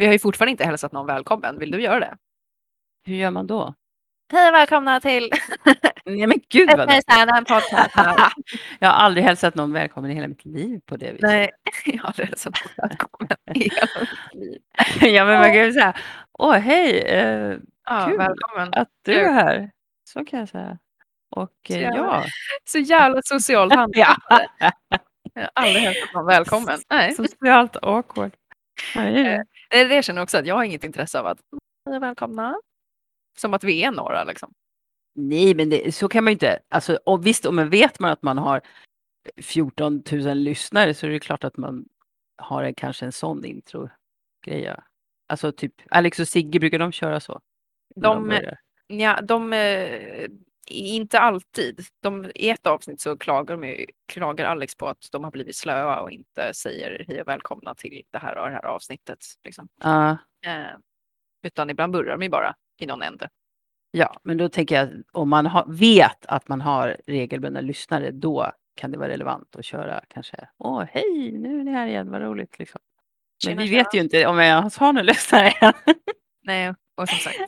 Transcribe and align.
Vi 0.00 0.06
har 0.06 0.12
ju 0.12 0.18
fortfarande 0.18 0.50
inte 0.50 0.64
hälsat 0.64 0.92
någon 0.92 1.06
välkommen. 1.06 1.58
Vill 1.58 1.70
du 1.70 1.82
göra 1.82 2.00
det? 2.00 2.16
Hur 3.06 3.14
gör 3.14 3.30
man 3.30 3.46
då? 3.46 3.74
Hej 4.32 4.48
och 4.48 4.54
välkomna 4.54 5.00
till 5.00 5.30
Nej 6.04 6.26
men 6.26 6.40
gud 6.48 6.68
vad 6.76 6.88
podcast. 7.46 7.94
Jag 8.78 8.88
har 8.88 8.94
aldrig 8.94 9.24
hälsat 9.24 9.54
någon 9.54 9.72
välkommen 9.72 10.10
i 10.10 10.14
hela 10.14 10.28
mitt 10.28 10.44
liv 10.44 10.80
på 10.86 10.96
det 10.96 11.06
viset. 11.12 11.22
Nej, 11.22 11.50
jag 11.84 11.98
har 12.02 12.06
aldrig 12.08 12.28
hälsat 12.28 12.54
någon 12.64 12.88
välkommen 12.88 13.38
i 13.54 13.60
hela 13.68 13.86
mitt 14.34 14.34
liv. 14.34 14.58
ja 15.14 15.24
men 15.24 15.34
man 15.40 15.44
kan 15.52 15.64
ju 15.64 15.72
säga, 15.72 15.94
åh 16.38 16.54
hej, 16.54 16.98
eh, 17.00 17.56
Ja, 17.84 18.06
Kul. 18.08 18.18
välkommen. 18.18 18.68
att 18.72 18.88
du 19.04 19.14
är 19.14 19.32
här. 19.32 19.70
Så 20.04 20.24
kan 20.24 20.38
jag 20.38 20.48
säga. 20.48 20.78
Och 21.36 21.50
Så 21.68 21.74
eh, 21.74 21.80
jävla- 21.80 21.96
ja, 21.98 22.24
Så 22.64 22.78
jävla 22.78 23.20
socialt 23.24 23.74
handikappade. 23.74 24.48
Jag 25.34 25.42
har 25.42 25.50
aldrig 25.54 25.82
hälsat 25.84 26.14
någon 26.14 26.26
välkommen. 26.26 26.78
Nej. 26.90 27.14
socialt 27.14 27.76
awkward. 27.82 28.32
Ja, 28.94 29.44
det 29.70 29.76
är 29.76 29.82
det. 29.84 29.88
Det, 29.88 29.96
det 29.96 30.02
känner 30.02 30.18
jag 30.20 30.22
också 30.24 30.38
att 30.38 30.46
jag 30.46 30.54
har 30.54 30.64
inget 30.64 30.84
intresse 30.84 31.20
av 31.20 31.26
att 31.26 31.40
och 31.90 32.02
välkomna. 32.02 32.60
Som 33.38 33.54
att 33.54 33.64
vi 33.64 33.82
är 33.82 33.90
några 33.90 34.24
liksom. 34.24 34.52
Nej, 35.14 35.54
men 35.54 35.70
det, 35.70 35.94
så 35.94 36.08
kan 36.08 36.24
man 36.24 36.30
ju 36.30 36.32
inte. 36.32 36.58
Alltså, 36.68 36.98
och 37.06 37.26
visst, 37.26 37.46
om 37.46 37.56
man 37.56 37.70
vet 37.70 38.00
man 38.00 38.10
att 38.10 38.22
man 38.22 38.38
har 38.38 38.60
14 39.36 40.02
000 40.12 40.34
lyssnare 40.36 40.94
så 40.94 41.06
är 41.06 41.10
det 41.10 41.20
klart 41.20 41.44
att 41.44 41.56
man 41.56 41.88
har 42.42 42.62
en, 42.62 42.74
kanske 42.74 43.04
en 43.06 43.12
sån 43.12 43.44
intro-grej. 43.44 44.74
Alltså 45.28 45.52
typ 45.52 45.74
Alex 45.90 46.18
och 46.20 46.28
Sigge, 46.28 46.60
brukar 46.60 46.78
de 46.78 46.92
köra 46.92 47.20
så? 47.20 47.40
De- 47.94 48.28
börjar? 48.28 48.58
Ja, 48.86 49.20
de, 49.20 49.52
eh, 49.52 50.28
inte 50.70 51.18
alltid. 51.20 51.80
De, 52.02 52.30
I 52.34 52.50
ett 52.50 52.66
avsnitt 52.66 53.00
så 53.00 53.16
klagar, 53.18 53.56
de, 53.56 53.86
klagar 54.08 54.44
Alex 54.46 54.76
på 54.76 54.88
att 54.88 55.08
de 55.12 55.24
har 55.24 55.30
blivit 55.30 55.56
slöa 55.56 56.00
och 56.00 56.10
inte 56.10 56.54
säger 56.54 57.04
hej 57.08 57.20
och 57.20 57.28
välkomna 57.28 57.74
till 57.74 58.02
det 58.12 58.18
här 58.18 58.36
och 58.38 58.46
det 58.46 58.52
här 58.54 58.66
avsnittet. 58.66 59.18
Liksom. 59.44 59.68
Ja, 59.82 60.16
Eh, 60.46 60.76
utan 61.46 61.70
ibland 61.70 61.92
börjar 61.92 62.10
de 62.10 62.22
ju 62.22 62.28
bara 62.28 62.54
i 62.80 62.86
någon 62.86 63.02
ände. 63.02 63.28
ja, 63.90 64.20
men 64.22 64.36
då 64.36 64.48
tänker 64.48 64.74
jag 64.74 64.84
att 64.84 64.90
om 65.12 65.28
man 65.28 65.46
har, 65.46 65.64
vet 65.68 66.26
att 66.26 66.48
man 66.48 66.60
har 66.60 66.96
regelbundna 67.06 67.60
lyssnare, 67.60 68.10
då 68.10 68.52
kan 68.76 68.90
det 68.90 68.98
vara 68.98 69.08
relevant 69.08 69.56
att 69.56 69.64
köra 69.64 70.04
kanske. 70.08 70.48
Åh, 70.58 70.84
hej, 70.90 71.32
nu 71.32 71.60
är 71.60 71.64
ni 71.64 71.70
här 71.70 71.86
igen, 71.86 72.10
vad 72.10 72.22
roligt. 72.22 72.58
Liksom. 72.58 72.80
Men 73.46 73.50
Tjena, 73.50 73.62
vi 73.62 73.68
tjena. 73.68 73.78
vet 73.82 73.94
ju 73.94 74.00
inte 74.00 74.26
om 74.26 74.38
jag 74.38 74.62
har 74.62 74.92
några 74.92 75.02
lyssnare 75.02 75.48
än. 75.50 75.72
Nej, 76.42 76.74
och 77.00 77.08
som 77.08 77.18
sagt. 77.18 77.38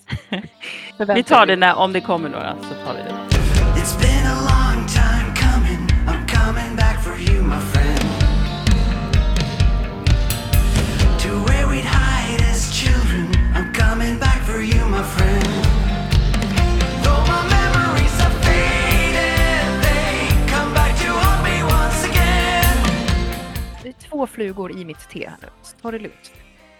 Vi 1.17 1.23
tar 1.23 1.47
det 1.47 1.57
när, 1.57 1.75
om 1.75 1.93
det 1.93 2.01
kommer 2.01 2.29
några, 2.29 2.57
så 2.63 2.87
tar 2.87 2.95
vi 2.95 3.03
det. 3.03 3.15
It's 3.81 3.99
been 4.01 4.27
a 4.27 4.39
long 4.53 4.87
time 4.87 5.35
coming. 5.45 5.89
I'm 6.07 6.27
coming 6.29 6.77
back 6.77 7.05
for 7.05 7.19
you, 7.19 7.43
my 7.43 7.61
friend. 7.73 8.01
To 11.19 11.29
where 11.29 11.67
we'd 11.67 11.85
hide 11.85 12.51
as 12.51 12.73
children. 12.73 13.27
I'm 13.57 13.73
coming 13.75 14.19
back 14.19 14.43
for 14.47 14.61
you, 14.63 14.89
my 14.89 15.03
friend. 15.03 15.23
Två 24.13 24.27
flugor 24.27 24.73
i 24.79 24.85
mitt 24.85 25.09
te 25.09 25.29
här 25.29 25.37
nu. 25.43 25.49
Så 25.63 25.77
Ta 25.77 25.91
det 25.91 25.99
lugnt. 25.99 26.33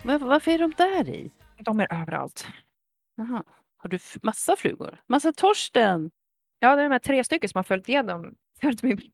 Men 0.03 0.27
varför 0.27 0.51
är 0.51 0.59
de 0.59 0.73
där 0.77 1.09
i? 1.09 1.31
De 1.59 1.81
är 1.81 1.95
överallt. 2.01 2.47
Jaha. 3.29 3.43
Har 3.77 3.91
du 3.91 3.99
massa 4.23 4.57
flugor? 4.57 5.01
Massa 5.07 5.33
Torsten? 5.33 6.11
Ja, 6.59 6.77
det 6.77 6.83
är 6.83 6.85
de 6.85 6.93
här 6.93 6.99
tre 6.99 7.25
stycken 7.25 7.49
som 7.49 7.59
har 7.59 7.63
följt 7.63 7.89
igenom 7.89 8.35
följt 8.61 8.83
mig, 8.83 9.13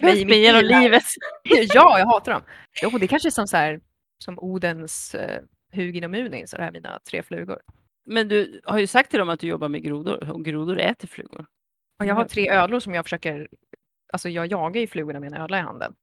Följt 0.00 0.28
mig 0.28 0.40
genom 0.40 0.62
livet. 0.64 1.02
Ja, 1.74 1.98
jag 1.98 2.06
hatar 2.06 2.32
dem. 2.32 2.42
Jo, 2.82 2.90
det 2.90 3.08
kanske 3.08 3.28
är 3.28 3.30
som, 3.30 3.46
så 3.46 3.56
här, 3.56 3.80
som 4.18 4.38
Odens 4.38 5.14
eh, 5.14 5.42
Hugin 5.74 6.04
och 6.04 6.10
Munin, 6.10 6.48
så 6.48 6.56
det 6.56 6.62
här 6.62 6.68
är 6.68 6.72
mina 6.72 6.98
tre 7.10 7.22
flugor. 7.22 7.60
Men 8.06 8.28
du 8.28 8.60
har 8.64 8.78
ju 8.78 8.86
sagt 8.86 9.10
till 9.10 9.18
dem 9.18 9.28
att 9.28 9.40
du 9.40 9.46
jobbar 9.46 9.68
med 9.68 9.82
grodor 9.82 10.30
och 10.30 10.44
grodor 10.44 10.78
äter 10.78 11.08
flugor. 11.08 11.46
Och 12.00 12.06
jag 12.06 12.14
har 12.14 12.24
tre 12.24 12.50
ödlor 12.50 12.80
som 12.80 12.94
jag 12.94 13.04
försöker, 13.04 13.48
alltså 14.12 14.28
jag 14.28 14.46
jagar 14.46 14.80
ju 14.80 14.86
flugorna 14.86 15.20
med 15.20 15.32
en 15.32 15.40
ödla 15.40 15.58
i 15.58 15.60
handen. 15.60 15.94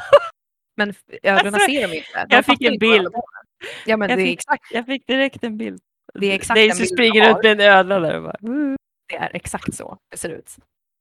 Men 0.76 0.94
ödlorna 1.22 1.56
Alltså, 1.56 1.70
ser 1.70 1.82
dem 1.82 1.92
inte. 1.92 2.26
De 2.28 2.34
jag 2.36 2.44
fick 2.44 2.62
en 2.62 2.78
bild. 2.78 3.08
Ja, 3.86 3.96
men 3.96 4.08
Jag 4.10 4.18
det 4.18 4.24
fick- 4.24 4.38
exakt, 4.38 4.64
Jag 4.72 4.86
fick 4.86 5.06
direkt 5.06 5.44
en 5.44 5.56
bild. 5.56 5.80
Det 6.14 6.26
är 6.26 6.34
exakt 6.34 6.54
bilden 6.54 6.86
springer 6.86 7.28
runt 7.28 7.42
med 7.42 7.52
en 7.52 7.60
ödla 7.60 8.00
där 8.00 8.16
och 8.16 8.22
bara... 8.22 8.36
"Mm, 8.42 8.76
det 9.08 9.16
är 9.16 9.30
exakt 9.34 9.74
så 9.74 9.98
det 10.10 10.16
ser 10.16 10.28
ut. 10.28 10.56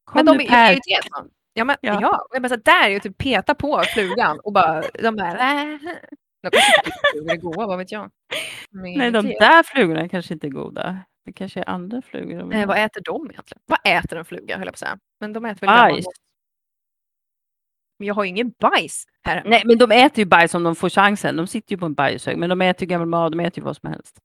Kom 0.06 0.19
Men 0.19 0.25
de 0.25 0.38
nu 0.38 0.44
är 0.44 0.47
Per. 0.47 0.72
irriterade. 0.73 1.29
Ja, 1.53 1.63
men 1.63 1.75
Ja. 1.81 2.00
ja. 2.01 2.28
Jag 2.31 2.41
bara, 2.41 2.50
så 2.50 2.56
där 2.56 2.84
är 2.85 2.90
ju 2.90 3.00
typ 3.00 3.17
peta 3.17 3.56
på 3.56 3.84
flugan 3.94 4.40
och 4.40 4.53
bara, 4.53 4.84
de 5.03 5.16
bara, 5.16 5.31
äh. 5.31 5.78
De 6.44 6.50
kanske 6.51 7.19
inte 7.19 7.34
är 7.34 7.38
goda, 7.38 7.67
vad 7.67 7.78
vet 7.78 7.91
jag. 7.91 8.03
Är 8.03 8.97
Nej, 8.97 9.12
de 9.12 9.22
där 9.28 9.63
flugorna 9.63 10.09
kanske 10.09 10.34
inte 10.34 10.47
är 10.47 10.51
goda. 10.51 11.00
Det 11.25 11.34
kanske 11.34 11.59
är 11.59 11.69
andra 11.69 12.01
flugor. 12.01 12.44
Nej, 12.44 12.66
vad 12.66 12.78
äter 12.78 13.01
de 13.06 13.29
egentligen? 13.31 13.62
Vad 13.66 13.79
äter 13.84 14.17
en 14.17 14.25
fluga, 14.25 14.57
höll 14.57 14.66
jag 14.67 14.73
på 14.73 14.75
att 14.75 14.79
säga. 14.79 14.97
Men 15.19 15.34
de 15.34 15.46
äter 15.46 15.67
väl 15.67 15.75
Bajs. 15.78 16.06
Men 18.00 18.07
jag 18.07 18.16
har 18.16 18.23
ju 18.23 18.29
ingen 18.29 18.53
bajs 18.59 19.06
här. 19.23 19.44
Nej, 19.46 19.62
men 19.66 19.78
de 19.78 19.91
äter 19.91 20.19
ju 20.19 20.25
bajs 20.25 20.53
om 20.53 20.63
de 20.63 20.75
får 20.75 20.90
chansen. 20.90 21.35
De 21.35 21.47
sitter 21.47 21.72
ju 21.72 21.78
på 21.78 21.85
en 21.85 21.94
bajshög, 21.94 22.38
men 22.38 22.50
de 22.50 22.62
äter 22.62 22.81
ju 22.84 22.88
gammal 22.88 23.07
mat, 23.07 23.31
de 23.31 23.40
äter 23.40 23.59
ju 23.59 23.63
vad 23.66 23.78
som 23.78 23.90
helst. 23.90 24.17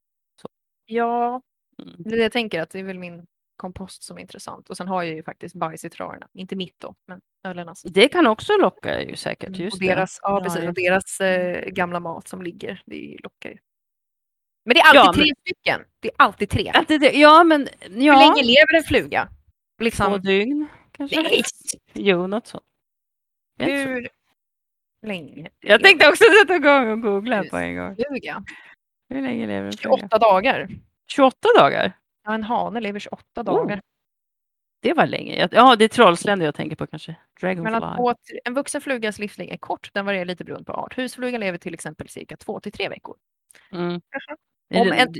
Ja, 0.86 1.42
Mm. 1.82 1.94
det 1.98 2.10
är 2.10 2.16
det 2.16 2.22
jag 2.22 2.32
tänker 2.32 2.60
att 2.62 2.70
det 2.70 2.78
är 2.78 2.82
väl 2.84 2.98
min 2.98 3.26
kompost 3.56 4.02
som 4.02 4.16
är 4.16 4.20
intressant. 4.20 4.70
Och 4.70 4.76
sen 4.76 4.88
har 4.88 5.02
jag 5.02 5.14
ju 5.16 5.22
faktiskt 5.22 5.54
bajs 5.54 5.84
i 5.84 5.90
trarna. 5.90 6.28
Inte 6.34 6.56
mitt 6.56 6.74
då, 6.80 6.94
men 7.06 7.20
ödlornas. 7.44 7.82
Det 7.82 8.08
kan 8.08 8.26
också 8.26 8.52
locka 8.58 9.02
ju 9.02 9.16
säkert. 9.16 9.56
Just 9.56 9.74
och 9.74 9.80
det. 9.80 9.86
deras, 9.86 10.18
ja, 10.22 10.38
Ja, 10.38 10.44
precis, 10.44 10.68
och 10.68 10.74
deras 10.74 11.20
eh, 11.20 11.68
gamla 11.70 12.00
mat 12.00 12.28
som 12.28 12.42
ligger, 12.42 12.82
det 12.86 13.16
lockar 13.22 13.50
ju. 13.50 13.58
Men 14.64 14.74
det 14.74 14.80
är 14.80 14.98
alltid 14.98 15.20
Ja, 15.22 15.24
tre 15.24 15.34
stycken. 15.40 15.80
Det 16.00 16.08
är 16.08 16.14
alltid 16.18 16.50
tre. 16.50 16.72
Det, 16.88 16.98
det- 16.98 17.12
ja, 17.18 17.44
men 17.44 17.68
Hur 17.80 18.02
ja. 18.02 18.18
länge 18.18 18.42
lever 18.48 18.76
en 18.76 18.82
fluga? 18.82 19.28
Två 19.78 19.84
Liksom, 19.84 20.20
dygn 20.20 20.66
kanske? 20.92 21.22
nej, 21.22 21.42
Jo, 21.92 22.26
något 22.26 22.46
sånt. 22.46 22.64
Hur 23.58 24.08
länge? 25.06 25.50
Jag 25.60 25.82
tänkte 25.82 26.08
också 26.08 26.24
sätta 26.40 26.56
igång 26.56 26.90
och 26.90 27.00
googla 27.00 27.44
på 27.44 27.56
en 27.56 27.76
gång. 27.76 27.96
Fluga? 27.96 28.44
Hur 29.12 29.22
länge 29.22 29.46
lever 29.46 29.66
en 29.66 29.72
fluga? 29.72 29.96
28 29.96 30.18
dagar. 30.18 30.68
28 31.06 31.48
dagar? 31.58 31.92
Ja, 32.24 32.34
en 32.34 32.42
hane 32.42 32.80
lever 32.80 33.00
28 33.00 33.40
Oh, 33.40 33.44
dagar. 33.44 33.80
Det 34.82 34.92
var 34.92 35.06
länge. 35.06 35.48
Ja, 35.52 35.76
det 35.76 35.84
är 35.84 35.88
trollsländer 35.88 36.46
jag 36.46 36.54
tänker 36.54 36.76
på 36.76 36.86
kanske. 36.86 37.16
Dragonfly. 37.40 38.38
en 38.44 38.54
vuxen 38.54 38.80
flugas 38.80 39.18
livslängd 39.18 39.52
är 39.52 39.56
kort, 39.56 39.90
den 39.94 40.06
varierar 40.06 40.24
lite 40.24 40.44
beroende 40.44 40.64
på 40.64 40.72
art. 40.72 40.98
Husflugan 40.98 41.40
lever 41.40 41.58
till 41.58 41.74
exempel 41.74 42.08
cirka 42.08 42.36
två 42.36 42.60
till 42.60 42.72
tre 42.72 42.88
veckor. 42.88 43.16
Mm. 43.72 44.00
Om 44.74 44.92
en, 44.92 45.14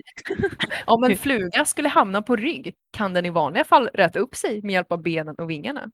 om 0.85 1.05
en 1.05 1.17
fluga 1.17 1.65
skulle 1.65 1.89
hamna 1.89 2.23
på 2.23 2.37
rygg 2.37 2.75
kan 2.91 3.13
den 3.13 3.27
i 3.27 3.31
vanliga 3.31 3.65
fall 3.65 3.91
räta 3.95 4.19
upp 4.19 4.35
sig 4.37 4.63
med 4.63 4.73
hjälp 4.73 4.93
av 4.93 5.03
benen 5.03 5.35
och 5.35 5.51
vingarna. 5.51 5.91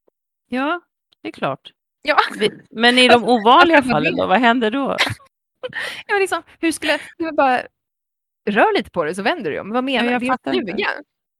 Ja, 0.48 0.80
det 1.22 1.28
är 1.28 1.32
klart. 1.32 1.72
Ja, 2.02 2.16
Men 2.70 2.98
i 2.98 3.08
de 3.08 3.24
ovanliga 3.24 3.76
Alltså, 3.76 3.92
fallen 3.92 4.16
då, 4.16 4.26
vad 4.26 4.38
händer 4.38 4.70
då? 4.70 4.96
ja 6.06 6.16
liksom, 6.18 6.42
hur 6.60 6.72
skulle 6.72 6.98
bara 7.36 7.62
rör 8.50 8.76
lite 8.76 8.90
på 8.90 9.04
det 9.04 9.14
så 9.14 9.22
vänder 9.22 9.50
det 9.50 9.60
om. 9.60 9.70
Vad 9.70 9.84
menar 9.84 9.98
Ja, 10.04 10.08
du? 10.08 10.12
jag 10.12 10.20
Det 10.22 10.26
fattar 10.26 10.52
inte. 10.54 10.74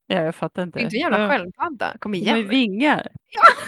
Ja, 0.07 0.23
jag 0.23 0.35
fattar 0.35 0.63
Det 0.63 0.67
inte. 0.67 0.79
är 0.79 0.83
inte 0.83 0.97
en 0.97 1.01
jävla 1.01 1.19
Ja, 1.23 1.29
sköldpadda. 1.29 1.97
Kom 1.99 2.13
De 2.13 2.29
har 2.31 2.37
igen. 2.37 2.49
vingar. 2.49 3.09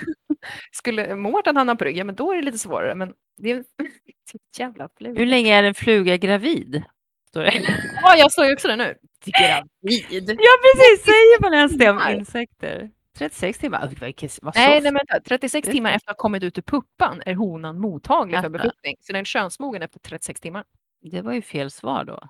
Skulle 0.73 1.17
Mårten 1.17 1.57
hamna 1.57 1.77
på 1.77 1.85
rygg, 1.85 1.97
ja 1.97 2.05
men 2.05 2.15
då 2.15 2.33
är 2.33 2.37
det 2.37 2.43
lite 2.43 2.59
svårare. 2.59 2.95
Men 2.95 3.13
det 3.37 3.51
är 3.51 3.57
en 3.57 3.65
jävla 4.59 4.89
fluga. 4.99 5.19
Hur 5.19 5.27
länge 5.27 5.55
är 5.55 5.63
en 5.63 5.75
fluga 5.75 6.17
gravid? 6.17 6.83
Det. 7.33 7.53
Ja, 8.03 8.17
jag 8.17 8.33
såg 8.33 8.47
ju 8.47 8.53
också 8.53 8.69
det 8.69 8.77
nu. 8.77 8.95
Gravid. 9.25 10.31
Ja, 10.41 10.53
precis. 10.63 11.05
Säger 11.05 11.43
man 11.43 11.55
ens 11.55 11.73
det 11.73 11.91
om 11.91 12.01
insekter? 12.11 12.91
36 13.19 13.59
timmar? 13.59 13.79
Alltså, 13.79 14.41
vad- 14.43 14.57
Nej, 14.57 14.71
nej, 14.71 14.83
men 14.83 14.95
vänta. 14.95 15.21
36 15.29 15.67
Det 15.67 15.71
är 15.71 15.73
timmar 15.73 15.93
efter 15.93 16.11
att 16.11 16.17
ha 16.17 16.23
kommit 16.23 16.43
ut 16.43 16.59
ur 16.59 16.63
puppan 16.63 17.23
är 17.27 17.35
honan 17.35 17.81
mottaglig 17.81 18.41
för 18.41 18.49
befruktning. 18.49 18.97
Så 19.01 19.13
den 19.13 19.21
är 19.21 19.25
könsmogen 19.25 19.83
efter 19.83 19.99
36 20.01 20.41
timmar. 20.41 20.65
Det 21.03 21.21
var 21.23 21.33
ju 21.33 21.43
fel 21.43 21.71
svar 21.71 22.05
då. 22.05 22.21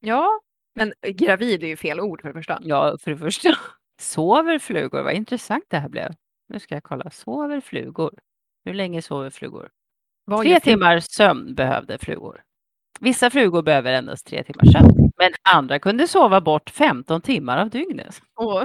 Ja, 0.00 0.40
men 0.74 0.92
gravid 1.02 1.62
är 1.62 1.68
ju 1.68 1.76
fel 1.76 2.00
ord 2.00 2.20
för 2.20 2.28
det 2.28 2.34
första. 2.34 2.58
Ja, 2.62 2.96
för 3.00 3.10
det 3.10 3.16
första. 3.16 3.58
Sover 4.00 4.58
flugor? 4.58 5.02
Vad 5.02 5.14
intressant 5.14 5.64
det 5.68 5.78
här 5.78 5.88
blev. 5.88 6.14
Nu 6.48 6.58
ska 6.58 6.74
jag 6.74 6.82
kolla. 6.82 7.10
Sover 7.10 7.60
flugor? 7.60 8.18
Hur 8.64 8.74
länge 8.74 9.02
sover 9.02 9.30
flugor? 9.30 9.70
Vad 10.24 10.42
Tre 10.42 10.60
timmar 10.60 11.00
sömn 11.00 11.54
behövde 11.54 11.98
flugor. 11.98 12.42
Vissa 13.00 13.30
flugor 13.30 13.62
behöver 13.62 13.92
endast 13.92 14.26
tre 14.26 14.44
timmars 14.44 14.72
sömn, 14.72 15.12
men 15.16 15.32
andra 15.42 15.78
kunde 15.78 16.08
sova 16.08 16.40
bort 16.40 16.70
15 16.70 17.20
timmar 17.20 17.58
av 17.58 17.70
dygnet. 17.70 18.22
Åh. 18.36 18.64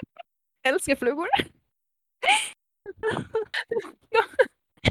Älskar 0.68 0.96
flugor. 0.96 1.26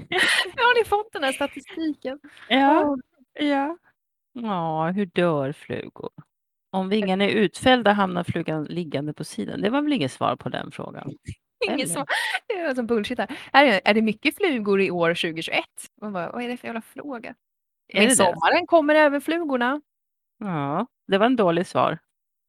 Nu 0.10 0.62
har 0.62 0.80
ni 0.80 0.86
fått 0.86 1.14
den 1.14 1.24
här 1.24 1.32
statistiken. 1.32 2.20
Ja, 2.50 2.98
ja. 3.34 3.78
Ja, 4.34 4.92
hur 4.92 5.06
dör 5.06 5.52
flugor? 5.52 6.12
Om 6.76 6.90
vingarna 6.90 7.24
är 7.24 7.30
utfällda 7.30 7.92
hamnar 7.92 8.24
flugan 8.24 8.64
liggande 8.64 9.14
på 9.14 9.24
sidan. 9.24 9.62
Det 9.62 9.70
var 9.70 9.82
väl 9.82 9.94
inget 9.94 10.12
svar 10.12 10.36
på 10.36 10.50
den 10.50 10.72
frågan? 10.72 11.12
Eller? 11.68 11.86
som, 11.86 12.06
det 12.48 12.54
är 12.54 12.76
som 12.76 12.88
bullshit 12.88 13.20
här. 13.20 13.38
här 13.54 13.66
är, 13.66 13.82
är 13.86 13.94
det 13.94 14.02
mycket 14.02 14.36
flugor 14.36 14.82
i 14.82 14.92
år 14.92 15.10
2021? 15.10 15.64
Man 16.02 16.14
bara, 16.14 16.32
vad 16.32 16.44
är 16.44 16.48
det 16.48 16.58
för 16.58 16.68
jävla 16.68 16.82
fråga? 16.82 17.36
Det 17.88 18.00
Med 18.00 18.10
det? 18.10 18.16
sommaren 18.16 18.68
kommer 18.68 18.96
även 18.96 19.22
flugorna. 19.22 19.82
Ja, 20.40 20.88
det 21.08 21.18
var 21.18 21.26
en 21.26 21.36
dålig 21.36 21.68
svar. 21.68 22.00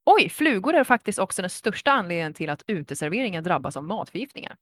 Oj, 0.06 0.28
flugor 0.28 0.74
är 0.74 0.84
faktiskt 0.84 1.18
också 1.18 1.42
den 1.42 1.50
största 1.50 1.92
anledningen 1.92 2.34
till 2.34 2.50
att 2.50 2.62
uteserveringen 2.66 3.44
drabbas 3.44 3.76
av 3.76 3.84
matförgiftningar. 3.84 4.56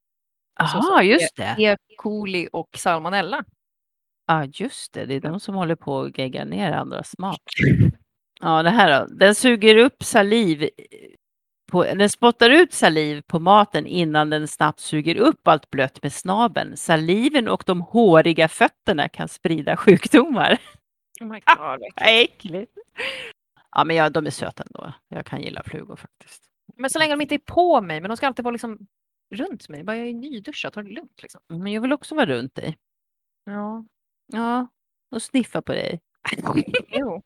Alltså 0.55 0.77
Jaha, 0.77 0.99
som 0.99 1.07
just 1.07 1.37
det. 1.37 1.57
E. 1.59 1.77
coli 1.97 2.49
och 2.53 2.69
salmonella. 2.77 3.45
Ja, 4.27 4.45
just 4.45 4.93
det. 4.93 5.05
Det 5.05 5.15
är 5.15 5.21
de 5.21 5.41
som 5.41 5.55
håller 5.55 5.77
på 5.77 6.01
att 6.01 6.19
gegga 6.19 6.45
ner 6.45 6.73
andras 6.73 7.19
mat. 7.19 7.39
Ja, 8.45 8.63
det 8.63 8.71
här 8.71 9.01
då. 9.01 9.15
Den 9.15 9.35
suger 9.35 9.77
upp 9.77 10.03
saliv. 10.03 10.69
På, 11.73 11.85
den 11.85 12.11
spottar 12.11 12.51
ut 12.51 12.73
saliv 12.73 13.23
på 13.27 13.41
maten 13.41 13.87
innan 13.87 14.31
den 14.31 14.49
snabbt 14.49 14.81
suger 14.81 15.17
upp 15.17 15.49
allt 15.49 15.71
blött 15.71 16.03
med 16.03 16.13
snabeln. 16.13 16.77
Saliven 16.77 17.49
och 17.49 17.63
de 17.67 17.81
håriga 17.81 18.49
fötterna 18.49 19.09
kan 19.09 19.29
sprida 19.29 19.77
sjukdomar. 19.77 20.59
Oh 21.21 21.27
my 21.27 21.41
Ah, 21.47 21.77
God, 21.77 21.81
Vad 21.97 22.23
äckligt. 22.23 22.73
Ja, 23.71 23.85
men 23.85 23.97
ja, 23.97 24.11
de 24.11 24.27
är 24.27 24.31
söta 24.31 24.63
ändå. 24.63 24.93
Jag 25.09 25.27
kan 25.27 25.43
gilla 25.43 25.63
flugor 25.63 25.97
faktiskt. 25.97 26.43
Men 26.77 26.91
så 26.91 26.99
länge 26.99 27.13
de 27.13 27.21
inte 27.21 27.35
är 27.35 27.39
på 27.39 27.81
mig, 27.81 28.01
men 28.01 28.09
de 28.09 28.17
ska 28.17 28.27
alltid 28.27 28.45
vara 28.45 28.53
liksom 28.53 28.79
runt 29.35 29.69
mig. 29.69 29.85
Bara 29.85 29.97
jag 29.97 30.09
är 30.09 30.15
nyduschad, 30.15 30.73
ta 30.73 30.83
det 30.83 30.91
lugnt 30.91 31.23
liksom. 31.23 31.41
Men 31.49 31.73
jag 31.73 31.81
vill 31.81 31.93
också 31.93 32.15
vara 32.15 32.27
runt 32.27 32.55
dig. 32.55 32.77
Ja, 33.45 33.85
Ja, 34.33 34.69
och 35.11 35.23
sniffa 35.23 35.63
på 35.63 35.73
dig. 35.73 36.01
jo. 36.89 37.23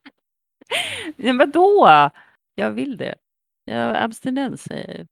Men 1.15 1.37
vadå? 1.37 2.09
Jag 2.55 2.71
vill 2.71 2.97
det. 2.97 3.15
Jag 3.65 3.97
abstinens 3.97 4.63
säger 4.63 5.07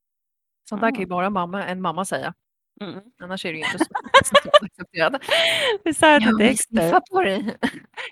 Sånt 0.70 0.82
där 0.82 0.92
kan 0.92 1.00
ju 1.00 1.06
bara 1.06 1.30
mamma, 1.30 1.66
en 1.66 1.82
mamma 1.82 2.06
säga. 2.06 2.34
Annars 3.24 3.46
är 3.46 3.52
det 3.54 3.58
ju 3.58 3.64
inte 3.66 3.78
så 3.78 3.86
socialt 4.24 4.64
accepterat. 4.64 5.22
Det 5.84 5.94
sa 5.94 6.12
jag 6.12 6.22
till 6.22 6.38
Dexter. 6.38 7.00
på 7.12 7.22
dig. 7.22 7.56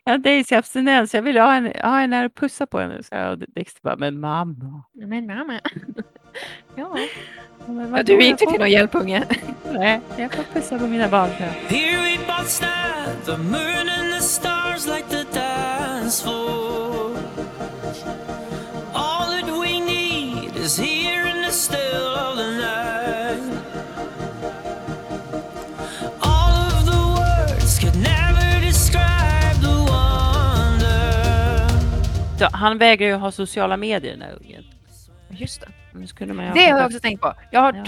Ja, 0.03 0.18
Daisy 0.18 0.56
abstinens. 0.56 1.13
Jag 1.13 1.21
vill 1.21 1.38
ha 1.38 1.56
en, 1.56 1.65
ha 1.65 2.01
en 2.01 2.13
här 2.13 2.25
och 2.25 2.36
pussa 2.36 2.68
på 2.68 2.80
henne. 2.80 3.03
Så 3.03 3.15
jag, 3.15 3.44
Dexter 3.47 3.81
bara, 3.83 3.95
men 3.95 4.19
mamma. 4.19 4.83
Men 4.94 5.25
mamma. 5.25 5.59
Ja. 6.75 6.97
Men 7.68 7.95
Ja, 7.95 8.03
du 8.03 8.13
är 8.13 8.21
inte 8.21 8.45
till 8.45 8.59
någon 8.59 8.71
hjälp 8.71 8.95
unge. 8.95 9.24
Nej, 9.71 10.01
jag 10.18 10.33
får 10.33 10.44
pussa 10.44 10.80
på 10.80 10.88
mina 10.88 11.09
barn. 11.09 11.30
Here 11.30 12.01
we 12.01 12.18
both 12.27 12.47
stand, 12.47 13.25
the 13.25 13.38
moon 13.38 13.89
and 14.00 14.13
the 14.13 14.19
stars 14.19 14.88
like 14.88 15.09
the 15.09 15.15
Så, 32.40 32.46
han 32.54 32.78
vägrar 32.78 33.08
ju 33.08 33.14
ha 33.14 33.32
sociala 33.32 33.78
medier 33.78 34.12
den 34.12 34.22
här 34.22 34.34
ungen. 34.42 34.64
Just 35.30 35.62
det. 35.62 35.68
Det 36.54 36.62
har 36.72 36.78
jag 36.80 36.86
också 36.86 37.00
tänkt 37.00 37.22
på. 37.22 37.34
Jag 37.52 37.62
har 37.62 37.74
Ja. 37.74 37.86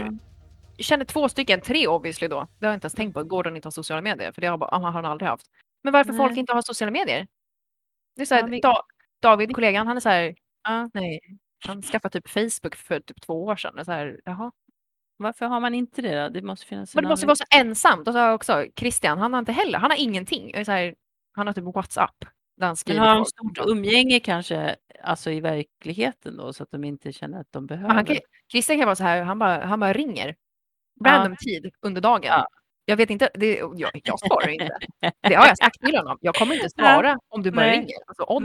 jag 0.77 0.85
känner 0.85 1.05
två 1.05 1.29
stycken, 1.29 1.61
tre 1.61 1.87
obviously 1.87 2.27
då. 2.27 2.47
Det 2.59 2.65
har 2.65 2.71
jag 2.71 2.77
inte 2.77 2.85
ens 2.85 2.93
tänkt 2.93 3.13
på. 3.13 3.23
Gordon 3.23 3.55
inte 3.55 3.65
har 3.65 3.71
sociala 3.71 4.01
medier, 4.01 4.31
för 4.31 4.41
det 4.41 4.47
har, 4.47 4.57
bara, 4.57 4.77
har 4.77 4.91
han 4.91 5.05
aldrig 5.05 5.29
haft. 5.29 5.45
Men 5.83 5.93
varför 5.93 6.11
Nej. 6.13 6.17
folk 6.27 6.37
inte 6.37 6.53
har 6.53 6.61
sociala 6.61 6.91
medier? 6.91 7.27
Det 8.15 8.21
är 8.21 8.25
så 8.25 8.35
här, 8.35 8.41
Ja, 8.41 8.47
vi- 8.47 8.59
da, 8.59 8.81
David, 9.21 9.55
kollegan, 9.55 9.87
han 9.87 9.97
är 9.97 10.01
så 10.01 10.09
här, 10.09 10.35
Ja. 10.63 10.89
nej, 10.93 11.19
han 11.65 11.81
skaffade 11.81 12.21
typ 12.21 12.29
Facebook 12.29 12.75
för 12.75 12.99
typ 12.99 13.21
två 13.21 13.45
år 13.45 13.55
sedan. 13.55 13.85
Så 13.85 13.91
här, 13.91 14.19
jaha. 14.25 14.51
Varför 15.17 15.45
har 15.45 15.59
man 15.59 15.73
inte 15.73 16.01
det 16.01 16.23
då? 16.23 16.29
Det 16.29 16.41
måste 16.41 16.65
finnas 16.65 16.95
Men 16.95 17.03
en 17.03 17.07
det 17.07 17.09
måste 17.09 17.25
anledning. 17.25 17.27
vara 17.27 17.35
så 17.35 17.69
ensamt. 17.69 18.07
Och 18.07 18.13
så 18.13 18.31
också 18.31 18.65
Christian, 18.79 19.17
han 19.17 19.33
har 19.33 19.39
inte 19.39 19.51
heller, 19.51 19.79
han 19.79 19.91
har 19.91 19.97
ingenting. 19.97 20.65
Så 20.65 20.71
här, 20.71 20.95
han 21.35 21.47
har 21.47 21.53
typ 21.53 21.63
WhatsApp. 21.75 22.25
Han 22.59 22.75
Men 22.85 22.97
har 22.97 23.15
de 23.15 23.25
stort 23.25 23.57
umgänge 23.67 24.19
kanske, 24.19 24.75
alltså 25.03 25.31
i 25.31 25.39
verkligheten 25.39 26.37
då, 26.37 26.53
så 26.53 26.63
att 26.63 26.71
de 26.71 26.83
inte 26.83 27.11
känner 27.13 27.39
att 27.41 27.51
de 27.51 27.65
behöver? 27.65 27.93
Han 27.93 28.05
kan, 28.05 28.17
Christian 28.51 28.77
kan 28.77 28.85
vara 28.85 28.95
så 28.95 29.03
här, 29.03 29.21
han 29.21 29.39
bara, 29.39 29.65
han 29.65 29.79
bara 29.79 29.93
ringer. 29.93 30.35
Random 31.05 31.35
tid 31.39 31.71
under 31.81 32.01
dagen. 32.01 32.23
Ja. 32.23 32.47
Jag 32.85 32.97
vet 32.97 33.09
inte, 33.09 33.29
det, 33.33 33.55
jag, 33.55 34.01
jag 34.03 34.19
svarar 34.19 34.49
inte. 34.49 34.77
Det 35.21 35.35
har 35.35 35.47
jag 35.47 35.57
sagt 35.57 35.79
till 35.81 35.97
honom. 35.97 36.17
Jag 36.21 36.35
kommer 36.35 36.55
inte 36.55 36.69
svara 36.79 37.17
om 37.29 37.43
du 37.43 37.51
bara 37.51 37.65
Nej. 37.65 37.77
ringer. 37.77 37.95
Alltså, 38.07 38.39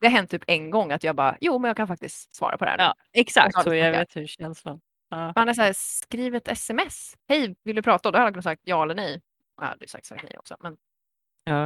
det 0.00 0.06
har 0.06 0.10
hänt 0.10 0.30
typ 0.30 0.42
en 0.46 0.70
gång 0.70 0.92
att 0.92 1.04
jag 1.04 1.16
bara, 1.16 1.36
jo 1.40 1.58
men 1.58 1.68
jag 1.68 1.76
kan 1.76 1.88
faktiskt 1.88 2.34
svara 2.36 2.58
på 2.58 2.64
det 2.64 2.70
här. 2.70 2.78
nu." 2.78 2.84
Ja, 2.84 2.94
exakt 3.12 3.54
Ja, 3.54 3.62
så. 3.62 3.74
Jag 3.74 3.90
vet 3.92 4.16
hur 4.16 4.26
känslan. 4.26 4.80
Ja. 5.10 5.32
Han 5.34 5.48
är 5.48 5.54
så 5.54 5.62
här, 5.62 5.72
skriv 5.76 6.34
ett 6.34 6.48
sms. 6.48 7.14
Hej, 7.28 7.56
vill 7.64 7.76
du 7.76 7.82
prata? 7.82 8.10
Då 8.10 8.18
hade 8.18 8.36
han 8.36 8.42
sagt 8.42 8.62
ja 8.64 8.82
eller 8.82 8.94
nej. 8.94 9.20
Jag 9.60 9.66
hade 9.66 9.88
sagt, 9.88 10.06
sagt 10.06 10.22
nej 10.22 10.38
också. 10.38 10.56
Men, 10.60 10.76
Ja. 11.44 11.64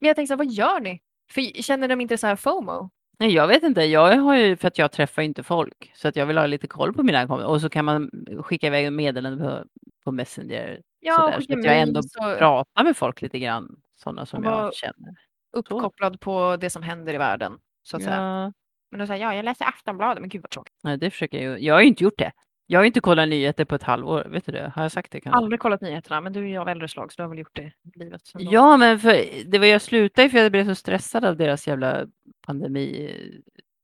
men 0.00 0.08
jag 0.08 0.16
tänkte, 0.16 0.26
så 0.28 0.32
här, 0.34 0.44
vad 0.46 0.52
gör 0.52 0.80
ni? 0.80 1.00
För 1.30 1.62
känner 1.62 1.88
de 1.88 2.00
inte 2.00 2.18
så 2.18 2.26
här 2.26 2.36
FOMO? 2.36 2.90
Nej, 3.18 3.34
jag 3.34 3.48
vet 3.48 3.62
inte. 3.62 3.84
Jag 3.84 4.16
har 4.16 4.36
ju, 4.36 4.56
för 4.56 4.68
att 4.68 4.78
jag 4.78 4.92
träffar 4.92 5.22
inte 5.22 5.42
folk, 5.42 5.92
så 5.94 6.08
att 6.08 6.16
jag 6.16 6.26
vill 6.26 6.38
ha 6.38 6.46
lite 6.46 6.66
koll 6.66 6.94
på 6.94 7.02
mina 7.02 7.26
kompisar. 7.26 7.48
Och 7.48 7.60
så 7.60 7.68
kan 7.68 7.84
man 7.84 8.10
skicka 8.42 8.66
iväg 8.66 8.92
meddelanden 8.92 9.48
på, 9.48 9.64
på 10.04 10.12
Messenger. 10.12 10.80
Ja, 11.00 11.16
sådär, 11.16 11.40
så 11.40 11.58
att 11.58 11.64
jag 11.64 11.78
ändå 11.78 12.02
så 12.02 12.36
pratar 12.38 12.84
med 12.84 12.96
folk 12.96 13.22
lite 13.22 13.38
grann, 13.38 13.76
sådana 13.96 14.26
som 14.26 14.44
jag 14.44 14.74
känner. 14.74 15.14
uppkopplad 15.52 16.20
på 16.20 16.56
det 16.60 16.70
som 16.70 16.82
händer 16.82 17.14
i 17.14 17.18
världen. 17.18 17.58
Så 17.82 17.96
att 17.96 18.02
säga. 18.02 18.16
Ja. 18.16 18.52
Men 18.90 19.00
då 19.00 19.06
säger 19.06 19.26
ja, 19.26 19.34
jag 19.34 19.44
läser 19.44 19.64
Aftonbladet. 19.64 20.20
Men 20.20 20.28
gud 20.28 20.42
vad 20.42 20.50
tråkigt. 20.50 20.74
Nej, 20.82 20.98
det 20.98 21.10
försöker 21.10 21.42
jag 21.42 21.58
ju. 21.58 21.66
Jag 21.66 21.74
har 21.74 21.80
ju 21.80 21.86
inte 21.86 22.04
gjort 22.04 22.18
det. 22.18 22.32
Jag 22.66 22.80
har 22.80 22.84
inte 22.84 23.00
kollat 23.00 23.28
nyheter 23.28 23.64
på 23.64 23.74
ett 23.74 23.82
halvår. 23.82 24.24
Vet 24.30 24.46
du 24.46 24.52
det? 24.52 24.72
Har 24.74 24.82
jag 24.82 24.92
sagt 24.92 25.12
det? 25.12 25.20
Kanske? 25.20 25.38
Aldrig 25.38 25.60
kollat 25.60 25.80
nyheterna, 25.80 26.20
men 26.20 26.32
du 26.32 26.40
är 26.40 26.46
ju 26.46 26.58
av 26.58 26.68
äldre 26.68 26.88
slag 26.88 27.12
så 27.12 27.16
du 27.16 27.22
har 27.22 27.28
väl 27.28 27.38
gjort 27.38 27.56
det 27.56 27.62
i 27.62 27.98
livet. 27.98 28.22
Ja, 28.34 28.76
men 28.76 28.98
för, 28.98 29.44
det 29.50 29.58
var 29.58 29.66
jag 29.66 29.82
slutade 29.82 30.30
för 30.30 30.38
jag 30.38 30.52
blev 30.52 30.64
så 30.64 30.74
stressad 30.74 31.24
av 31.24 31.36
deras 31.36 31.68
jävla 31.68 32.06
pandemi. 32.46 33.12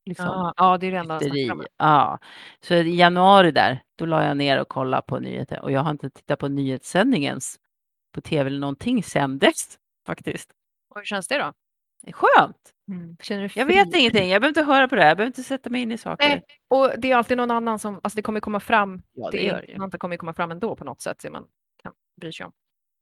Liksom. 0.06 0.26
ja, 0.26 0.54
ja, 0.56 0.78
det 0.78 0.86
är 0.86 0.90
det 0.90 0.98
enda 0.98 1.52
om. 1.52 1.64
Ja, 1.76 2.18
så 2.60 2.74
i 2.74 2.96
januari 2.96 3.50
där, 3.50 3.82
då 3.98 4.06
la 4.06 4.24
jag 4.24 4.36
ner 4.36 4.60
och 4.60 4.68
kollade 4.68 5.02
på 5.06 5.18
nyheter 5.18 5.60
och 5.60 5.72
jag 5.72 5.80
har 5.80 5.90
inte 5.90 6.10
tittat 6.10 6.38
på 6.38 6.48
nyhetssändningen 6.48 7.40
på 8.14 8.20
tv 8.20 8.46
eller 8.46 8.60
någonting 8.60 9.02
sen 9.02 9.38
dess 9.38 9.78
faktiskt. 10.06 10.50
Och 10.90 10.96
hur 10.96 11.04
känns 11.04 11.28
det 11.28 11.38
då? 11.38 11.52
Det 12.02 12.10
är 12.10 12.12
Skönt! 12.12 12.74
Känner 13.22 13.42
du 13.48 13.60
Jag 13.60 13.66
vet 13.66 13.94
ingenting, 13.96 14.30
jag 14.30 14.42
behöver 14.42 14.48
inte 14.48 14.62
höra 14.62 14.88
på 14.88 14.94
det 14.94 15.02
här, 15.02 15.08
jag 15.08 15.16
behöver 15.16 15.26
inte 15.28 15.42
sätta 15.42 15.70
mig 15.70 15.82
in 15.82 15.92
i 15.92 15.98
saker. 15.98 16.28
Nej, 16.28 16.42
och 16.68 16.90
det 16.98 17.10
är 17.12 17.16
alltid 17.16 17.36
någon 17.36 17.50
annan 17.50 17.78
som, 17.78 17.94
alltså 18.02 18.16
det 18.16 18.22
kommer 18.22 18.40
komma 18.40 18.60
fram, 18.60 19.02
Ja, 19.12 19.30
det, 19.30 19.36
det 19.38 19.44
gör 19.44 19.52
det 19.56 19.60
ju. 19.62 19.68
intressanta 19.68 19.98
kommer 19.98 20.16
komma 20.16 20.34
fram 20.34 20.50
ändå 20.50 20.76
på 20.76 20.84
något 20.84 21.00
sätt, 21.02 21.18
det 21.22 21.30
man 21.30 21.46
kan 21.82 21.92
bry 22.20 22.32
sig 22.32 22.46
om. 22.46 22.52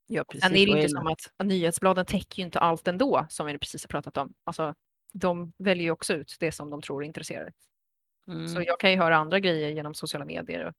Ja, 0.06 0.24
precis. 0.24 0.42
Sen 0.42 0.56
är 0.56 0.66
det 0.66 0.72
inte 0.72 0.88
som 0.88 1.06
att 1.06 1.20
att 1.36 1.46
nyhetsbladen 1.46 2.06
täcker 2.06 2.38
ju 2.38 2.44
inte 2.44 2.58
allt 2.58 2.88
ändå, 2.88 3.26
som 3.28 3.46
vi 3.46 3.58
precis 3.58 3.84
har 3.84 3.88
pratat 3.88 4.16
om. 4.16 4.32
Alltså, 4.44 4.74
de 5.12 5.52
väljer 5.58 5.84
ju 5.84 5.90
också 5.90 6.14
ut 6.14 6.36
det 6.40 6.52
som 6.52 6.70
de 6.70 6.82
tror 6.82 7.04
intresserar. 7.04 7.52
Mm. 8.28 8.48
Så 8.48 8.62
jag 8.62 8.80
kan 8.80 8.90
ju 8.90 8.96
höra 8.96 9.16
andra 9.16 9.40
grejer 9.40 9.70
genom 9.70 9.94
sociala 9.94 10.24
medier. 10.24 10.64
och- 10.66 10.74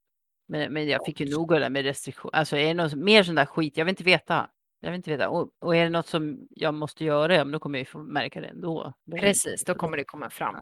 Men, 0.47 0.73
men 0.73 0.87
jag 0.87 1.05
fick 1.05 1.19
ju 1.19 1.29
nog 1.35 1.53
av 1.53 1.59
det 1.59 1.65
där 1.65 1.69
med 1.69 1.83
restriktioner. 1.83 2.35
Alltså 2.35 2.57
är 2.57 2.67
det 2.67 2.73
något 2.73 2.93
mer 2.93 3.23
sån 3.23 3.35
där 3.35 3.45
skit, 3.45 3.77
jag 3.77 3.85
vill 3.85 3.89
inte 3.91 4.03
veta. 4.03 4.49
Jag 4.83 4.91
vill 4.91 4.97
inte 4.97 5.09
veta. 5.09 5.29
Och, 5.29 5.49
och 5.59 5.75
är 5.75 5.83
det 5.83 5.89
något 5.89 6.07
som 6.07 6.47
jag 6.49 6.73
måste 6.73 7.05
göra, 7.05 7.35
ja, 7.35 7.43
men 7.43 7.51
då 7.51 7.59
kommer 7.59 7.79
jag 7.79 7.81
ju 7.81 7.85
få 7.85 7.97
märka 7.99 8.41
det 8.41 8.47
ändå. 8.47 8.93
Då 9.05 9.17
Precis, 9.17 9.63
då 9.63 9.75
kommer 9.75 9.97
det 9.97 10.03
komma 10.03 10.29
fram. 10.29 10.55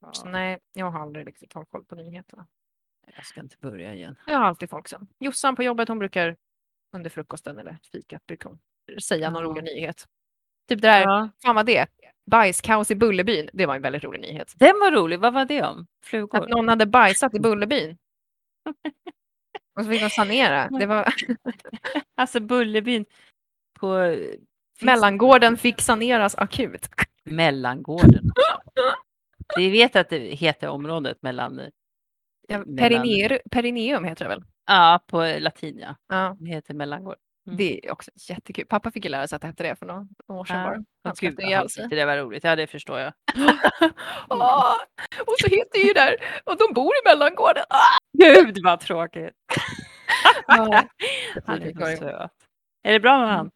Ja, 0.00 0.12
Så 0.12 0.28
nej, 0.28 0.58
jag 0.72 0.90
har 0.90 1.00
aldrig 1.00 1.26
riktigt 1.28 1.52
hållit 1.52 1.70
koll 1.70 1.84
på 1.84 1.94
nyheterna. 1.94 2.46
jag 3.16 3.26
ska 3.26 3.40
inte 3.40 3.56
börja 3.60 3.94
igen. 3.94 4.16
Jag 4.26 4.38
har 4.38 4.44
alltid 4.44 4.70
folk 4.70 4.88
som, 4.88 5.06
Jossan 5.18 5.56
på 5.56 5.62
jobbet, 5.62 5.88
hon 5.88 5.98
brukar 5.98 6.36
under 6.92 7.10
frukosten 7.10 7.58
eller 7.58 7.78
fikat 7.92 8.26
brukar 8.26 8.48
hon 8.50 8.58
säga 9.02 9.30
någon 9.30 9.42
Ja. 9.42 9.48
rolig 9.48 9.64
nyhet. 9.64 10.06
Typ 10.68 10.82
det 10.82 10.88
där, 10.88 11.00
Ja. 11.02 11.28
fan 11.42 11.54
vad 11.54 11.66
det, 11.66 11.86
bajskaos 12.26 12.90
i 12.90 12.94
Bullerbyn, 12.94 13.48
det 13.52 13.66
var 13.66 13.76
en 13.76 13.82
väldigt 13.82 14.04
rolig 14.04 14.20
nyhet. 14.20 14.52
Den 14.56 14.78
var 14.80 14.92
rolig, 14.92 15.20
vad 15.20 15.34
var 15.34 15.44
det 15.44 15.62
om? 15.62 15.86
Flugor? 16.04 16.42
Att 16.42 16.48
någon 16.48 16.68
hade 16.68 16.86
bajsat 16.86 17.34
i 17.34 17.40
Bullerbyn. 17.40 17.98
Och 19.76 19.84
så 19.84 19.90
fick 19.90 20.02
de 20.02 20.10
sanera. 20.10 20.68
Det 20.78 20.86
var, 20.86 21.14
Alltså 22.14 22.40
Bullerbyn 22.40 23.04
på 23.82 24.16
mellangården 24.80 25.56
fick 25.56 25.80
saneras 25.80 26.34
akut. 26.34 26.88
Mellangården. 27.24 28.30
Vi 29.56 29.70
vet 29.70 29.96
att 29.96 30.08
det 30.10 30.18
heter 30.18 30.68
området 30.68 31.22
mellan, 31.22 31.60
Ja, 32.48 32.58
mellan 32.66 33.02
perineum, 33.50 34.04
heter 34.04 34.24
det 34.24 34.28
väl? 34.28 34.42
ja 34.66 35.00
på 35.06 35.34
latin 35.38 35.78
ja. 35.78 35.96
Ja, 36.08 36.36
Det 36.40 36.48
heter 36.48 36.74
mellangård. 36.74 37.16
Mm. 37.46 37.56
det 37.56 37.86
är 37.86 37.92
också 37.92 38.10
jättekul. 38.28 38.66
Pappa 38.66 38.90
fick 38.90 39.04
ju 39.04 39.10
lära 39.10 39.28
sig 39.28 39.36
att 39.36 39.42
det 39.42 39.48
hette 39.48 39.62
det 39.62 39.76
för 39.76 39.86
några 39.86 40.06
år 40.28 40.44
sedan 40.44 40.58
Ja. 40.58 40.64
bara. 40.64 40.74
Han 41.04 41.14
Gud, 41.20 41.40
han 41.54 41.68
tyckte 41.68 41.96
det 41.96 42.04
var 42.04 42.16
roligt. 42.18 42.44
Ja, 42.44 42.56
det 42.56 42.66
förstår 42.66 42.98
jag. 43.00 43.12
Åh, 44.28 44.74
och 45.26 45.34
så 45.40 45.46
heter 45.48 45.70
det 45.80 45.86
ju 45.86 45.92
där, 45.92 46.16
och 46.44 46.56
de 46.58 46.74
bor 46.74 46.92
i 46.94 47.08
mellangården. 47.08 47.64
Ah! 47.68 47.98
Gud 48.18 48.58
vad 48.64 48.80
tråkigt. 48.80 49.34
Ja. 50.46 50.82
Han 51.46 51.60
Det 51.60 51.66
är 51.70 51.96
så 51.96 52.02
söt. 52.02 52.30
Är 52.82 52.92
det 52.92 53.00
bra 53.00 53.18
med 53.18 53.24
Mm. 53.28 53.36
han? 53.36 53.50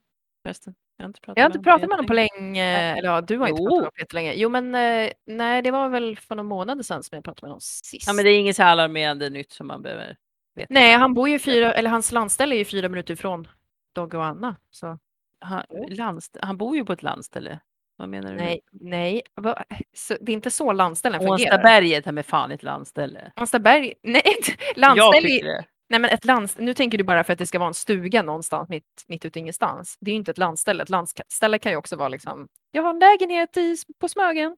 Förresten. 0.46 0.74
Jag 0.96 1.04
har 1.04 1.08
inte 1.08 1.20
pratat 1.20 1.42
har 1.42 1.46
inte 1.46 1.58
pratat 1.58 1.80
med 1.80 1.90
honom 1.90 2.06
på 2.06 2.14
länge, 2.14 2.64
eller 2.64 3.08
ja, 3.08 3.20
du 3.20 3.38
har 3.38 3.48
inte 3.48 3.62
Jo. 3.62 3.66
pratat 3.66 3.72
med 3.72 3.78
honom 3.78 3.90
på 3.94 4.00
jättelänge. 4.00 4.32
Jo 4.36 4.48
men 4.48 4.74
eh, 4.74 5.10
nej, 5.26 5.62
det 5.62 5.70
var 5.70 5.88
väl 5.88 6.16
för 6.18 6.34
några 6.34 6.48
månader 6.48 6.82
sedan 6.82 7.02
som 7.02 7.16
jag 7.16 7.24
pratade 7.24 7.44
med 7.46 7.50
honom 7.50 7.60
sist. 7.60 8.06
Ja, 8.06 8.12
men 8.12 8.24
det 8.24 8.30
är 8.30 8.38
inget 8.38 8.56
så 8.56 8.62
alarmerande 8.62 9.30
nytt 9.30 9.52
som 9.52 9.66
man 9.66 9.82
behöver 9.82 10.16
veta. 10.54 10.74
Nej, 10.74 10.92
han 10.92 11.14
bor 11.14 11.28
ju 11.28 11.38
fyra, 11.38 11.72
eller 11.72 11.90
hans 11.90 12.12
landställe 12.12 12.54
är 12.54 12.58
ju 12.58 12.64
fyra 12.64 12.88
minuter 12.88 13.14
ifrån 13.14 13.48
Dogge 13.94 14.16
och 14.18 14.24
Anna. 14.24 14.56
Så 14.70 14.98
Han, 15.40 15.62
landst- 15.90 16.36
han 16.42 16.56
bor 16.56 16.76
ju 16.76 16.84
på 16.84 16.92
ett 16.92 17.02
landställe. 17.02 17.60
Vad 17.96 18.08
menar 18.08 18.30
du? 18.32 18.36
Nej, 18.36 18.60
nej. 18.72 19.22
Va? 19.34 19.64
Så, 19.94 20.16
det 20.20 20.32
är 20.32 20.34
inte 20.34 20.50
så 20.50 20.72
landställen 20.72 21.20
fungerar. 21.20 21.32
Ånstaberget 21.56 22.06
är 22.06 22.12
med 22.12 22.26
fan 22.26 22.50
ett 22.52 22.62
landställe. 22.62 23.32
Ånstaberg? 23.36 23.94
Nej, 24.02 24.22
ett 24.24 24.58
Jag 24.76 24.78
landställe. 24.96 25.28
tycker 25.28 25.46
det. 25.46 25.64
Nej, 25.88 26.00
men 26.00 26.10
ett 26.10 26.24
lands, 26.24 26.58
nu 26.58 26.74
tänker 26.74 26.98
du 26.98 27.04
bara 27.04 27.24
för 27.24 27.32
att 27.32 27.38
det 27.38 27.46
ska 27.46 27.58
vara 27.58 27.68
en 27.68 27.74
stuga 27.74 28.22
någonstans 28.22 28.68
mitt, 28.68 29.04
mitt 29.08 29.24
ute 29.24 29.38
ingenstans. 29.38 29.96
Det 30.00 30.10
är 30.10 30.12
ju 30.12 30.18
inte 30.18 30.30
ett 30.30 30.38
landställe. 30.38 30.82
Ett 30.82 30.88
landställe 30.90 31.58
kan 31.58 31.72
ju 31.72 31.78
också 31.78 31.96
vara 31.96 32.08
liksom, 32.08 32.48
jag 32.70 32.82
har 32.82 32.90
en 32.90 32.98
lägenhet 32.98 33.56
i, 33.56 33.76
på 34.00 34.08
Smögen. 34.08 34.56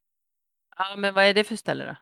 Ja, 0.77 0.97
men 0.97 1.15
vad 1.15 1.25
är 1.25 1.35
det 1.35 1.45
för 1.45 1.57
ställe 1.57 1.85
då? 1.85 1.97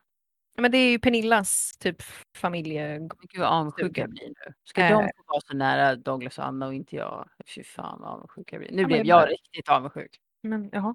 Ja, 0.55 0.63
Men 0.63 0.71
det 0.71 0.79
är 0.79 0.91
ju 0.91 0.99
Pernillas 0.99 1.77
typ 1.79 2.03
familje... 2.37 2.99
Gud 2.99 3.41
vad 3.41 3.49
avundsjuk 3.49 3.99
jag 3.99 4.11
blir 4.11 4.29
nu. 4.29 4.53
Ska 4.65 4.81
Eh. 4.83 4.91
de 4.99 5.05
få 5.17 5.23
vara 5.27 5.41
så 5.41 5.55
nära 5.57 5.97
Douglas 5.97 6.39
och 6.39 6.47
Anna 6.47 6.67
och 6.67 6.75
inte 6.75 6.97
jag? 6.97 7.29
Fy 7.55 7.65
fan 7.65 8.01
vad 8.01 8.11
avundsjuk 8.11 8.53
jag 8.53 8.61
blir. 8.61 8.71
Nu 8.71 8.77
men 8.77 8.87
blev 8.87 9.07
jag 9.07 9.21
bara- 9.21 9.27
riktigt 9.31 9.69
avundsjuk. 9.69 10.17
Men 10.43 10.71
jaha, 10.73 10.95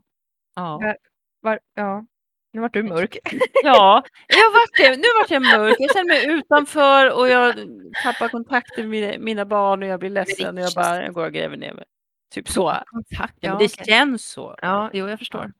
Ja. 0.56 0.80
Ja. 0.82 0.96
var, 1.42 1.60
ja. 1.74 2.06
Nu 2.54 2.62
vart 2.62 2.74
du 2.74 2.84
mörk. 2.84 3.18
Ja, 3.64 4.04
jag 4.28 4.52
vart 4.52 4.78
det. 4.78 4.98
Nu 4.98 5.04
vart 5.22 5.32
jag 5.32 5.42
mörk. 5.42 5.76
Jag 5.80 5.92
känner 5.94 6.08
mig 6.08 6.40
utanför 6.40 7.18
och 7.20 7.28
jag 7.28 7.56
tappar 8.04 8.30
kontakten 8.30 8.90
med 8.90 9.22
mina, 9.22 9.46
barn 9.46 9.84
och 9.84 9.90
jag 9.90 10.00
blir 10.00 10.10
ledsen 10.10 10.58
och 10.58 10.64
jag 10.64 10.74
bara 10.76 11.04
jag 11.04 11.14
går 11.14 11.26
och 11.26 11.34
gräver 11.34 11.58
ner 11.58 11.74
mig. 11.74 11.86
Typ 12.34 12.50
så. 12.50 12.74
Kontakt. 12.86 13.38
Ja, 13.40 13.50
men 13.50 13.60
det 13.60 13.66
okej. 13.66 13.86
känns 13.86 14.26
så. 14.26 14.56
ja, 14.62 14.90
jo 14.94 15.08
jag 15.10 15.20
förstår. 15.20 15.54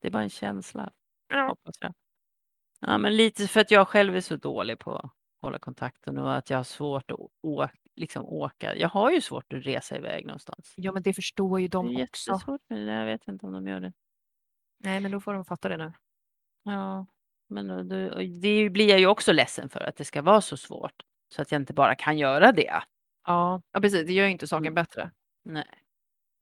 Det 0.00 0.08
är 0.08 0.12
bara 0.12 0.22
en 0.22 0.30
känsla. 0.30 0.90
Ja. 1.28 1.56
Ja, 2.80 2.98
men 2.98 3.16
lite 3.16 3.48
för 3.48 3.60
att 3.60 3.70
jag 3.70 3.88
själv 3.88 4.16
är 4.16 4.20
så 4.20 4.36
dålig 4.36 4.78
på 4.78 4.96
att 4.96 5.10
hålla 5.42 5.58
kontakten 5.58 6.18
och 6.18 6.34
att 6.36 6.50
jag 6.50 6.56
har 6.58 6.64
svårt 6.64 7.10
att 7.10 7.18
å- 7.42 7.68
liksom 7.96 8.24
åka. 8.26 8.76
Jag 8.76 8.88
har 8.88 9.10
ju 9.10 9.20
svårt 9.20 9.52
att 9.52 9.66
resa 9.66 9.96
iväg 9.96 10.26
någonstans. 10.26 10.74
ja, 10.76 10.92
men 10.92 11.02
det 11.02 11.14
förstår 11.14 11.60
ju 11.60 11.68
Det 11.68 11.70
är 11.78 11.82
de 11.82 11.86
också. 11.88 12.00
jättesvårt 12.00 12.60
där. 12.68 12.98
Jag 12.98 13.06
vet 13.06 13.28
inte 13.28 13.46
om 13.46 13.52
de 13.52 13.66
gör 13.68 13.80
det. 13.80 13.92
Nej, 14.78 15.00
men 15.00 15.10
då 15.10 15.20
får 15.20 15.34
de 15.34 15.44
fatta 15.44 15.68
det 15.68 15.76
nu. 15.76 15.92
Ja, 16.64 17.06
men 17.48 17.88
det 18.40 18.70
blir 18.70 18.88
jag 18.90 18.98
ju 19.00 19.06
också 19.06 19.32
ledsen 19.32 19.68
för 19.68 19.80
att 19.80 19.96
det 19.96 20.04
ska 20.04 20.22
vara 20.22 20.40
så 20.40 20.56
svårt. 20.56 20.94
Så 21.34 21.42
att 21.42 21.52
jag 21.52 21.60
inte 21.60 21.72
bara 21.72 21.94
kan 21.94 22.18
göra 22.18 22.52
det. 22.52 22.82
Ja, 23.26 23.62
ja 23.72 23.80
precis. 23.80 24.06
Det 24.06 24.12
gör 24.12 24.24
ju 24.24 24.30
inte 24.30 24.46
saken 24.46 24.64
Mm. 24.66 24.74
bättre. 24.74 25.10
Nej. 25.44 25.64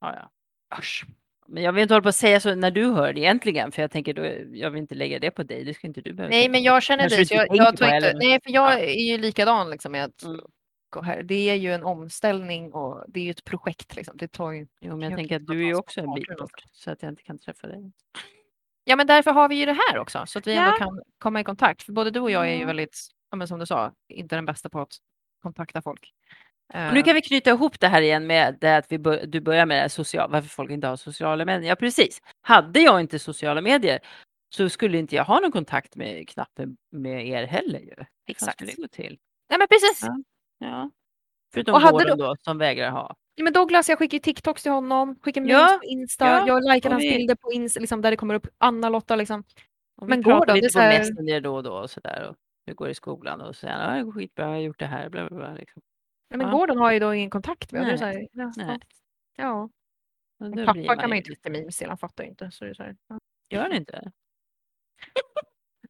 Ja, 0.01 0.15
ja. 0.17 0.31
Usch. 0.79 1.05
Men 1.47 1.63
jag 1.63 1.73
vill 1.73 1.83
inte 1.83 1.95
hålla 1.95 2.03
på 2.03 2.09
att 2.09 2.15
säga 2.17 2.41
så 2.41 2.55
när 2.55 2.71
du 2.71 2.87
hör 2.87 3.13
det 3.13 3.21
egentligen. 3.21 3.73
För 3.73 3.83
jag 3.83 3.91
tänker, 3.91 4.15
då, 4.15 4.25
jag 4.59 4.71
vill 4.71 4.81
inte 4.83 4.95
lägga 4.95 5.19
det 5.19 5.31
på 5.31 5.43
dig. 5.43 5.65
Det 5.65 5.75
ska 5.75 5.87
inte 5.87 6.01
du 6.01 6.13
behöva 6.13 6.31
Nej, 6.31 6.49
men 6.49 6.63
jag 6.63 6.83
känner 6.83 7.21
inte 7.21 7.35
jag, 7.35 7.47
jag 7.57 7.77
tror 7.77 7.95
inte, 7.95 8.13
nej, 8.15 8.41
för 8.45 8.51
jag 8.51 8.73
Ja. 8.73 8.79
är 8.79 9.11
ju 9.13 9.19
likadan 9.19 9.71
liksom 9.71 9.93
med 9.93 10.05
att 10.05 10.23
Mm. 10.23 10.41
gå 10.91 11.03
här. 11.03 11.23
Det 11.23 11.51
är 11.51 11.55
ju 11.55 11.73
en 11.73 11.83
omställning 11.85 12.73
och 12.73 13.05
det 13.09 13.21
är 13.21 13.25
ju 13.25 13.31
ett 13.31 13.45
projekt. 13.45 13.97
Liksom. 13.97 14.17
Det 14.17 14.29
tar 14.29 14.51
ju... 14.53 14.67
Jo, 14.81 14.91
men 14.91 15.01
jag 15.01 15.13
Jag 15.13 15.19
tänker 15.19 15.37
att 15.37 15.47
du 15.47 15.61
är 15.61 15.67
ju 15.67 15.75
också 15.75 16.01
en 16.01 16.15
bit 16.15 16.37
bort. 16.39 16.63
Så 16.73 16.91
att 16.91 17.03
jag 17.03 17.09
inte 17.13 17.23
kan 17.23 17.39
träffa 17.39 17.67
dig. 17.67 17.93
Ja, 18.85 18.97
men 18.97 19.07
därför 19.07 19.31
har 19.31 19.49
vi 19.49 19.55
ju 19.55 19.67
det 19.67 19.79
här 19.89 19.99
också 19.99 20.25
så 20.27 20.39
att 20.39 20.47
vi 20.47 20.55
ändå 20.55 20.71
Ja. 20.71 20.77
kan 20.77 21.01
komma 21.19 21.41
i 21.41 21.45
kontakt. 21.45 21.83
För 21.83 21.93
både 21.93 22.11
du 22.11 22.21
och 22.21 22.31
jag 22.31 22.51
är 22.51 22.55
ju 22.55 22.65
väldigt, 22.65 22.99
ja, 23.31 23.37
men 23.37 23.49
som 23.49 23.59
du 23.59 23.67
sa, 23.67 23.93
inte 24.09 24.35
den 24.37 24.47
bästa 24.47 24.69
på 24.69 24.81
att 24.81 24.97
kontakta 25.43 25.83
folk. 25.83 26.13
Och 26.75 26.95
nu 26.95 26.99
Eh, 26.99 27.05
kan 27.05 27.15
vi 27.15 27.23
knyta 27.23 27.51
ihop 27.51 27.81
det 27.81 27.89
här 27.89 28.03
igen 28.03 28.27
med 28.27 28.59
det 28.61 28.77
att 28.77 28.93
vi 28.93 28.99
bör, 28.99 29.27
du 29.27 29.41
börjar 29.41 29.67
med 29.67 29.77
det 29.77 29.81
här 29.81 29.89
social, 29.89 30.31
varför 30.31 30.49
folk 30.49 30.71
inte 30.71 30.87
har 30.87 30.97
sociala 30.97 31.45
medier. 31.45 31.69
Ja, 31.69 31.77
precis. 31.77 32.19
Hade 32.43 32.81
jag 32.81 33.01
inte 33.01 33.19
sociala 33.19 33.61
medier 33.61 33.99
så 34.55 34.69
skulle 34.69 34.99
inte 34.99 35.17
jag 35.17 35.25
ha 35.25 35.41
någon 35.41 35.53
kontakt 35.53 35.97
med 35.97 36.29
knappen 36.29 36.77
med 36.91 37.27
er 37.29 37.45
heller 37.47 37.79
ju. 37.79 37.95
Hur 37.97 38.07
Exakt. 38.27 38.53
skulle 38.53 38.71
det 38.71 38.83
gå 38.83 38.89
till? 38.89 39.19
Nej, 39.51 39.59
men 39.59 39.69
precis. 39.69 40.03
Ja. 40.03 40.17
Ja. 40.59 40.91
Förutom 41.55 41.75
Och 41.75 41.81
hade 41.81 41.93
våren 42.05 42.19
då, 42.19 42.37
som 42.41 42.59
vägrar 42.59 42.91
ha. 42.91 43.17
Ja, 43.35 43.45
men 43.45 43.53
Douglas, 43.53 43.89
jag 43.89 43.99
skickar 43.99 44.17
ju 44.17 44.21
TikToks 44.21 44.63
till 44.63 44.73
honom, 44.73 45.19
skickar 45.23 45.41
memes 45.41 45.53
Ja, 45.53 45.79
på 45.83 45.85
Insta, 45.85 46.27
ja, 46.27 46.47
jag 46.47 46.75
likar 46.75 46.91
hans 46.91 47.03
vi- 47.05 47.17
bilder 47.17 47.35
på 47.35 47.53
Insta, 47.53 47.81
liksom, 47.81 48.01
där 48.03 48.11
det 48.11 48.17
kommer 48.17 48.35
upp 48.35 48.47
Anna-Lotta. 48.59 49.17
Liksom. 49.17 49.45
Men 50.07 50.19
vi 50.19 50.23
går 50.23 50.33
då? 50.33 50.45
Det 50.45 50.55
lite 50.55 50.69
så 50.71 50.79
på 50.79 50.85
Messenger 50.85 51.41
då 51.41 51.55
och 51.57 51.63
då 51.63 51.73
och 51.73 51.91
sådär. 51.91 52.29
Och 52.29 52.37
hur 52.67 52.75
går 52.75 52.85
det 52.87 52.91
i 52.91 52.95
skolan 52.95 53.41
och 53.41 53.57
så 53.57 53.67
ja, 53.67 53.91
det 53.91 54.03
går 54.03 54.13
skitbra, 54.13 54.45
jag 54.45 54.51
har 54.53 54.59
gjort 54.59 54.79
det 54.79 54.87
här, 54.87 55.09
bla 55.09 55.29
bla 55.29 55.37
bla. 55.39 55.55
Liksom. 55.55 55.83
Ja, 56.29 56.37
men 56.37 56.47
Ja. 56.47 56.53
Gordon 56.53 56.79
har 56.79 56.93
ju 56.93 56.99
då 56.99 57.15
ingen 57.15 57.31
kontakt 57.31 57.73
med. 57.73 57.83
det 57.87 57.97
Nej, 57.97 57.99
här, 57.99 58.29
ja, 58.33 58.53
Nej. 58.57 58.79
ja. 59.37 59.71
Och 60.41 60.67
pappa 60.67 60.97
kan 60.97 61.09
man 61.09 61.11
ju 61.11 61.17
inte 61.17 61.31
skicka 61.31 61.51
memes 61.51 61.77
till, 61.77 61.89
han 61.89 61.99
fattar 61.99 62.25
ju 62.25 62.31
inte. 62.31 62.51
Så 62.51 62.65
det 62.65 62.75
så 62.75 62.83
här, 62.83 62.97
ja. 63.09 63.19
Gör 63.51 63.69
det 63.69 63.77
inte? 63.77 64.13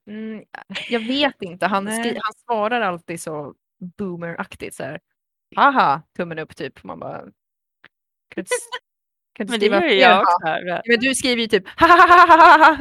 mm, 0.07 0.45
jag 0.91 1.01
vet 1.01 1.43
inte, 1.43 1.67
han, 1.67 1.87
skri- 1.89 2.19
han 2.23 2.33
svarar 2.47 2.81
alltid 2.81 3.21
så 3.21 3.55
boomeraktigt 3.99 4.75
så 4.77 4.83
här. 4.85 5.01
Haha, 5.57 6.03
tummen 6.17 6.39
upp 6.39 6.57
typ. 6.57 6.85
Man 6.85 6.99
bara... 7.01 7.19
Kan 7.19 7.31
inte, 8.37 8.51
kan 9.35 9.47
du 9.47 9.51
Men 9.51 9.61
det 9.61 9.67
gör 9.67 9.83
ju 9.83 9.95
jag 9.95 10.21
också. 10.23 10.47
Här. 10.47 10.63
Ja, 10.67 10.83
Men 10.87 11.01
du 11.01 11.15
skriver 11.15 11.43
ju 11.43 11.49
typ 11.49 11.69
ha 11.81 12.77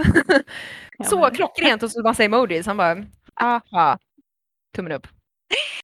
Ja, 0.98 1.06
Så 1.06 1.20
men- 1.20 1.36
klockrent 1.36 1.84
och 1.84 1.92
så 1.92 2.04
massa 2.04 2.24
emojis. 2.24 2.66
Han 2.66 2.78
bara 2.78 3.06
haha. 3.36 4.00
Tummen 4.76 4.92
upp. 4.92 5.08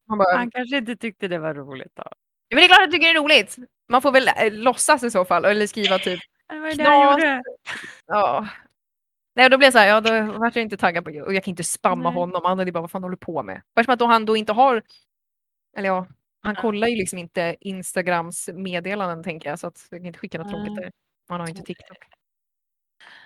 Han 0.07 0.17
bara, 0.17 0.37
Han 0.37 0.51
kanske 0.51 0.77
inte 0.77 0.95
tyckte 0.95 1.27
det 1.27 1.37
var 1.39 1.53
roligt 1.53 1.91
då. 1.95 2.03
Ja, 2.49 2.55
men 2.55 2.57
det 2.57 2.63
är 2.65 2.67
klart 2.67 2.77
att 2.77 2.83
jag 2.83 2.91
tycker 2.91 3.07
det 3.13 3.19
är 3.19 3.23
roligt. 3.23 3.55
Man 3.89 4.01
får 4.01 4.11
väl 4.11 4.27
äh, 4.27 4.51
låtsas 4.51 5.03
i 5.03 5.11
så 5.11 5.25
fall 5.25 5.45
eller 5.45 5.67
skriva 5.67 5.99
typ 5.99 6.19
Det 6.49 6.59
var 6.59 6.67
det 6.67 6.73
Knas. 6.75 7.11
gjorde. 7.21 7.43
ja. 8.07 8.47
Nej, 9.35 9.49
då 9.49 9.57
blev 9.57 9.65
jag 9.67 9.73
så 9.73 9.79
här, 9.79 9.87
ja 9.87 10.01
då 10.01 10.39
vart 10.39 10.55
jag 10.55 10.63
inte 10.63 10.77
taggad 10.77 11.05
på 11.05 11.11
och 11.11 11.33
jag 11.33 11.43
kan 11.43 11.51
inte 11.51 11.63
spamma 11.63 12.09
Nej. 12.09 12.19
honom. 12.19 12.41
Han 12.45 12.59
hade 12.59 12.71
bara, 12.71 12.81
vad 12.81 12.91
fan 12.91 13.03
håller 13.03 13.15
du 13.15 13.25
på 13.25 13.43
med? 13.43 13.61
Som 13.85 13.93
att 13.93 13.99
då 13.99 14.05
han 14.05 14.25
då 14.25 14.37
inte 14.37 14.53
har, 14.53 14.81
eller 15.77 15.87
ja, 15.89 16.07
han 16.41 16.55
kollar 16.55 16.87
ju 16.87 16.95
liksom 16.95 17.19
inte 17.19 17.55
Instagrams 17.59 18.49
meddelanden 18.53 19.23
tänker 19.23 19.49
jag 19.49 19.59
så 19.59 19.67
att 19.67 19.87
jag 19.91 19.99
kan 19.99 20.05
inte 20.05 20.19
skicka 20.19 20.37
något 20.37 20.49
tråkigt 20.49 20.73
Nej. 20.73 20.83
där. 20.83 20.91
Han 21.27 21.39
har 21.39 21.47
ju 21.47 21.51
inte 21.51 21.63
TikTok. 21.63 21.97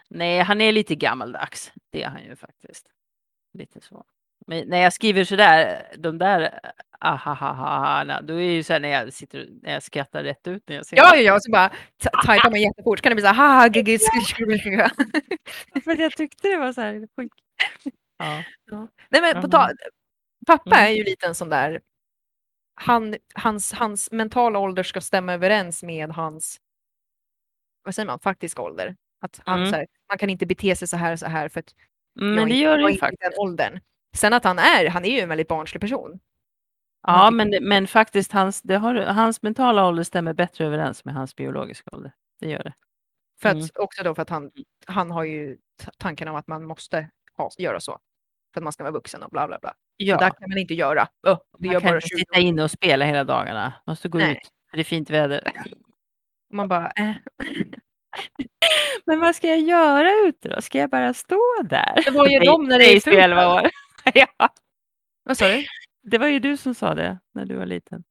Nej, 0.10 0.40
han 0.40 0.62
är 0.62 0.72
lite 0.72 0.96
gammaldags. 0.96 1.72
Det 1.90 2.04
är 2.04 2.08
han 2.10 2.24
ju 2.24 2.36
faktiskt. 2.36 2.88
Lite 3.54 3.82
så. 3.82 4.06
Men 4.48 4.68
när 4.68 4.78
jag 4.82 4.94
skriver 4.94 5.24
sådär, 5.24 5.88
de 5.98 6.18
där 6.18 6.60
ahahaha, 7.00 8.22
då 8.22 8.34
är 8.34 8.38
det 8.38 8.54
ju 8.54 8.64
så 8.64 8.74
här 8.74 8.80
när 8.80 8.90
jag 8.90 9.14
sitter 9.14 9.48
när 9.62 9.74
jag 9.74 9.84
skrattar 9.84 10.24
rätt 10.24 10.48
ut 10.48 10.64
när 10.70 10.76
jag 10.76 10.86
ser 10.86 10.98
Ja, 10.98 11.16
ja, 11.16 11.36
och 11.36 11.44
så 11.44 11.52
bara 11.52 11.72
tajpar 12.26 12.50
man 12.50 12.62
jättefort 12.62 13.00
så 13.00 13.04
kan 13.04 13.10
det 13.10 13.16
bli 13.16 13.22
så 13.22 13.28
här, 13.28 13.34
haha, 13.36 13.68
sk- 13.68 14.90
För 15.84 16.02
jag 16.02 16.12
tyckte 16.12 16.48
det 16.48 16.58
var 16.58 16.74
så 16.74 16.82
här 16.82 17.08
sjukt. 17.16 17.36
Ja. 18.18 18.44
Nej 19.10 19.22
men 19.22 19.42
på 19.42 19.50
pappa 20.48 20.76
Mm. 20.78 20.86
är 20.86 20.90
ju 20.98 21.04
lite 21.04 21.28
en 21.28 21.36
sån 21.36 21.50
där, 21.50 21.82
han, 22.76 23.16
hans, 23.36 23.74
hans 23.74 24.12
mentala 24.12 24.60
ålder 24.60 24.84
ska 24.84 25.02
stämma 25.02 25.34
överens 25.34 25.84
med 25.84 26.10
hans, 26.10 26.58
vad 27.84 27.96
säger 27.96 28.08
man, 28.08 28.20
faktiska 28.20 28.62
ålder. 28.62 28.96
Att 29.22 29.42
han, 29.46 29.60
Mm. 29.62 29.74
här, 29.74 29.88
man 30.10 30.18
kan 30.18 30.30
inte 30.30 30.46
bete 30.46 30.76
sig 30.76 30.88
så 30.88 30.98
här 30.98 31.16
så 31.16 31.26
här 31.26 31.50
för 31.50 31.60
att 31.60 31.76
Men 32.16 32.36
jag 32.38 32.48
det 32.48 32.56
gör 32.56 32.72
jag 32.78 32.88
det 32.88 32.92
inte 32.92 33.00
faktiskt. 33.00 33.22
den 33.22 33.32
åldern. 33.38 33.80
Sen 34.16 34.34
att 34.34 34.44
han 34.44 34.60
är, 34.60 34.90
han 34.90 35.06
är 35.06 35.10
ju 35.10 35.20
en 35.20 35.30
väldigt 35.30 35.48
barnslig 35.48 35.82
person. 35.82 36.20
Ja, 37.08 37.32
men, 37.32 37.54
men 37.62 37.88
faktiskt 37.88 38.32
hans, 38.32 38.62
det 38.62 38.76
har, 38.78 38.96
hans 38.96 39.42
mentala 39.42 39.88
ålder 39.88 40.04
stämmer 40.04 40.34
bättre 40.34 40.66
överens 40.66 41.06
med 41.06 41.14
hans 41.14 41.36
biologiska 41.36 41.90
ålder. 41.94 42.12
Det 42.40 42.50
gör 42.50 42.64
det. 42.64 42.74
För 43.42 43.50
Mm. 43.50 43.64
att, 43.64 43.78
också 43.78 44.04
då 44.04 44.16
för 44.16 44.22
att 44.22 44.30
han, 44.30 44.52
han 44.86 45.12
har 45.12 45.24
ju 45.24 45.58
tanken 45.98 46.28
om 46.28 46.36
att 46.36 46.48
man 46.48 46.66
måste 46.66 47.10
ha, 47.38 47.50
göra 47.58 47.80
så. 47.80 48.00
För 48.54 48.60
att 48.60 48.64
man 48.64 48.74
ska 48.74 48.84
vara 48.84 48.94
vuxen 48.94 49.24
och 49.24 49.30
bla 49.30 49.48
bla 49.48 49.60
bla. 49.62 49.74
Ja, 49.98 50.18
Det 50.18 50.32
kan 50.40 50.50
man 50.50 50.58
inte 50.58 50.74
göra. 50.74 51.08
Öh, 51.28 51.38
det 51.60 51.68
man 51.68 51.74
gör 51.74 51.80
kan 51.80 51.90
bara 51.90 51.96
inte 51.96 52.08
20 52.08 52.16
sitta 52.18 52.40
inne 52.40 52.64
och 52.64 52.72
spela 52.72 53.06
hela 53.06 53.24
dagarna. 53.24 53.74
Måste 53.88 54.10
gå 54.10 54.18
Nej. 54.18 54.32
ut, 54.32 54.50
för 54.70 54.78
det 54.78 54.82
är 54.82 54.84
fint 54.84 55.10
väder. 55.10 55.42
Man 56.54 56.68
bara, 56.68 56.92
äh. 56.96 57.12
Men 59.06 59.20
vad 59.20 59.36
ska 59.36 59.48
jag 59.48 59.60
göra 59.60 60.12
ute 60.28 60.50
då? 60.50 60.62
Ska 60.62 60.78
jag 60.78 60.90
bara 60.90 61.14
stå 61.14 61.40
där? 61.64 62.02
Det 62.06 62.12
var 62.12 62.28
ju 62.28 62.40
de 62.40 62.64
när 62.68 62.78
det 62.78 62.86
är 62.86 62.88
dig 62.92 63.02
som 63.02 63.12
är 63.12 63.16
fult 63.16 63.24
11 63.24 63.36
väder. 63.36 63.64
år. 63.66 63.70
ja, 64.14 64.50
Vad 65.24 65.38
sa 65.38 65.48
du? 65.48 65.66
det 66.04 66.18
var 66.18 66.28
ju 66.28 66.40
du 66.40 66.58
som 66.58 66.74
sa 66.76 66.96
det 66.96 67.20
när 67.34 67.46
du 67.46 67.56
var 67.56 67.66
liten. 67.66 68.04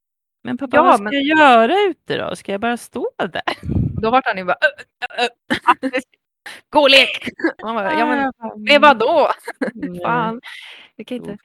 Men 0.44 0.58
pappa, 0.58 0.76
Ja, 0.76 0.82
vad 0.82 0.94
ska 0.94 1.02
men- 1.04 1.12
jag 1.12 1.22
göra 1.38 1.74
ute 1.90 2.16
då? 2.18 2.36
Ska 2.36 2.52
jag 2.52 2.60
bara 2.60 2.76
stå 2.76 3.10
där? 3.18 3.42
Då 4.02 4.10
vart 4.10 4.26
han 4.26 4.36
ju 4.38 4.44
bara. 4.44 4.56
Gå 6.70 6.80
och 6.80 6.90
lek! 6.90 7.28
Man 7.62 7.74
bara, 7.74 7.98
ja 7.98 8.06
men 8.06 8.32
med 8.56 8.80
vadå? 8.80 9.28
Mm. 9.82 10.00
Fan. 10.04 10.40
Det 10.96 11.04
kan 11.04 11.16
inte. 11.16 11.38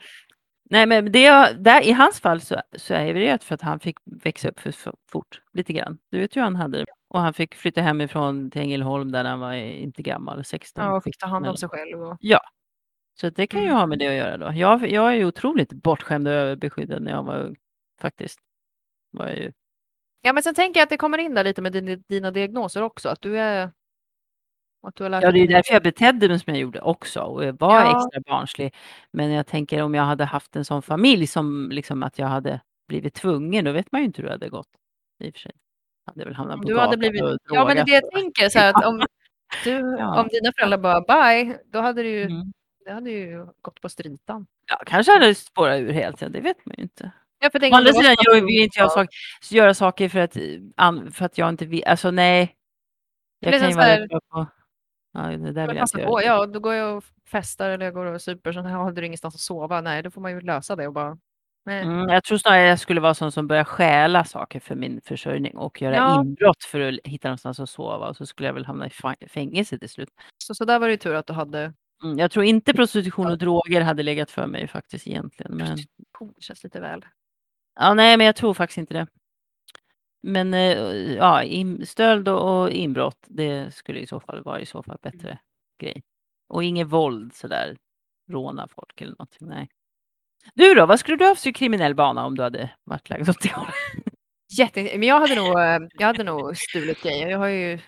Nej, 0.69 0.85
men 0.85 1.12
det, 1.12 1.29
där, 1.59 1.81
i 1.81 1.91
hans 1.91 2.19
fall 2.19 2.41
så, 2.41 2.62
så 2.75 2.93
är 2.93 3.13
det 3.13 3.19
ju 3.19 3.38
för 3.38 3.55
att 3.55 3.62
han 3.62 3.79
fick 3.79 3.97
växa 4.05 4.50
upp 4.50 4.59
för, 4.59 4.71
för 4.71 4.93
fort, 5.12 5.41
lite 5.53 5.74
grann. 5.74 5.97
Du 6.12 6.19
vet 6.19 6.35
ju 6.35 6.41
han 6.41 6.55
hade 6.55 6.77
det. 6.77 6.85
Och 7.07 7.21
han 7.21 7.33
fick 7.33 7.55
flytta 7.55 7.81
hemifrån 7.81 8.51
till 8.51 8.62
Ängelholm 8.62 9.12
där 9.12 9.25
han 9.25 9.39
var 9.39 9.53
inte 9.53 10.01
gammal, 10.01 10.45
16. 10.45 10.83
Ja, 10.83 10.95
och 10.95 11.03
fick 11.03 11.17
ta 11.17 11.27
hand 11.27 11.47
om 11.47 11.57
sig 11.57 11.69
själv. 11.69 12.01
Och... 12.03 12.17
Så 13.19 13.27
att 13.27 13.35
det 13.35 13.47
kan 13.47 13.62
ju 13.62 13.65
Mm. 13.65 13.77
ha 13.77 13.85
med 13.85 14.00
det 14.00 14.07
att 14.07 14.13
göra 14.13 14.38
då. 14.38 14.51
Jag, 14.55 14.91
jag 14.91 15.12
är 15.12 15.15
ju 15.15 15.25
otroligt 15.25 15.74
bortskämd 15.74 16.27
och 16.27 16.33
överbeskyddad 16.33 17.01
när 17.01 17.12
jag 17.12 17.24
var 17.24 17.39
ung. 17.39 17.55
Faktiskt. 18.01 18.39
Var 19.12 19.27
ju. 19.27 19.51
Ja 20.21 20.33
men 20.33 20.43
sen 20.43 20.55
tänker 20.55 20.79
jag 20.79 20.83
att 20.83 20.89
det 20.89 20.97
kommer 20.97 21.17
in 21.17 21.33
där 21.33 21.43
lite 21.43 21.62
med 21.62 21.71
din, 21.71 22.03
dina 22.07 22.31
diagnoser 22.31 22.81
också. 22.81 23.09
Att 23.09 23.21
du 23.21 23.39
är... 23.39 23.63
Att 23.63 23.71
du 23.71 23.71
har 23.71 23.71
lärt 23.71 23.74
Ja, 24.96 25.32
det 25.32 25.39
är 25.39 25.48
därför 25.48 25.74
jag 25.74 25.84
betedde 25.84 26.27
mig 26.27 26.39
som 26.39 26.54
jag 26.54 26.62
gjorde 26.62 26.82
också. 26.82 27.20
Och 27.22 27.46
jag 27.46 27.60
var 27.60 27.80
Ja. 27.82 27.88
extra 28.06 28.22
barnslig. 28.27 28.74
Men 29.12 29.32
jag 29.32 29.48
tänker 29.48 29.82
om 29.82 29.94
jag 29.96 30.04
hade 30.04 30.25
haft 30.25 30.56
en 30.56 30.65
sån 30.65 30.82
familj 30.82 31.27
som 31.27 31.70
liksom 31.72 32.04
att 32.04 32.20
jag 32.20 32.27
hade 32.27 32.62
blivit 32.88 33.13
tvungen, 33.13 33.65
då 33.65 33.72
vet 33.72 33.92
man 33.92 34.01
ju 34.01 34.06
inte 34.06 34.22
hur 34.22 34.27
det 34.27 34.34
hade 34.34 34.50
gått. 34.50 34.68
I 35.24 35.30
och 35.30 35.34
för 35.34 35.39
sig. 35.39 35.51
Hade 36.06 36.25
väl 36.25 36.34
hamnat 36.36 36.58
på 36.62 36.63
du 36.68 36.80
hade 36.80 36.98
blivit... 36.98 37.22
och 37.22 37.38
Ja 37.50 37.65
men 37.65 37.75
det 37.75 37.84
det 37.84 37.92
jag 37.92 38.12
tänker. 38.12 38.50
Så 38.50 38.60
att 38.60 38.86
om, 38.86 39.06
Du, 39.63 39.72
Ja. 40.00 40.22
Om 40.22 40.27
dina 40.27 40.51
föräldrar 40.58 40.77
bara 40.77 41.01
bye, 41.01 41.58
då 41.72 41.80
hade 41.82 42.04
du 42.04 42.10
ju, 42.10 42.24
Mm. 42.24 42.54
det 42.86 42.92
hade 42.92 43.10
ju 43.12 43.46
gått 43.62 43.82
på 43.82 43.89
stritan. 43.89 44.48
Ja, 44.68 44.82
kanske 44.86 45.12
hade 45.12 45.36
spårat 45.36 45.80
ur 45.80 45.92
helt, 45.94 46.20
det 46.20 46.42
vet 46.42 46.65
man 46.65 46.75
ju 46.77 46.84
inte. 46.84 47.12
Ja, 47.39 47.50
för 47.50 47.60
Å 47.60 47.62
det 47.62 47.72
andra 47.72 47.94
sidan 47.94 48.15
gör 48.25 48.36
du 48.36 48.46
vi 48.46 48.63
inte 48.63 48.80
jag 48.80 48.92
sak, 48.92 49.08
göra 49.51 49.74
saker 49.74 50.10
för 50.10 50.20
att, 50.20 50.36
eh, 50.38 51.12
för 51.12 51.25
att 51.25 51.38
jag 51.38 51.50
inte 51.50 51.65
vill. 51.65 51.84
Alltså 51.86 52.12
nej. 52.12 52.56
Jag 53.39 53.54
Det 53.54 53.60
kan 53.60 53.70
ju 53.70 53.75
vara 53.75 54.20
på... 54.32 54.48
Ja, 55.15 55.22
det 55.22 55.51
där 55.51 55.67
vill 55.67 55.77
jag 55.77 55.84
inte 55.84 55.98
på, 55.98 56.22
göra. 56.22 56.24
ja, 56.24 56.45
då 56.45 56.60
går 56.60 56.74
jag 56.74 56.98
och 56.98 57.03
festar 57.27 57.69
eller 57.69 57.86
jag 57.86 57.93
går 57.93 58.05
och 58.05 58.22
super, 58.22 58.53
så 58.53 58.62
har 58.62 58.91
du 58.91 59.05
ingenstans 59.05 59.36
att 59.36 59.41
sova. 59.41 59.81
Nej, 59.81 60.03
då 60.03 60.12
får 60.12 60.22
man 60.22 60.31
ju 60.31 60.41
lösa 60.41 60.75
det 60.75 60.88
och 60.88 60.93
bara... 60.93 61.17
Mm, 61.69 62.10
jag 62.10 62.24
tror 62.24 62.38
snarare 62.38 62.62
jag 62.62 62.79
skulle 62.79 63.01
vara 63.01 63.13
sån 63.13 63.31
som 63.31 63.48
börjar 63.48 63.63
stjäla 63.63 64.24
saker 64.24 64.60
för 64.60 64.75
min 64.75 65.01
försörjning 65.01 65.57
och 65.57 65.81
göra 65.81 65.95
Ja. 65.95 66.22
inbrott 66.22 66.63
för 66.63 66.79
att 66.79 67.00
hitta 67.03 67.27
någonstans 67.27 67.60
att 67.60 67.69
sova 67.69 68.07
och 68.10 68.17
så 68.17 68.25
skulle 68.25 68.48
jag 68.50 68.53
väl 68.53 68.65
hamna 68.65 68.88
i 68.88 69.27
fängelse 69.27 69.79
till 69.79 69.89
slut. 69.89 70.10
Så, 70.38 70.55
så 70.55 70.65
där 70.65 70.79
var 70.79 70.88
det 70.88 70.91
ju 70.93 70.98
tur 70.98 71.15
att 71.15 71.27
du 71.27 71.34
hade... 71.34 71.74
Mm, 72.03 72.19
jag 72.19 72.31
tror 72.31 72.45
inte 72.45 72.74
prostitution 72.74 73.27
och 73.27 73.38
droger 73.38 73.81
hade 73.81 74.03
legat 74.03 74.31
för 74.31 74.48
mig 74.48 74.67
faktiskt 74.67 75.07
egentligen. 75.07 75.57
Men... 75.57 75.75
Det 75.75 76.41
känns 76.43 76.63
lite 76.63 76.79
väl. 76.79 77.05
Ja, 77.79 77.93
nej, 77.93 78.17
men 78.17 78.25
jag 78.25 78.36
tror 78.36 78.53
faktiskt 78.53 78.77
inte 78.77 78.93
det. 78.93 79.07
Men 80.27 80.53
eh, 80.53 81.13
ja, 81.13 81.44
in, 81.44 81.86
stöld 81.86 82.27
och, 82.29 82.72
inbrott, 82.72 83.17
det 83.27 83.74
skulle 83.75 84.00
i 84.00 84.08
så 84.08 84.20
fall 84.20 84.44
vara 84.44 84.60
i 84.60 84.65
så 84.65 84.84
fall 84.84 84.98
bättre 85.01 85.38
grej. 85.82 86.03
Och 86.50 86.63
inget 86.63 86.88
våld 86.88 87.34
sådär, 87.34 87.77
råna 88.32 88.67
folk 88.67 89.01
eller 89.01 89.12
någonting, 89.12 89.48
nej. 89.48 89.70
Du 90.53 90.74
då, 90.74 90.86
vad 90.86 91.00
skulle 91.00 91.17
du 91.17 91.25
ha 91.25 91.36
för 91.36 91.51
kriminell 91.51 91.96
bana 91.96 92.25
om 92.25 92.36
du 92.38 92.44
hade 92.44 92.70
varit 92.84 93.10
lagd 93.10 93.29
åt 93.29 93.41
det 93.41 93.53
hållet? 93.53 93.74
Jätte... 94.58 94.82
Men 94.84 95.03
jag 95.03 95.20
hade 95.20 95.36
nog, 95.36 95.60
eh, 95.60 95.79
jag 96.00 96.08
hade 96.08 96.24
nog 96.24 96.58
stulit 96.58 97.03
grejer. 97.03 97.27
Jag 97.29 97.38
har 97.38 97.48
ju 97.48 97.74
eh, 97.74 97.79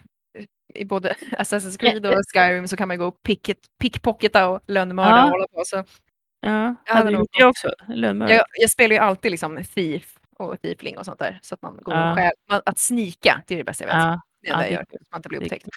i 0.75 0.85
både 0.85 1.15
Assassin's 1.31 1.77
Creed 1.79 2.05
och 2.05 2.21
Skyrim 2.33 2.67
så 2.67 2.77
kan 2.77 2.87
man 2.87 2.97
gå 2.97 3.05
och 3.05 3.23
picket, 3.23 3.57
pickpocketa 3.81 4.49
och 4.49 4.59
lönnmörda 4.67 5.09
Ja. 5.09 5.25
och 5.25 5.31
hålla 5.31 5.47
på. 5.47 5.61
Så 5.65 5.75
Ja, 5.75 6.75
Jag 6.85 6.93
hade 6.93 7.05
hade 7.05 7.11
nog 7.11 7.27
det 7.39 7.45
också? 7.45 7.69
Jag, 7.87 8.45
jag 8.53 8.69
spelar 8.69 8.95
ju 8.95 8.99
alltid 9.01 9.31
liksom 9.31 9.63
thief 9.75 10.17
och 10.39 10.61
thiefling 10.61 10.97
och 10.97 11.05
sånt 11.05 11.19
där. 11.19 11.39
Så 11.41 11.55
att 11.55 11.61
man 11.61 11.77
går 11.81 11.95
Ja. 11.95 12.31
Man, 12.49 12.61
att 12.65 12.77
snika, 12.77 13.43
det 13.47 13.53
är 13.53 13.57
det 13.57 13.63
bästa 13.63 13.83
jag 13.83 13.87
vet. 13.87 13.97
Ja, 13.97 14.21
Det 14.41 14.47
det 14.47 14.53
ja, 14.53 14.61
jag 14.61 14.71
gör, 14.71 14.85
så 14.89 14.97
man 15.11 15.19
inte 15.19 15.29
blir 15.29 15.41
upptäckt. 15.41 15.67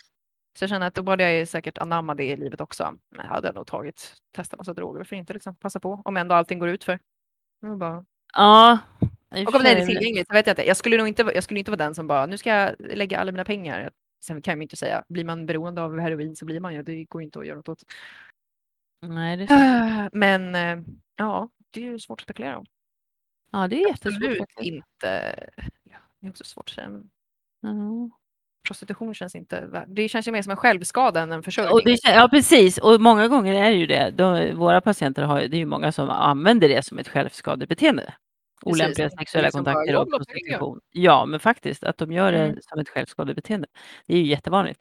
Så 0.58 0.62
jag 0.62 0.70
känner 0.70 0.86
att 0.86 0.94
då 0.94 1.02
borde 1.02 1.24
jag 1.24 1.38
ju 1.38 1.46
säkert 1.46 1.78
anamma 1.78 2.14
det 2.14 2.24
i 2.24 2.36
livet 2.36 2.60
också. 2.60 2.94
Men 3.10 3.26
jag 3.26 3.34
hade 3.34 3.52
nog 3.52 3.66
tagit, 3.66 4.14
testat 4.36 4.58
massa 4.58 4.74
droger, 4.74 4.98
varför 4.98 5.16
inte 5.16 5.32
liksom 5.32 5.56
passa 5.56 5.80
på? 5.80 6.02
Om 6.04 6.16
ändå 6.16 6.34
allting 6.34 6.58
går 6.58 6.68
ut 6.68 6.84
för. 6.84 6.98
Bara... 7.78 8.04
ja. 8.34 8.78
och 9.46 9.54
om 9.54 9.62
det 9.62 9.70
är 9.70 9.86
tillgängligt 9.86 10.28
så 10.28 10.34
vet 10.34 10.46
jag 10.46 10.52
inte. 10.52 10.66
Jag 10.66 10.76
skulle 10.76 10.96
nog 10.96 11.08
inte, 11.08 11.22
jag 11.34 11.44
skulle 11.44 11.58
inte 11.58 11.70
vara 11.70 11.84
den 11.84 11.94
som 11.94 12.06
bara, 12.06 12.26
nu 12.26 12.38
ska 12.38 12.50
jag 12.50 12.74
lägga 12.78 13.18
alla 13.18 13.32
mina 13.32 13.44
pengar. 13.44 13.90
Sen 14.24 14.42
kan 14.42 14.58
man 14.58 14.62
inte 14.62 14.76
säga, 14.76 15.04
blir 15.08 15.24
man 15.24 15.46
beroende 15.46 15.82
av 15.82 15.98
heroin 15.98 16.36
så 16.36 16.44
blir 16.44 16.60
man 16.60 16.74
ju, 16.74 16.82
det 16.82 17.04
går 17.04 17.22
ju 17.22 17.24
inte 17.24 17.38
att 17.38 17.46
göra 17.46 17.56
något 17.56 17.68
åt. 17.68 17.82
Nej, 19.02 19.36
det 19.36 19.42
är 19.42 19.46
sant. 19.46 20.10
Men 20.12 20.54
eh, 20.54 20.84
ja, 21.16 21.48
det 21.70 21.80
är 21.80 21.84
ju 21.84 21.98
svårt 21.98 22.20
att 22.20 22.24
spekulera 22.24 22.58
om. 22.58 22.66
Ja, 23.52 23.68
det 23.68 23.82
är 23.82 23.88
jättesvårt 23.88 24.22
Absolut 24.40 24.48
inte, 24.60 25.34
ja, 25.84 25.96
det 26.20 26.26
är 26.26 26.30
också 26.30 26.44
svårt 26.44 26.68
att 26.68 26.74
säga. 26.74 26.90
Ja. 27.62 28.10
prostitution 28.68 29.14
känns 29.14 29.34
inte, 29.34 29.84
det 29.88 30.08
känns 30.08 30.28
ju 30.28 30.32
mer 30.32 30.42
som 30.42 30.50
en 30.50 30.56
självskada 30.56 31.20
än 31.20 31.32
en 31.32 31.42
försörjning. 31.42 31.72
Och 31.72 31.84
det, 31.84 31.98
ja, 32.04 32.28
precis. 32.30 32.78
Och 32.78 33.00
många 33.00 33.28
gånger 33.28 33.54
är 33.54 33.70
det 33.70 33.76
ju 33.76 33.86
det. 33.86 34.10
De, 34.10 34.54
våra 34.54 34.80
patienter 34.80 35.22
har 35.22 35.40
det 35.40 35.56
är 35.56 35.58
ju 35.58 35.66
många 35.66 35.92
som 35.92 36.10
använder 36.10 36.68
det 36.68 36.84
som 36.84 36.98
ett 36.98 37.08
självskadebeteende. 37.08 38.14
Olämpliga 38.62 39.06
Precis. 39.06 39.18
sexuella 39.18 39.46
Liksom 39.46 39.64
kontakter 39.64 39.96
och 39.96 40.10
prostitution. 40.10 40.80
Ja, 40.90 41.26
men 41.26 41.40
faktiskt 41.40 41.84
att 41.84 41.98
de 41.98 42.12
gör 42.12 42.32
det 42.32 42.44
Mm. 42.44 42.58
som 42.62 42.78
ett 42.80 42.88
självskadebeteende. 42.88 43.66
Det 44.06 44.14
är 44.14 44.18
ju 44.18 44.26
jättevanligt. 44.26 44.80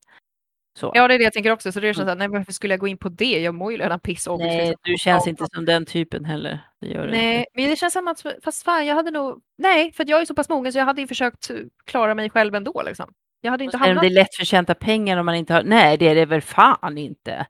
Så. 0.73 0.91
Ja, 0.95 1.07
det 1.07 1.13
är 1.13 1.17
det 1.17 1.23
jag 1.23 1.33
tänker 1.33 1.51
också. 1.51 1.71
Så 1.71 1.79
det 1.79 1.93
känns 1.93 2.09
att, 2.09 2.17
nej, 2.17 2.27
varför 2.27 2.51
skulle 2.53 2.73
jag 2.73 2.79
gå 2.79 2.87
in 2.87 2.97
på 2.97 3.09
det? 3.09 3.39
Jag 3.39 3.55
mår 3.55 3.71
ju 3.71 3.77
redan 3.77 3.99
piss 3.99 4.27
obviously, 4.27 4.57
Nej, 4.57 4.67
så- 4.67 4.79
du 4.83 4.95
känns 4.97 5.27
inte 5.27 5.45
som 5.53 5.65
den 5.65 5.85
typen 5.85 6.25
heller. 6.25 6.59
Det 6.81 6.87
gör 6.87 7.07
Nej, 7.07 7.37
inte. 7.37 7.49
men 7.53 7.69
det 7.69 7.75
känns 7.75 7.93
som 7.93 8.07
att, 8.07 8.25
fast 8.43 8.63
fan, 8.63 8.85
jag 8.85 8.95
hade 8.95 9.11
nog, 9.11 9.41
nej, 9.57 9.91
för 9.93 10.05
jag 10.09 10.21
är 10.21 10.25
så 10.25 10.35
pass 10.35 10.49
mogen 10.49 10.73
så 10.73 10.79
jag 10.79 10.85
hade 10.85 11.01
ju 11.01 11.07
försökt 11.07 11.51
klara 11.85 12.15
mig 12.15 12.29
själv 12.29 12.55
ändå 12.55 12.83
liksom. 12.85 13.13
Jag 13.41 13.51
hade 13.51 13.63
inte 13.63 13.77
Och 13.77 13.81
sen 13.83 13.89
om 13.91 13.95
hamnat... 13.97 14.01
det 14.01 14.07
är 14.19 14.23
lättförtjänta 14.23 14.75
pengar 14.75 15.17
om 15.17 15.25
man 15.25 15.35
inte 15.35 15.53
har... 15.53 15.63
Nej, 15.63 15.97
det 15.97 16.07
är 16.07 16.15
det 16.15 16.25
väl 16.25 16.41
fan 16.41 16.97
inte. 16.97 17.45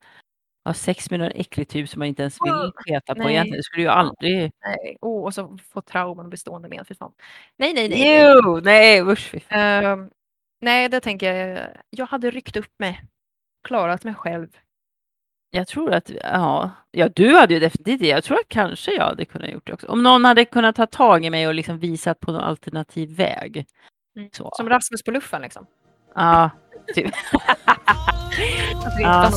Ha 0.65 0.73
sex 0.73 1.11
med 1.11 1.19
någon 1.19 1.31
äcklig 1.35 1.67
typ 1.69 1.89
som 1.89 1.99
man 1.99 2.07
inte 2.07 2.21
ens 2.21 2.37
vill 2.45 2.51
Mm, 2.53 2.71
peta 2.87 3.15
på 3.15 3.21
nej. 3.23 3.31
egentligen. 3.33 3.57
Det 3.57 3.63
skulle 3.63 3.83
ju 3.83 3.89
aldrig... 3.89 4.51
Nej, 4.65 4.97
oh, 5.01 5.23
och 5.23 5.33
så 5.33 5.57
få 5.73 5.81
trauman 5.81 6.25
och 6.25 6.31
bestående 6.31 6.69
men, 6.69 6.85
för 6.85 6.95
fan. 6.95 7.11
Nej, 7.57 7.73
nej, 7.73 7.89
nej. 7.89 8.21
Jo, 8.45 8.59
nej 8.63 9.01
usch. 9.01 9.35
Ehm, 9.49 10.09
nej, 10.61 10.89
det 10.89 10.99
tänker 10.99 11.33
jag, 11.33 11.67
jag 11.89 12.05
hade 12.05 12.31
ryckt 12.31 12.57
upp 12.57 12.79
mig, 12.79 13.01
klarat 13.67 14.03
mig 14.03 14.13
själv. 14.13 14.47
Jag 15.51 15.67
tror 15.67 15.93
att, 15.93 16.09
ja, 16.09 16.71
ja 16.91 17.09
du 17.15 17.35
hade 17.35 17.53
ju 17.53 17.59
definitivt 17.59 17.99
det. 17.99 18.07
Jag 18.07 18.23
tror 18.23 18.37
att 18.37 18.47
kanske 18.47 18.91
jag 18.91 19.03
hade 19.03 19.25
kunnat 19.25 19.49
gjort 19.49 19.67
det 19.67 19.73
också. 19.73 19.87
Om 19.87 20.03
någon 20.03 20.25
hade 20.25 20.45
kunnat 20.45 20.75
ta 20.75 20.85
tag 20.85 21.25
i 21.25 21.29
mig 21.29 21.47
och 21.47 21.53
liksom 21.53 21.79
visat 21.79 22.19
på 22.19 22.31
någon 22.31 22.41
alternativ 22.41 23.15
väg. 23.15 23.65
Så. 24.31 24.49
Som 24.53 24.69
Rasmus 24.69 25.03
på 25.03 25.11
luffen 25.11 25.41
liksom. 25.41 25.65
Ja, 26.15 26.49
typ. 26.95 27.13
Ja. 28.99 29.31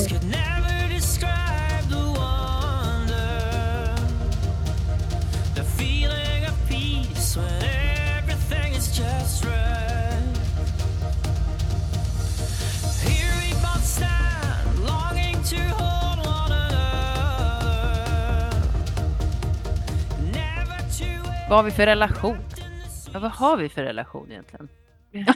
Vad 21.53 21.59
har 21.59 21.65
vi 21.65 21.71
för 21.71 21.87
relation? 21.87 22.37
Ja, 23.13 23.19
vad 23.21 23.31
har 23.31 23.57
vi 23.57 23.69
för 23.69 23.83
relation 23.83 24.31
egentligen? 24.31 24.69
Eh, 25.13 25.35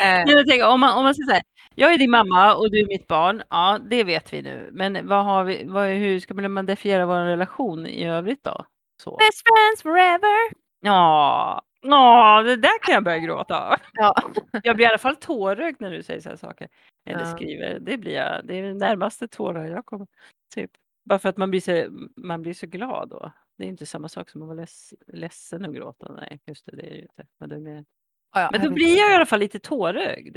Nej, 0.00 0.24
Jag 0.26 0.46
tänker, 0.48 0.68
om, 0.68 0.80
man, 0.80 0.98
om 0.98 1.04
man 1.04 1.14
säger 1.14 1.26
så 1.26 1.32
här, 1.32 1.42
jag 1.74 1.94
är 1.94 1.98
din 1.98 2.10
mamma 2.10 2.54
och 2.54 2.70
du 2.70 2.80
är 2.80 2.86
mitt 2.86 3.06
barn, 3.06 3.42
ja 3.50 3.78
det 3.90 4.04
vet 4.04 4.32
vi 4.32 4.42
nu. 4.42 4.70
Men 4.72 5.08
vad 5.08 5.24
har 5.24 5.44
vi, 5.44 5.64
vad, 5.66 5.88
hur 5.88 6.20
ska 6.20 6.34
man 6.34 6.66
definiera 6.66 7.06
vår 7.06 7.14
relation 7.20 7.86
i 7.86 8.04
övrigt 8.08 8.44
då? 8.44 8.64
Så. 9.02 9.10
Best 9.16 9.42
friends 9.42 9.82
forever. 9.82 10.50
Ja, 10.80 11.62
ja, 11.82 12.42
det 12.42 12.56
där 12.56 12.78
kan 12.82 12.94
jag 12.94 13.04
börja 13.04 13.18
gråta. 13.18 13.78
Ja. 13.92 14.14
Jag 14.62 14.76
blir 14.76 14.86
i 14.86 14.88
alla 14.88 14.98
fall 14.98 15.16
tårögd 15.16 15.76
när 15.80 15.90
du 15.90 16.02
säger 16.02 16.20
så 16.20 16.28
här 16.28 16.36
saker. 16.36 16.68
Eller 17.10 17.20
Ja. 17.20 17.26
skriver. 17.36 17.78
Det 17.80 17.98
blir 17.98 18.14
jag. 18.14 18.46
Det 18.46 18.58
är 18.58 18.62
det 18.62 18.74
närmaste 18.74 19.28
tårar 19.28 19.64
jag 19.64 19.86
kommer. 19.86 20.06
Typ. 20.54 20.70
Bara 21.04 21.18
för 21.18 21.28
att 21.28 21.36
man 21.36 21.50
blir 21.50 21.60
så, 21.60 21.86
man 22.16 22.42
blir 22.42 22.54
så 22.54 22.66
glad 22.66 23.08
då. 23.08 23.32
Det 23.58 23.64
är 23.64 23.68
inte 23.68 23.86
samma 23.86 24.08
sak 24.08 24.30
som 24.30 24.42
att 24.42 24.48
vara 24.48 24.56
leds, 24.56 24.94
ledsen 25.06 25.64
och 25.64 25.74
gråta. 25.74 26.12
Nej, 26.12 26.40
just 26.46 26.66
det, 26.66 26.76
det 26.76 26.82
är 26.82 26.94
ju 26.94 27.02
inte. 27.02 27.26
Men, 27.40 27.48
det 27.48 27.54
är 27.54 27.60
mer... 27.60 27.84
Ja, 28.32 28.40
ja, 28.40 28.48
Men 28.52 28.62
då 28.62 28.70
blir 28.70 28.96
jag 28.98 29.10
i 29.12 29.14
alla 29.14 29.26
fall 29.26 29.40
lite 29.40 29.58
tårögd. 29.58 30.36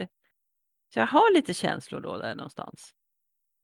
Så 0.93 0.99
jag 0.99 1.07
har 1.07 1.33
lite 1.33 1.53
känslor 1.53 2.01
då 2.01 2.17
där 2.17 2.35
någonstans. 2.35 2.93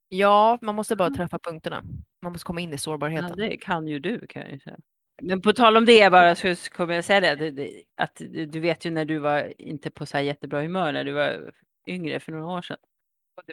Ja, 0.08 0.58
man 0.62 0.74
måste 0.74 0.96
bara 0.96 1.10
träffa 1.10 1.38
punkterna. 1.38 1.82
Man 2.22 2.32
måste 2.32 2.46
komma 2.46 2.60
in 2.60 2.68
i 2.68 2.72
Ja, 2.72 2.78
sårbarheten. 2.78 3.36
det 3.36 3.56
kan 3.56 3.88
ju 3.88 3.98
du 3.98 4.26
kan 4.26 4.42
jag 4.42 4.52
ju 4.52 4.60
säga. 4.60 4.76
Men 5.22 5.42
på 5.42 5.52
tal 5.52 5.76
om 5.76 5.84
det 5.84 6.10
bara 6.10 6.34
så 6.34 6.54
kommer 6.72 6.94
jag 6.94 7.04
säga 7.04 7.36
det, 7.36 7.82
att 7.96 8.16
du, 8.48 8.60
vet 8.60 8.84
ju 8.84 8.90
när 8.90 9.04
du 9.04 9.18
var 9.18 9.60
inte 9.60 9.90
på 9.90 10.06
så 10.06 10.16
här 10.16 10.24
jättebra 10.24 10.62
humör 10.62 10.92
när 10.92 11.04
du 11.04 11.12
var 11.12 11.52
yngre 11.86 12.20
för 12.20 12.32
några 12.32 12.46
år 12.46 12.62
sedan. 12.62 12.76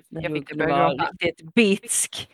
Jag 0.09 0.23
fick 0.23 0.35
inte 0.35 0.55
börja 0.55 0.89
gråta. 0.89 1.11
riktigt 1.19 1.53
bitsk. 1.53 2.31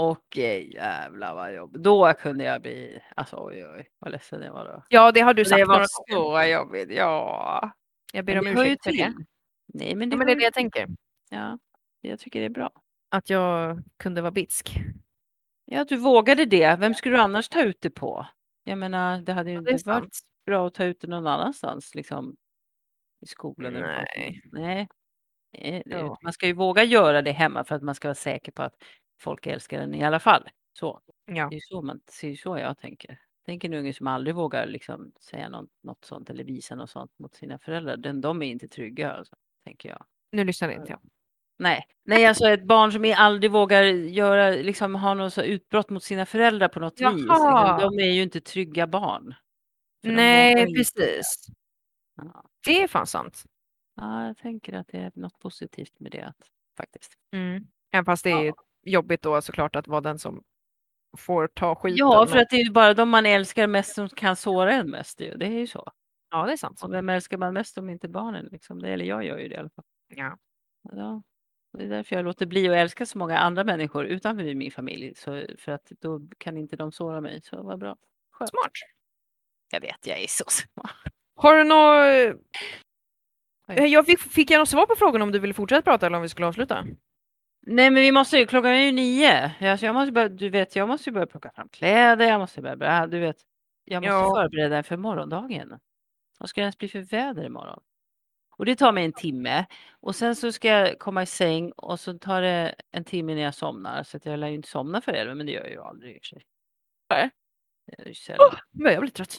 Och 0.00 0.38
eh, 0.38 0.70
jävlar 0.70 1.34
vad 1.34 1.54
jobbigt. 1.54 1.82
Då 1.82 2.12
kunde 2.12 2.44
jag 2.44 2.62
bli, 2.62 3.02
alltså 3.16 3.36
oj 3.36 3.66
oj 3.66 3.88
vad 3.98 4.12
ledsen 4.12 4.42
jag 4.42 4.52
var 4.52 4.64
då. 4.64 4.84
Ja, 4.88 5.12
det 5.12 5.20
har 5.20 5.34
du 5.34 5.44
sagt 5.44 5.58
det 5.58 5.64
var 5.64 5.86
så 5.88 6.42
jobbigt, 6.52 6.90
ja. 6.90 7.72
Jag 8.12 8.24
ber 8.24 8.38
om 8.38 8.46
ursäkt 8.46 8.84
för 8.84 8.92
det. 8.92 9.14
Nej 9.74 9.94
men 9.94 10.08
det, 10.08 10.14
Ja, 10.14 10.18
men 10.18 10.26
det 10.26 10.32
är 10.32 10.36
det 10.36 10.44
jag 10.44 10.54
tänker. 10.54 10.86
Ja, 11.30 11.58
jag 12.00 12.18
tycker 12.18 12.40
det 12.40 12.46
är 12.46 12.50
bra. 12.50 12.70
Att 13.08 13.30
jag 13.30 13.82
kunde 13.96 14.22
vara 14.22 14.30
bitsk. 14.30 14.76
Ja, 15.64 15.84
du 15.84 15.96
vågade 15.96 16.44
det. 16.44 16.76
Vem 16.80 16.94
skulle 16.94 17.16
du 17.16 17.20
annars 17.20 17.48
ta 17.48 17.62
ut 17.62 17.80
det 17.80 17.90
på? 17.90 18.26
Jag 18.64 18.78
menar, 18.78 19.18
det 19.18 19.32
hade 19.32 19.50
ju 19.50 19.56
Ja, 19.56 19.62
det 19.62 19.72
inte 19.72 19.88
varit 19.88 20.18
bra 20.46 20.66
att 20.66 20.74
ta 20.74 20.84
ut 20.84 21.00
det 21.00 21.08
någon 21.08 21.26
annanstans, 21.26 21.94
liksom 21.94 22.36
i 23.22 23.26
skolan. 23.26 23.72
Nej. 23.72 24.40
Nej. 24.52 24.88
Nej, 25.52 25.82
Ja. 25.86 26.18
Man 26.22 26.32
ska 26.32 26.46
ju 26.46 26.52
våga 26.52 26.84
göra 26.84 27.22
det 27.22 27.32
hemma 27.32 27.64
för 27.64 27.74
att 27.74 27.82
man 27.82 27.94
ska 27.94 28.08
vara 28.08 28.14
säker 28.14 28.52
på 28.52 28.62
att 28.62 28.74
folk 29.20 29.46
älskar 29.46 29.80
en 29.80 29.94
i 29.94 30.04
alla 30.04 30.20
fall. 30.20 30.48
Så. 30.72 31.00
Ja. 31.24 31.48
Det 31.50 31.56
är 31.56 31.60
så, 31.60 31.82
man, 31.82 32.00
det 32.20 32.28
är 32.28 32.36
så 32.36 32.58
jag 32.58 32.78
tänker. 32.78 33.20
Tänk 33.46 33.64
en 33.64 33.74
unge 33.74 33.92
som 33.92 34.06
aldrig 34.06 34.34
vågar 34.34 34.66
liksom 34.66 35.12
säga 35.20 35.48
något, 35.48 35.70
något 35.82 36.04
sånt 36.04 36.30
eller 36.30 36.44
visa 36.44 36.74
något 36.74 36.90
sånt 36.90 37.18
mot 37.18 37.34
sina 37.34 37.58
föräldrar. 37.58 37.96
Den, 37.96 38.20
de 38.20 38.42
är 38.42 38.46
inte 38.46 38.68
trygga, 38.68 39.12
alltså, 39.12 39.36
tänker 39.64 39.88
jag. 39.88 40.04
Nu 40.32 40.44
lyssnar 40.44 40.70
inte 40.70 40.90
jag. 40.92 41.00
Nej, 41.58 41.84
nej 42.04 42.26
alltså 42.26 42.48
ett 42.48 42.64
barn 42.64 42.92
som 42.92 43.14
aldrig 43.16 43.50
vågar 43.52 43.82
göra, 43.82 44.50
liksom 44.50 44.94
ha 44.94 45.14
något 45.14 45.34
så 45.34 45.42
utbrott 45.42 45.90
mot 45.90 46.02
sina 46.02 46.26
föräldrar 46.26 46.68
på 46.68 46.80
något 46.80 47.00
vis. 47.00 47.00
Liksom, 47.00 47.26
Jaha. 47.28 47.80
de 47.80 47.98
är 47.98 48.12
ju 48.12 48.22
inte 48.22 48.40
trygga 48.40 48.86
barn. 48.86 49.34
Nej, 50.02 50.74
precis. 50.74 51.46
Ja. 52.16 52.44
Det 52.66 52.82
är 52.82 52.88
fan 52.88 53.06
sant. 53.06 53.44
Ja, 53.96 54.26
jag 54.26 54.36
tänker 54.36 54.72
att 54.72 54.88
det 54.88 54.98
är 54.98 55.12
något 55.14 55.38
positivt 55.38 56.00
med 56.00 56.12
det 56.12 56.22
att, 56.22 56.46
faktiskt. 56.76 57.12
Mm. 57.32 57.66
Även 57.92 58.04
fast 58.04 58.24
det 58.24 58.30
är 58.30 58.44
Ja. 58.44 58.54
Jobbigt 58.82 59.22
då 59.22 59.40
såklart 59.42 59.76
att 59.76 59.88
vara 59.88 60.00
den 60.00 60.18
som 60.18 60.42
får 61.18 61.46
ta 61.46 61.74
skiten. 61.74 61.96
Ja, 61.96 62.26
för 62.26 62.38
att 62.38 62.50
det 62.50 62.56
är 62.56 62.64
ju 62.64 62.70
bara 62.70 62.94
de 62.94 63.08
man 63.08 63.26
älskar 63.26 63.66
mest 63.66 63.94
som 63.94 64.08
kan 64.08 64.36
såra 64.36 64.72
en 64.72 64.90
mest. 64.90 65.20
ju. 65.20 65.34
Det 65.36 65.46
är 65.46 65.50
ju 65.58 65.66
så. 65.66 65.92
Ja, 66.30 66.46
det 66.46 66.52
är 66.52 66.56
sant. 66.56 66.82
Och 66.82 66.92
vem 66.92 67.08
älskar 67.08 67.38
man 67.38 67.54
mest 67.54 67.78
om 67.78 67.90
inte 67.90 68.08
barnen? 68.08 68.48
Liksom? 68.52 68.82
Det, 68.82 68.88
eller 68.88 69.04
jag 69.04 69.24
gör 69.24 69.38
ju 69.38 69.48
det 69.48 69.54
i 69.54 69.58
alla 69.58 69.70
fall. 69.70 69.84
Ja. 70.08 70.38
Ja, 70.92 71.22
det 71.78 71.84
är 71.84 71.88
därför 71.88 72.16
jag 72.16 72.24
låter 72.24 72.46
bli 72.46 72.68
att 72.68 72.74
älska 72.74 73.06
så 73.06 73.18
många 73.18 73.38
andra 73.38 73.64
människor 73.64 74.04
utanför 74.04 74.54
min 74.54 74.70
familj. 74.72 75.14
Så, 75.14 75.46
för 75.58 75.72
att 75.72 75.92
då 76.00 76.20
kan 76.38 76.56
inte 76.56 76.76
de 76.76 76.92
såra 76.92 77.20
mig. 77.20 77.40
Så 77.42 77.62
vad 77.62 77.78
bra. 77.78 77.96
Skönt. 78.32 78.50
Smart. 78.50 78.72
Jag 79.72 79.80
vet, 79.80 80.06
jag 80.06 80.18
är 80.22 80.26
så 80.28 80.44
smart. 80.48 80.90
Har 81.36 81.56
du 81.56 81.64
något... 81.64 82.36
Eh, 83.68 83.84
Jag 83.84 84.06
fick, 84.06 84.20
fick 84.20 84.50
jag 84.50 84.58
något 84.58 84.68
svar 84.68 84.86
på 84.86 84.94
frågan 84.96 85.22
om 85.22 85.32
du 85.32 85.38
ville 85.38 85.54
fortsätta 85.54 85.82
prata 85.82 86.06
eller 86.06 86.16
om 86.16 86.22
vi 86.22 86.28
skulle 86.28 86.46
avsluta? 86.46 86.86
Nej 87.62 87.90
men 87.90 88.02
vi 88.02 88.12
måste 88.12 88.36
ju, 88.38 88.46
klockan 88.46 88.70
är 88.70 88.84
ju 88.84 88.92
nio. 88.92 89.52
Jag, 89.60 89.78
så 89.80 89.86
jag 89.86 89.94
måste 89.94 90.12
börja, 90.12 90.28
du 90.28 90.48
vet, 90.50 90.76
jag 90.76 90.88
måste 90.88 91.10
ju 91.10 91.14
börja 91.14 91.26
plocka 91.26 91.50
fram 91.50 91.68
kläder, 91.68 92.26
jag 92.28 92.40
måste 92.40 92.62
börja, 92.62 93.06
du 93.06 93.18
vet. 93.18 93.36
Jag 93.84 94.02
måste 94.02 94.12
Ja. 94.14 94.34
förbereda 94.34 94.78
inför 94.78 94.96
morgondagen. 94.96 95.78
Vad 96.38 96.48
ska 96.48 96.60
det 96.60 96.64
ens 96.64 96.78
bli 96.78 96.88
för 96.88 97.00
väder 97.00 97.44
imorgon? 97.44 97.80
Och 98.56 98.64
det 98.66 98.76
tar 98.76 98.92
mig 98.92 99.04
en 99.04 99.12
timme. 99.12 99.66
Och 99.90 100.16
sen 100.16 100.36
så 100.36 100.52
ska 100.52 100.68
jag 100.68 100.98
komma 100.98 101.22
i 101.22 101.26
säng 101.26 101.72
och 101.72 102.00
så 102.00 102.18
tar 102.18 102.42
det 102.42 102.74
en 102.92 103.04
timme 103.04 103.34
när 103.34 103.42
jag 103.42 103.54
somnar. 103.54 104.02
Så 104.02 104.16
att 104.16 104.26
jag 104.26 104.38
lär 104.38 104.48
ju 104.48 104.54
inte 104.54 104.68
somna 104.68 105.00
för 105.00 105.12
elva, 105.12 105.34
men 105.34 105.46
det 105.46 105.52
gör 105.52 105.62
jag 105.62 105.70
ju 105.70 105.80
aldrig 105.82 106.14
i 106.16 106.18
och 106.18 106.22
för 106.22 106.26
sig. 106.26 106.42
Nej. 107.10 107.30
Det 107.98 108.14
sällan. 108.16 108.56
Men 108.70 108.92
jag 108.92 109.00
blir 109.00 109.10
trött. 109.10 109.38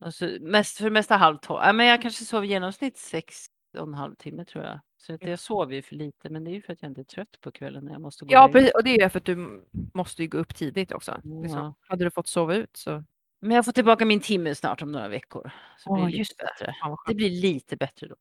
Alltså, 0.00 0.28
mest, 0.40 0.76
för 0.78 0.84
det 0.84 0.90
mesta 0.90 1.16
halv 1.16 1.36
tolv. 1.38 1.60
Ja, 1.64 1.72
men 1.72 1.86
jag 1.86 2.02
kanske 2.02 2.24
sover 2.24 2.46
i 2.46 2.50
genomsnitt 2.50 2.96
sex 2.98 3.46
och 3.76 3.86
en 3.88 3.94
halv 3.94 4.14
timme 4.14 4.44
tror 4.44 4.64
jag. 4.64 4.80
Så 4.96 5.14
att 5.14 5.22
jag 5.22 5.38
sover 5.38 5.74
ju 5.74 5.82
för 5.82 5.94
lite, 5.94 6.30
men 6.30 6.44
det 6.44 6.50
är 6.50 6.52
ju 6.52 6.62
för 6.62 6.72
att 6.72 6.82
jag 6.82 6.90
inte 6.90 7.00
är 7.00 7.04
trött 7.04 7.40
på 7.40 7.52
kvällen 7.52 7.84
när 7.84 7.92
jag 7.92 8.00
måste 8.00 8.24
gå 8.24 8.32
Ja, 8.32 8.48
precis. 8.52 8.74
Och 8.74 8.84
det 8.84 8.90
är 8.90 9.02
ju 9.02 9.08
för 9.08 9.18
att 9.18 9.24
du 9.24 9.64
måste 9.94 10.22
ju 10.22 10.28
gå 10.28 10.38
upp 10.38 10.54
tidigt 10.54 10.92
också. 10.92 11.20
Liksom. 11.42 11.58
Ja. 11.58 11.74
Hade 11.88 12.04
du 12.04 12.10
fått 12.10 12.26
sova 12.26 12.54
ut 12.54 12.76
så... 12.76 13.04
Men 13.40 13.50
jag 13.56 13.64
får 13.64 13.72
tillbaka 13.72 14.04
min 14.04 14.20
timme 14.20 14.54
snart 14.54 14.82
om 14.82 14.92
några 14.92 15.08
veckor. 15.08 15.50
Så 15.78 15.90
Åh, 15.90 15.96
blir 15.96 16.12
det 16.12 16.18
just 16.18 16.38
det. 16.38 16.44
bättre. 16.44 16.66
Det 16.66 16.96
skönt. 16.96 17.16
blir 17.16 17.30
lite 17.30 17.76
bättre 17.76 18.06
då. 18.08 18.16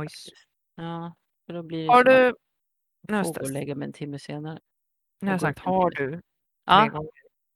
Nice. 0.00 0.30
Ja, 0.76 1.14
för 1.46 1.52
då 1.52 1.62
blir 1.62 1.86
det 1.86 1.92
Har 1.92 2.04
du... 2.04 2.28
att 2.28 2.34
Nu 3.08 3.14
jag 3.14 3.18
jag 3.18 3.24
gå 3.24 3.28
och 3.30 3.36
ställt- 3.36 3.52
lägga 3.52 3.74
mig 3.74 3.86
en 3.86 3.92
timme 3.92 4.18
senare. 4.18 4.58
nu 5.20 5.28
har 5.28 5.34
jag 5.34 5.40
sagt 5.40 5.58
har 5.58 5.90
du 5.90 6.20
Ja, 6.66 6.86
gånger, 6.88 7.10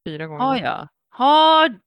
fyra 0.06 0.26
gånger. 0.26 0.44
har 0.44 0.56
jag. 0.56 0.88
Har... 1.08 1.80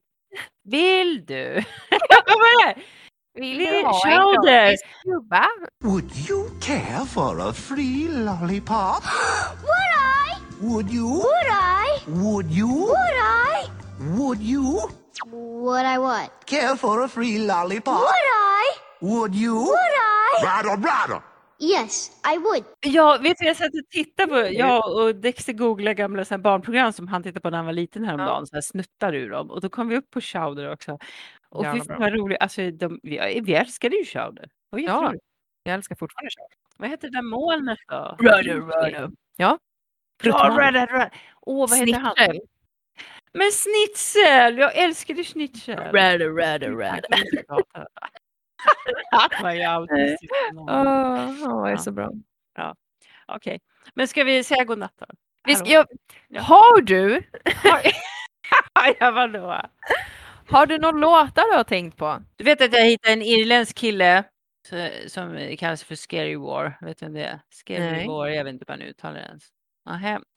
Vill 0.63 1.25
du? 1.25 1.63
Vad 3.35 3.43
var 3.43 3.55
det? 3.55 3.57
Vill 3.57 3.57
Vill- 3.57 3.67
du 3.67 3.83
ha 3.83 4.01
en 4.07 4.21
Chowder. 4.21 4.65
gratis 4.65 4.81
klubba? 5.03 5.45
Would 5.83 6.11
you 6.29 6.49
care 6.61 7.05
for 7.05 7.49
a 7.49 7.53
free 7.53 8.07
lollipop? 8.09 9.03
Would 9.61 9.93
I? 9.95 10.65
Would 10.65 10.89
you? 10.93 11.07
Would 11.09 11.49
I? 11.51 12.09
Would 12.11 12.51
you? 12.51 12.67
Would 12.67 13.17
I? 13.17 13.69
Would 14.17 14.41
you 14.41 14.89
Would 15.31 15.85
I 15.85 15.97
what? 15.97 16.29
care 16.45 16.75
for 16.77 17.03
a 17.03 17.07
free 17.07 17.37
lollipop? 17.39 17.93
Would 17.99 18.29
I? 18.31 19.05
Would 19.05 19.35
you? 19.35 19.55
Would 19.55 19.69
I? 20.41 20.45
Rattle, 20.45 20.75
rattle. 20.83 21.21
Yes, 21.59 22.11
I 22.33 22.37
would. 22.37 22.63
Ja, 22.81 23.17
vet 23.21 23.37
du, 23.37 23.45
jag 23.45 23.55
satt 23.57 23.67
och 23.73 23.89
tittade 23.91 24.27
på, 24.31 24.53
jag 24.53 24.93
och 24.95 25.15
Dexter 25.15 25.53
googlade 25.53 25.93
gamla 25.93 26.25
så 26.25 26.37
barnprogram 26.37 26.93
som 26.93 27.07
han 27.07 27.23
tittade 27.23 27.39
på 27.39 27.49
när 27.49 27.57
han 27.57 27.65
var 27.65 27.73
liten 27.73 28.05
häromdagen, 28.05 28.47
så 28.47 28.55
här 28.55 28.61
snuttar 28.61 29.15
ur 29.15 29.29
dem. 29.29 29.51
Och 29.51 29.61
då 29.61 29.69
kom 29.69 29.87
vi 29.87 29.97
upp 29.97 30.11
på 30.11 30.21
Chowder 30.21 30.71
också. 30.73 30.97
Och 31.55 31.65
fan 31.65 31.99
vad 31.99 32.13
roligt, 32.13 32.37
alltså 32.41 32.71
de, 32.71 32.99
vi, 33.03 33.41
vi 33.43 33.53
älskade 33.55 33.95
ju 33.95 34.05
Chowder. 34.05 34.49
Ja. 34.69 35.13
Jag 35.63 35.73
älskar 35.75 35.95
fortfarande 35.95 36.29
kör. 36.31 36.45
Vad 36.77 36.89
heter 36.89 37.07
det 37.07 37.17
där 37.17 37.21
molnet 37.21 37.79
då? 37.87 38.15
Rudder, 38.19 38.43
rudder. 38.55 39.11
Ja. 39.37 39.59
Ja, 40.23 40.49
Rudder, 40.57 40.87
Rudder. 40.87 41.09
Åh, 41.41 41.69
vad 41.69 41.79
heter 41.79 41.99
han? 41.99 42.15
Men 43.33 43.51
Schnitzel! 43.51 44.57
Jag 44.57 44.75
älskade 44.77 45.23
Schnitzel. 45.23 45.77
Rudder, 45.79 46.19
rudder, 46.19 46.69
rudder. 46.69 47.01
Ju 49.55 49.63
autistisk. 49.63 50.33
Åh, 50.57 51.63
det 51.63 51.69
är 51.69 51.71
Ja. 51.71 51.77
så 51.77 51.91
bra. 51.91 52.11
Okej, 53.27 53.59
men 53.93 54.07
ska 54.07 54.23
vi 54.23 54.43
säga 54.43 54.63
godnatt 54.63 54.93
då? 54.97 55.05
Vi 55.43 55.55
ska, 55.55 55.65
Hallå? 55.65 55.73
jag, 55.73 55.87
Ja. 56.27 56.41
har 56.41 56.81
du 56.81 57.21
ja, 58.99 59.11
vadå? 59.11 59.61
Har 60.49 60.65
du 60.65 60.77
några 60.77 60.97
låtar 60.97 61.51
du 61.51 61.57
har 61.57 61.63
tänkt 61.63 61.97
på? 61.97 62.21
Du 62.35 62.43
vet 62.43 62.61
att 62.61 62.73
jag 62.73 62.85
hittade 62.85 63.13
en 63.13 63.21
irländsk 63.21 63.75
kille 63.77 64.23
som 65.07 65.55
kallas 65.59 65.83
för 65.83 65.95
Scary 65.95 66.35
War. 66.35 66.77
Vet 66.81 66.97
du 66.99 67.05
vem 67.05 67.13
det 67.13 67.23
är? 67.23 67.39
Scary 67.49 67.79
Nej. 67.79 68.07
War, 68.07 68.27
jag 68.27 68.43
vet 68.43 68.53
inte 68.53 68.65
hur 68.67 68.77
man 68.77 68.87
uttalar 68.87 69.13
det 69.13 69.25
ens. 69.25 69.43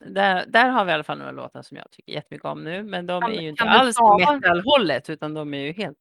Där, 0.05 0.45
där 0.47 0.69
har 0.69 0.85
vi 0.85 0.91
i 0.91 0.93
alla 0.93 1.03
fall 1.03 1.17
några 1.17 1.31
låtar 1.31 1.61
som 1.61 1.77
jag 1.77 1.91
tycker 1.91 2.13
jättemycket 2.13 2.45
om 2.45 2.63
nu. 2.63 2.83
Men 2.83 3.05
de 3.05 3.21
Kan- 3.21 3.31
är 3.33 3.41
ju 3.41 3.49
inte 3.49 3.63
alls 3.63 3.97
på 3.97 4.17
metalhållet 4.19 5.09
utan 5.09 5.33
de 5.33 5.53
är 5.53 5.57
ju 5.61 5.71
helt... 5.73 5.97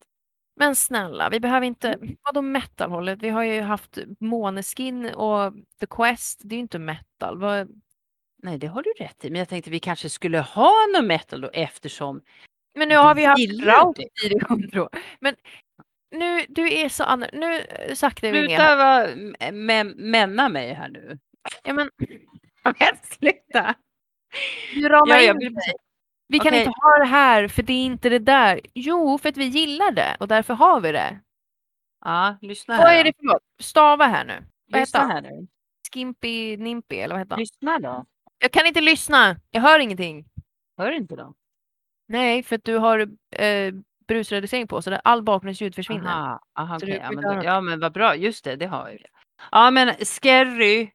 Men 0.57 0.77
snälla, 0.77 1.29
vi 1.29 1.41
behöver 1.41 1.67
inte, 1.67 1.93
Mm. 1.93 2.17
vadå 2.23 2.43
metalhållet? 2.43 3.23
Vi 3.23 3.29
har 3.29 3.43
ju 3.43 3.61
haft 3.61 3.99
Måneskin 4.21 5.15
och 5.15 5.53
The 5.81 5.87
Quest, 5.87 6.41
det 6.45 6.55
är 6.55 6.57
ju 6.57 6.61
inte 6.63 6.79
metal. 6.79 7.39
Vad, 7.39 7.69
Nej, 8.43 8.59
det 8.59 8.67
har 8.67 8.83
du 8.83 8.93
rätt 9.05 9.25
i. 9.25 9.31
Men 9.31 9.39
jag 9.39 9.49
tänkte 9.49 9.71
vi 9.71 9.81
kanske 9.81 10.11
skulle 10.11 10.39
ha 10.39 10.73
någon 10.95 11.07
metal 11.07 11.41
då 11.41 11.51
eftersom... 11.53 12.23
men 12.79 12.89
nu 12.89 12.97
har 12.97 13.15
vi 13.15 13.25
haft 13.25 13.63
Raut 13.63 13.99
i 13.99 14.39
hundra 14.49 14.83
år. 14.83 14.89
Men 15.21 15.35
nu, 16.11 16.45
du 16.49 16.73
är 16.73 16.89
så 16.89 17.05
annorlunda. 17.05 17.47
Nu 17.49 17.59
eh, 17.61 17.95
saktar 17.95 18.33
vi. 18.33 18.47
Sluta 18.47 18.77
vara, 18.77 19.09
männa 19.97 20.49
mig 20.49 20.73
här 20.73 20.89
nu. 20.89 21.19
Ja, 21.65 21.73
men, 21.73 21.91
Men 22.65 22.75
sluta! 23.03 23.75
du 24.75 24.89
ramar 24.89 25.07
Ja, 25.19 25.31
in 25.31 25.39
vill- 25.39 25.55
dig. 25.55 25.73
Vi 26.31 26.39
kan 26.39 26.49
Okej. 26.49 26.59
inte 26.59 26.71
ha 26.83 26.99
det 26.99 27.05
här 27.05 27.49
för 27.49 27.63
det 27.63 27.73
är 27.73 27.85
inte 27.85 28.09
det 28.09 28.19
där. 28.19 28.61
Jo, 28.75 29.19
för 29.19 29.29
att 29.29 29.37
vi 29.37 29.45
gillar 29.45 29.91
det 29.91 30.17
och 30.21 30.29
därför 30.29 30.55
har 30.55 30.81
vi 30.81 30.93
det. 30.93 31.21
Ja, 32.05 32.39
lyssna 32.43 32.75
här. 32.75 32.83
Vad 32.83 32.93
är 32.95 33.05
det 33.05 33.13
för 33.17 33.25
något? 33.27 33.43
Stava 33.61 34.07
här 34.07 34.25
nu. 34.25 34.45
Vad 34.71 34.81
Lyssna 34.81 35.07
här 35.07 35.21
nu. 35.21 35.47
Skimpy 35.93 36.57
Nimpy 36.57 36.97
eller 36.97 37.15
vad 37.15 37.21
heter 37.21 37.31
han? 37.31 37.41
Lyssna 37.41 37.79
då. 37.79 38.05
Jag 38.39 38.53
kan 38.53 38.67
inte 38.67 38.81
lyssna. 38.81 39.37
Jag 39.51 39.61
hör 39.61 39.79
ingenting. 39.81 40.25
Hör 40.77 40.93
inte 40.93 41.17
då? 41.17 41.35
Nej, 42.09 42.43
för 42.43 42.57
att 42.57 42.65
du 42.65 42.77
har 42.77 43.09
eh, 43.37 43.75
brusreducering 44.09 44.67
på 44.67 44.83
så 44.83 44.91
där 44.91 45.01
all 45.05 45.23
bakgrundsljud 45.23 45.75
försvinner. 45.75 46.11
Aha, 46.11 46.41
aha, 46.59 46.77
okej. 46.77 46.89
du 46.91 46.97
ja, 46.97 47.13
men 47.13 47.25
då, 47.25 47.45
ja 47.45 47.61
men 47.61 47.81
vad 47.81 47.93
bra, 47.93 48.17
just 48.17 48.45
det, 48.45 48.57
det 48.57 48.67
har 48.67 48.89
jag. 48.89 48.99
Ja 49.51 49.71
men 49.71 49.95
scary 50.07 50.91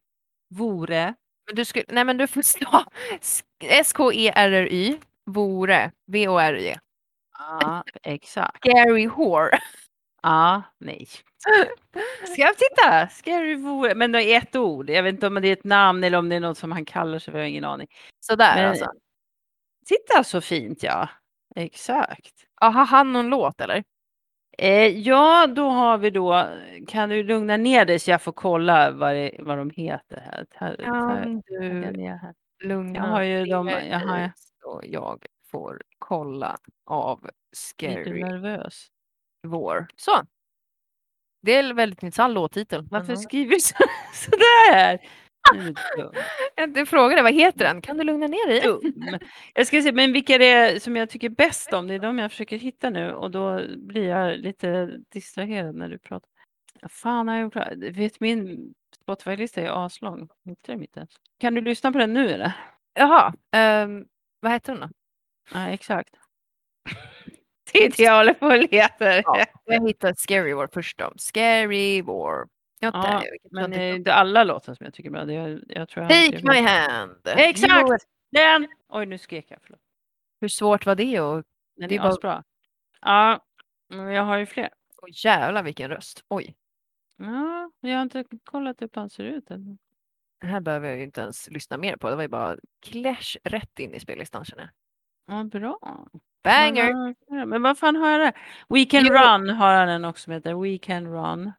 vore. 0.50 1.14
Men 1.48 1.56
du 1.56 1.66
skulle, 1.66 1.86
nej 1.88 2.04
men 2.04 2.18
du 2.18 2.28
får 2.28 2.42
stava 2.42 2.86
S-K-E-R-R-Y 3.60 4.98
vore 5.26 5.92
V-O-R-E. 6.08 6.80
Ja, 7.40 7.84
exakt. 8.04 8.58
Scary 8.58 9.08
whore. 9.08 9.60
Ja, 10.22 10.62
nej. 10.80 11.08
Ska 12.26 12.42
jag 12.42 12.56
titta? 12.58 13.08
Scary 13.08 13.56
vore, 13.56 13.96
men 13.96 14.12
det 14.12 14.24
är 14.24 14.38
ett 14.38 14.56
ord. 14.56 14.90
Jag 14.90 15.04
vet 15.04 15.14
inte 15.14 15.28
om 15.28 15.34
det 15.42 15.48
är 15.48 15.54
ett 15.54 15.64
namn 15.64 16.04
eller 16.04 16.18
om 16.18 16.30
det 16.30 16.36
är 16.36 16.40
något 16.40 16.58
som 16.58 16.72
han 16.72 16.86
kallar 16.86 17.20
sig 17.20 17.32
för, 17.32 17.38
jag 17.40 17.46
har 17.46 17.50
ingen 17.50 17.66
aning. 17.66 17.88
Sådär 18.20 18.56
Men- 18.56 18.70
alltså. 18.70 18.92
Titta 19.86 20.24
så 20.24 20.42
fint 20.42 20.84
ja. 20.84 21.10
Exakt. 21.56 22.34
Ja, 22.62 22.68
Har 22.68 22.86
han 22.86 23.14
någon 23.14 23.30
låt 23.30 23.62
eller? 23.62 23.84
Eh, 24.58 24.88
ja, 24.88 25.48
då 25.48 25.70
har 25.70 25.98
vi 25.98 26.10
då, 26.10 26.48
kan 26.88 27.10
du 27.10 27.24
lugna 27.24 27.58
ner 27.58 27.86
dig 27.86 28.00
så 28.00 28.12
jag 28.12 28.22
får 28.22 28.32
kolla 28.32 28.92
vad, 28.92 29.14
det, 29.16 29.32
vad 29.40 29.58
de 29.58 29.70
heter 29.70 30.18
här. 30.22 30.46
här, 30.56 30.76
här, 30.84 31.42
du 31.46 32.68
lugna 32.68 33.00
Jag 33.00 33.04
har 33.04 33.22
ju 33.22 33.40
ner 33.40 33.48
jag 33.92 34.00
har- 34.00 34.18
dig 34.18 34.32
så 34.62 34.82
jag 34.84 35.26
får 35.52 35.82
kolla 36.00 36.58
av 36.86 37.20
Är 37.26 37.30
du 37.30 37.56
Scary 37.56 38.24
nervös? 38.24 38.88
War. 39.48 39.88
Så. 39.96 40.12
Det 41.42 41.56
är 41.56 41.74
väldigt 41.74 42.04
intressant 42.04 42.34
låttitel. 42.34 42.88
Varför 42.92 43.08
men- 43.08 43.18
skriver 43.18 43.52
du 43.56 43.60
så, 43.60 43.76
sådär? 44.14 45.00
Jag 46.56 46.88
frågade 46.88 47.22
vad 47.22 47.34
heter 47.34 47.66
den? 47.66 47.82
Kan 47.82 47.98
du 47.98 48.04
lugna 48.04 48.28
ner 48.28 48.48
dig? 48.48 48.62
dum. 48.62 49.20
Jag 49.54 49.68
ska 49.68 49.82
se, 49.82 49.92
men 49.92 50.14
vilka 50.14 50.38
det 50.38 50.50
är 50.50 50.80
som 50.80 50.96
jag 50.96 51.10
tycker 51.10 51.30
bäst 51.30 51.74
om, 51.74 51.88
det 51.88 51.94
är 51.94 52.00
de 52.00 52.20
jag 52.20 52.32
försöker 52.32 52.58
hitta 52.58 52.90
nu 52.90 53.14
och 53.14 53.32
då 53.32 53.62
blir 53.78 54.08
jag 54.08 54.38
lite 54.38 54.86
distraherad 55.14 55.76
när 55.76 55.90
du 55.90 55.98
pratar. 55.98 56.30
Fan 56.90 57.28
har 57.28 57.38
jag 57.38 57.56
här? 57.56 57.92
Vet 57.92 58.20
min 58.20 58.74
Spotify-lista 59.04 59.62
är 59.62 59.86
aslång. 59.86 60.30
Hittar 60.46 60.74
ens. 60.74 61.10
Kan 61.40 61.54
du 61.54 61.62
lyssna 61.62 61.92
på 61.92 61.98
den 61.98 62.14
nu 62.14 62.30
eller? 62.30 62.52
Jaha, 62.94 63.34
ehm, 63.52 64.06
vad 64.40 64.52
heter 64.52 64.74
den 64.74 64.82
då? 64.82 64.90
Ja, 65.54 65.68
exakt. 65.68 66.10
Det 67.74 68.00
jag 68.00 68.18
håller 68.18 68.34
på 68.34 68.46
och 68.46 68.58
letar. 68.58 69.22
Ja, 69.26 69.46
jag 69.66 69.88
hittade 69.88 70.16
Scary 70.16 70.54
War 70.54 70.70
först 70.74 70.98
då. 70.98 71.14
Scary 71.18 72.02
War. 72.02 72.46
Ja, 72.84 72.92
Ja, 72.94 73.20
där, 73.20 73.38
Men 73.52 73.72
jag 73.72 74.04
det 74.04 74.12
är 74.12 74.14
alla 74.16 74.44
låtar 74.44 74.74
som 74.74 74.84
jag 74.84 74.94
tycker 74.94 75.10
är 75.10 75.26
bra. 75.26 75.50
Jag 75.76 75.90
tror 75.90 76.04
jag 76.04 76.16
har 76.16 76.26
Take 76.26 76.38
skrivit- 76.38 76.44
my 76.44 76.62
hand. 76.62 77.20
Exakt! 77.26 77.74
Jo, 77.90 77.98
Den! 78.32 78.68
Oj, 78.90 79.06
nu 79.06 79.18
skrek 79.18 79.46
jag. 79.50 79.60
Förlåt. 79.64 79.80
Hur 80.42 80.48
svårt 80.48 80.86
var 80.86 80.96
det? 80.96 81.20
Och, 81.22 81.44
Den 81.78 81.90
Det 81.90 81.96
är 81.96 82.00
var- 82.00 82.10
asbra. 82.10 82.44
Ja, 83.02 83.46
men 83.90 84.06
jag 84.08 84.24
har 84.24 84.38
ju 84.38 84.46
fler. 84.46 84.70
oh, 85.02 85.10
jävlar 85.26 85.64
vilken 85.64 85.90
röst. 85.90 86.24
Oj. 86.28 86.56
Ja, 87.18 87.72
jag 87.80 87.96
har 87.96 88.02
inte 88.02 88.24
kollat 88.44 88.82
hur 88.82 88.90
han 88.94 89.10
ser 89.10 89.24
ut 89.24 89.52
än. 89.52 89.78
Det 90.42 90.48
här 90.48 90.60
behöver 90.60 90.88
jag 90.90 90.98
ju 90.98 91.04
inte 91.04 91.22
ens 91.22 91.50
lyssna 91.50 91.78
mer 91.78 91.96
på. 91.96 92.10
Det 92.10 92.16
var 92.16 92.22
ju 92.24 92.28
bara 92.30 92.58
clash 92.82 93.38
rätt 93.44 93.80
in 93.80 93.94
i 93.94 94.00
spellistan 94.00 94.46
känner 94.46 94.64
jag. 95.28 95.38
Ja, 95.38 95.44
bra. 95.44 95.80
Banger! 96.44 97.16
Men 97.46 97.62
vad 97.62 97.78
fan 97.78 97.96
har 97.96 98.10
jag 98.10 98.20
där? 98.22 98.34
We 98.70 98.86
can 98.86 99.06
Jo. 99.06 99.14
run 99.14 99.50
har 99.50 99.74
han 99.74 99.90
en 99.90 100.06
också 100.06 100.24
som 100.24 100.34
heter 100.34 100.54
We 100.54 100.78
can 100.78 101.08
run. 101.08 101.52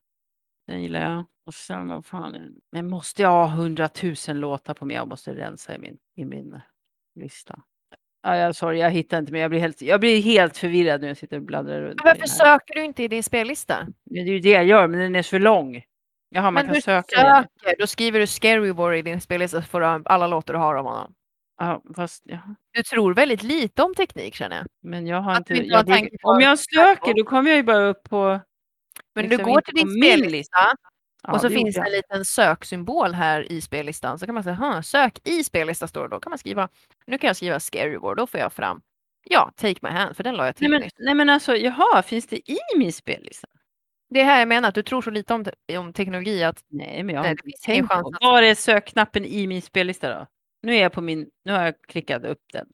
Den 0.66 0.82
gillar 0.82 1.00
jag. 1.10 1.24
Och 1.46 1.54
sen 1.54 1.88
vad 1.88 2.06
fan. 2.06 2.54
Men 2.72 2.88
måste 2.88 3.22
jag 3.22 3.30
ha 3.30 3.46
hundratusen 3.46 4.40
låtar 4.40 4.74
på 4.74 4.84
mig? 4.84 4.96
Jag 4.96 5.08
måste 5.08 5.34
rensa 5.34 5.74
i 5.74 5.78
min, 5.78 5.98
i 6.16 6.24
min 6.24 6.60
lista. 7.20 7.58
Ja, 8.22 8.36
jag, 8.36 8.56
sorry, 8.56 8.78
jag 8.78 8.90
hittar 8.90 9.18
inte 9.18 9.32
men 9.32 9.40
jag 9.40 9.50
blir 9.50 9.60
helt, 9.60 9.82
jag 9.82 10.00
blir 10.00 10.22
helt 10.22 10.56
förvirrad 10.56 11.00
när 11.00 11.08
jag 11.08 11.16
sitter 11.16 11.36
och 11.36 11.42
bläddrar 11.42 11.80
runt. 11.80 12.04
Men 12.04 12.14
varför 12.14 12.26
söker 12.26 12.74
du 12.74 12.84
inte 12.84 13.02
i 13.02 13.08
din 13.08 13.22
spellista? 13.22 13.86
Det 14.04 14.18
är 14.18 14.24
ju 14.24 14.40
det 14.40 14.50
jag 14.50 14.64
gör, 14.64 14.88
men 14.88 15.00
den 15.00 15.16
är 15.16 15.22
så 15.22 15.38
lång. 15.38 15.82
Jaha, 16.28 16.42
man 16.42 16.54
Men 16.54 16.64
kan 16.64 16.74
du 16.74 16.80
söka. 16.80 17.16
söker, 17.16 17.80
då 17.80 17.86
skriver 17.86 18.20
du 18.20 18.26
Scary 18.26 18.70
War 18.72 18.92
i 18.92 19.02
din 19.02 19.20
spellista 19.20 19.62
så 19.62 19.68
får 19.68 19.80
du 19.80 19.86
alla 19.86 20.26
låtar 20.26 20.54
du 20.54 20.60
har 20.60 20.74
av 20.74 20.84
honom. 20.84 21.14
Ja, 21.58 21.82
fast, 21.96 22.22
ja. 22.26 22.38
Du 22.72 22.82
tror 22.82 23.14
väldigt 23.14 23.42
lite 23.42 23.82
om 23.82 23.94
teknik 23.94 24.34
känner 24.34 24.56
jag. 24.56 24.66
Men 24.82 25.06
jag 25.06 25.20
har 25.20 25.32
Att 25.32 25.50
inte... 25.50 25.66
Jag 25.66 25.76
har 25.76 25.84
brukar, 25.84 26.08
om 26.22 26.40
jag 26.40 26.58
söker 26.58 27.14
då 27.14 27.24
kommer 27.24 27.50
jag 27.50 27.56
ju 27.56 27.62
bara 27.62 27.86
upp 27.86 28.02
på... 28.02 28.40
Men 29.14 29.24
liksom 29.24 29.44
du 29.46 29.52
går 29.52 29.60
till 29.60 29.74
din 29.74 29.88
spellista 30.02 30.28
lista. 30.30 30.58
Ja, 31.22 31.32
och 31.32 31.40
så 31.40 31.48
finns 31.50 31.74
det 31.74 31.80
en 31.80 31.92
liten 31.92 32.24
söksymbol 32.24 33.14
här 33.14 33.52
i 33.52 33.60
spellistan. 33.60 34.18
Så 34.18 34.26
kan 34.26 34.34
man 34.34 34.44
säga, 34.44 34.54
"Huh, 34.56 34.80
sök 34.80 35.18
i 35.28 35.44
spellista 35.44 35.86
står 35.88 36.02
det 36.02 36.08
då. 36.08 36.20
kan 36.20 36.30
man 36.30 36.38
skriva, 36.38 36.68
nu 37.06 37.18
kan 37.18 37.26
jag 37.28 37.36
skriva 37.36 37.60
Scary 37.60 37.96
War, 37.96 38.14
då 38.14 38.26
får 38.26 38.40
jag 38.40 38.52
fram, 38.52 38.80
ja, 39.24 39.50
Take 39.56 39.78
My 39.82 39.88
Hand, 39.90 40.16
för 40.16 40.24
den 40.24 40.34
la 40.34 40.46
jag 40.46 40.56
till 40.56 40.70
Nej 40.70 40.80
men, 40.80 40.90
nej 40.98 41.14
men 41.14 41.30
alltså, 41.30 41.56
jaha, 41.56 42.02
finns 42.02 42.26
det 42.26 42.50
i 42.50 42.58
min 42.76 42.92
spellista? 42.92 43.48
Det 44.10 44.20
är 44.20 44.24
här 44.24 44.38
jag 44.38 44.48
menar, 44.48 44.68
att 44.68 44.74
du 44.74 44.82
tror 44.82 45.02
så 45.02 45.10
lite 45.10 45.34
om, 45.34 45.44
te- 45.44 45.78
om 45.78 45.92
teknologi 45.92 46.44
att 46.44 46.64
Nej, 46.70 47.02
men 47.02 47.14
jag 47.14 47.22
har 47.22 47.30
inte 47.30 47.42
tänkt 47.64 47.88
på. 47.88 47.94
att- 47.94 48.06
Var 48.20 48.42
är 48.42 48.54
sökknappen 48.54 49.24
i 49.24 49.46
min 49.46 49.62
spellista 49.62 50.18
då? 50.18 50.26
Nu 50.62 50.76
är 50.76 50.82
jag 50.82 50.92
på 50.92 51.00
min, 51.00 51.30
nu 51.44 51.52
har 51.52 51.62
jag 51.64 51.74
klickat 51.88 52.24
upp 52.24 52.40
den. 52.52 52.66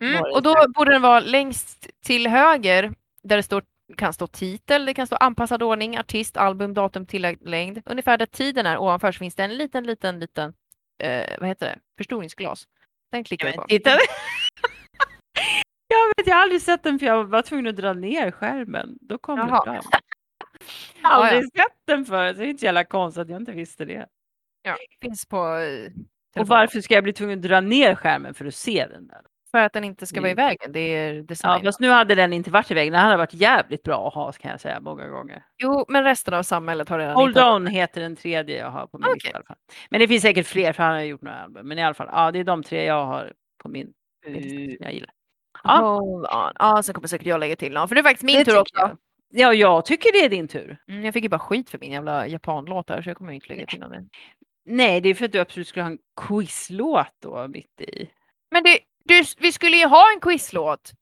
Mm, 0.00 0.22
och 0.34 0.42
då 0.42 0.54
borde 0.74 0.92
den 0.92 1.02
vara 1.02 1.20
längst 1.20 1.86
till 2.04 2.26
höger 2.26 2.92
där 3.22 3.36
det 3.36 3.42
står, 3.42 3.62
kan 3.96 4.12
stå 4.12 4.26
titel, 4.26 4.86
det 4.86 4.94
kan 4.94 5.06
stå 5.06 5.16
anpassad 5.16 5.62
ordning, 5.62 5.98
artist, 5.98 6.36
album, 6.36 6.74
datum, 6.74 7.06
tillägg, 7.06 7.38
Ungefär 7.86 8.18
där 8.18 8.26
tiden 8.26 8.66
är 8.66 8.78
ovanför 8.78 9.12
så 9.12 9.18
finns 9.18 9.34
det 9.34 9.42
en 9.44 9.56
liten, 9.56 9.84
liten, 9.84 10.18
liten, 10.20 10.54
eh, 11.02 11.36
vad 11.40 11.48
heter 11.48 11.66
det, 11.66 11.78
förstoringsglas. 11.98 12.66
Den 13.12 13.24
klickar 13.24 13.46
Ja, 13.48 13.52
du 13.52 13.58
på. 13.58 13.64
titta. 13.68 13.90
jag 15.88 16.08
vet, 16.16 16.26
jag 16.26 16.34
har 16.34 16.42
aldrig 16.42 16.62
sett 16.62 16.82
den 16.82 16.98
för 16.98 17.06
jag 17.06 17.24
var 17.24 17.42
tvungen 17.42 17.66
att 17.66 17.76
dra 17.76 17.92
ner 17.92 18.30
skärmen. 18.30 18.98
Då 19.00 19.18
kom 19.18 19.38
Jaha. 19.38 19.64
det 19.64 19.82
fram. 19.82 19.90
Jag 21.02 21.08
har 21.10 21.18
Ja, 21.20 21.26
ja. 21.26 21.34
aldrig 21.36 21.52
sett 21.52 21.76
den 21.86 22.04
förut, 22.04 22.36
det 22.36 22.44
är 22.44 22.48
inte 22.48 22.60
så 22.60 22.64
jävla 22.66 22.84
konstigt 22.84 23.20
att 23.22 23.28
jag 23.28 23.40
inte 23.42 23.52
visste 23.52 23.84
det. 23.84 24.06
Ja, 24.62 24.76
finns 25.02 25.26
på 25.26 25.36
eh, 25.56 25.90
Och 26.40 26.48
varför 26.48 26.80
ska 26.80 26.94
jag 26.94 27.04
bli 27.04 27.12
tvungen 27.12 27.38
att 27.38 27.42
dra 27.42 27.60
ner 27.60 27.94
skärmen 27.94 28.34
för 28.34 28.44
att 28.44 28.54
se 28.54 28.86
den 28.86 29.06
där? 29.06 29.20
För 29.50 29.58
att 29.58 29.72
den 29.72 29.84
inte 29.84 30.06
ska 30.06 30.20
vara 30.20 30.28
i 30.30 30.32
Mm. 30.32 30.46
vägen. 30.46 30.72
Det 30.72 30.80
är 30.80 31.26
Ja, 31.42 31.60
fast 31.64 31.80
nu 31.80 31.88
hade 31.90 32.14
den 32.14 32.32
inte 32.32 32.50
varit 32.50 32.70
i 32.70 32.74
vägen. 32.74 32.92
Den 32.92 33.02
hade 33.02 33.16
varit 33.16 33.34
jävligt 33.34 33.82
bra 33.82 34.08
att 34.08 34.14
ha 34.14 34.32
kan 34.32 34.50
jag 34.50 34.60
säga 34.60 34.80
många 34.80 35.08
gånger. 35.08 35.42
Jo, 35.62 35.84
men 35.88 36.04
resten 36.04 36.34
av 36.34 36.42
samhället 36.42 36.88
har 36.88 36.98
redan 36.98 37.14
Hold 37.14 37.38
On 37.38 37.66
heter 37.66 38.00
den 38.00 38.16
tredje 38.16 38.58
jag 38.58 38.70
har 38.70 38.86
på 38.86 38.98
min 38.98 39.04
Okej. 39.08 39.32
lista. 39.34 39.54
Men 39.90 40.00
det 40.00 40.08
finns 40.08 40.22
säkert 40.22 40.46
fler 40.46 40.72
för 40.72 40.82
han 40.82 40.92
har 40.92 41.00
gjort 41.02 41.22
några 41.22 41.38
album. 41.38 41.68
Men 41.68 41.78
i 41.78 41.82
alla 41.84 41.94
fall, 41.94 42.08
ja 42.12 42.30
det 42.30 42.38
är 42.38 42.44
de 42.44 42.62
tre 42.62 42.84
jag 42.84 43.06
har 43.06 43.32
på 43.62 43.68
min 43.68 43.92
lista 44.26 44.50
som 44.50 44.76
jag 44.80 44.92
gillar. 44.92 45.10
Ja. 45.64 45.76
Hold 45.80 46.26
on. 46.26 46.52
Ja, 46.58 46.82
sen 46.82 46.94
kommer 46.94 47.08
säkert 47.08 47.26
jag 47.26 47.40
lägga 47.40 47.56
till 47.56 47.72
någon. 47.72 47.88
För 47.88 47.94
det 47.94 48.00
är 48.00 48.02
faktiskt 48.02 48.24
min 48.24 48.38
Det 48.38 48.44
tur 48.44 48.60
också. 48.60 48.74
jag. 48.78 48.96
Ja, 49.30 49.54
jag 49.54 49.84
tycker 49.84 50.12
det 50.12 50.24
är 50.24 50.28
din 50.28 50.48
tur. 50.48 50.78
Mm, 50.88 51.04
jag 51.04 51.14
fick 51.14 51.22
ju 51.22 51.28
bara 51.28 51.38
skit 51.38 51.70
för 51.70 51.78
min 51.78 51.92
jävla 51.92 52.26
japanlåt 52.26 52.90
här 52.90 53.02
så 53.02 53.10
jag 53.10 53.16
kommer 53.16 53.32
inte 53.32 53.48
lägga 53.48 53.66
till 53.66 53.80
någon. 53.80 54.08
Nej, 54.64 55.00
det 55.00 55.08
är 55.08 55.14
för 55.14 55.24
att 55.24 55.32
du 55.32 55.38
absolut 55.40 55.68
skulle 55.68 55.82
ha 55.82 55.90
en 55.90 55.98
quizlåt 56.20 57.06
då 57.22 57.48
mitt 57.48 57.80
i. 57.80 58.10
Men 58.50 58.62
det, 58.62 58.78
du, 59.08 59.22
vi 59.38 59.52
skulle 59.52 59.76
ju 59.76 59.86
ha 59.86 60.04
en 60.14 60.20
quizlåt. 60.20 60.92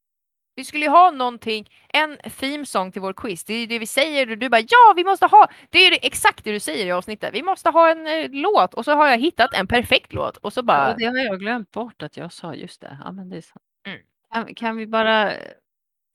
Vi 0.57 0.65
skulle 0.65 0.85
ju 0.85 0.91
ha 0.91 1.11
någonting, 1.11 1.71
en 1.89 2.17
theme 2.41 2.67
song 2.67 2.93
till 2.93 3.03
vår 3.03 3.13
quiz. 3.13 3.45
Det 3.45 3.55
är 3.55 3.67
det 3.67 3.79
vi 3.79 3.87
säger 3.87 4.31
och 4.31 4.39
du 4.39 4.49
bara 4.49 4.61
ja, 4.61 4.93
vi 4.97 5.05
måste 5.05 5.27
ha. 5.27 5.49
Det 5.71 5.79
är 5.79 5.99
exakt 6.03 6.45
det 6.45 6.53
du 6.53 6.61
säger 6.61 6.87
i 6.87 6.93
avsnittet. 6.93 7.35
Vi 7.35 7.43
måste 7.43 7.71
ha 7.71 7.91
en 7.91 8.07
eh, 8.07 8.31
låt 8.31 8.75
och 8.75 8.85
så 8.85 8.93
har 8.93 9.09
jag 9.09 9.19
hittat 9.19 9.55
en 9.55 9.67
perfekt 9.67 10.13
låt 10.13 10.37
och 10.37 10.53
så 10.53 10.63
bara. 10.63 10.91
Ja, 10.91 10.97
det 10.99 11.05
har 11.05 11.19
jag 11.19 11.41
glömt 11.41 11.71
bort 11.71 12.03
att 12.03 12.17
jag 12.17 12.33
sa 12.33 12.55
just 12.55 12.81
det. 12.81 12.99
Ja, 13.05 13.13
men 13.13 13.29
det 13.29 13.37
är 13.37 13.41
sant. 13.41 13.65
Mm. 13.87 14.01
Kan, 14.33 14.55
kan 14.55 14.77
vi 14.77 14.87
bara 14.87 15.33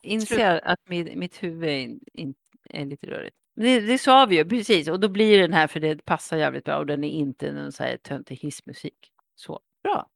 inse 0.03 0.59
att 0.59 0.79
mitt, 0.89 1.17
mitt 1.17 1.43
huvud 1.43 1.69
är, 1.69 1.77
in, 1.77 1.99
in, 2.13 2.33
är 2.69 2.85
lite 2.85 3.07
rörigt? 3.07 3.35
Det, 3.55 3.79
det 3.79 3.97
sa 3.97 4.25
vi 4.25 4.35
ju 4.35 4.45
precis 4.45 4.87
och 4.87 4.99
då 4.99 5.09
blir 5.09 5.41
den 5.41 5.53
här 5.53 5.67
för 5.67 5.79
det 5.79 6.05
passar 6.05 6.37
jävligt 6.37 6.65
bra 6.65 6.77
och 6.77 6.85
den 6.85 7.03
är 7.03 7.09
inte 7.09 7.51
någon 7.51 7.71
så 7.71 7.83
här 7.83 7.97
töntig 7.97 8.35
hissmusik. 8.35 9.11
Så 9.35 9.59
bra. 9.83 10.07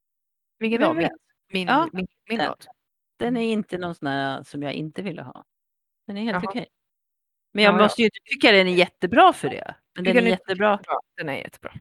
Vem 0.58 0.70
då? 0.80 1.08
Min, 1.48 1.68
Ja, 1.68 1.88
min, 1.92 2.06
min 2.28 2.38
den. 2.38 2.48
låt? 2.48 2.66
Den 3.18 3.36
är 3.36 3.52
inte 3.52 3.78
någon 3.78 3.94
sån 3.94 4.08
här 4.08 4.42
som 4.42 4.62
jag 4.62 4.72
inte 4.72 5.02
ville 5.02 5.22
ha. 5.22 5.44
Den 6.06 6.16
är 6.16 6.22
helt 6.22 6.34
Jaha. 6.34 6.44
okej. 6.50 6.66
Men 7.52 7.64
jag 7.64 7.74
Ja, 7.74 7.78
måste 7.78 8.02
ju 8.02 8.10
tycka 8.24 8.52
den 8.52 8.68
är 8.68 8.72
jättebra 8.74 9.32
för 9.32 9.48
det. 9.48 9.74
Men 9.94 10.04
den 10.04 10.16
är 10.16 10.20
jättebra. 10.22 10.76
Bra. 10.86 11.00
Den 11.16 11.28
är 11.28 11.34
jättebra. 11.36 11.72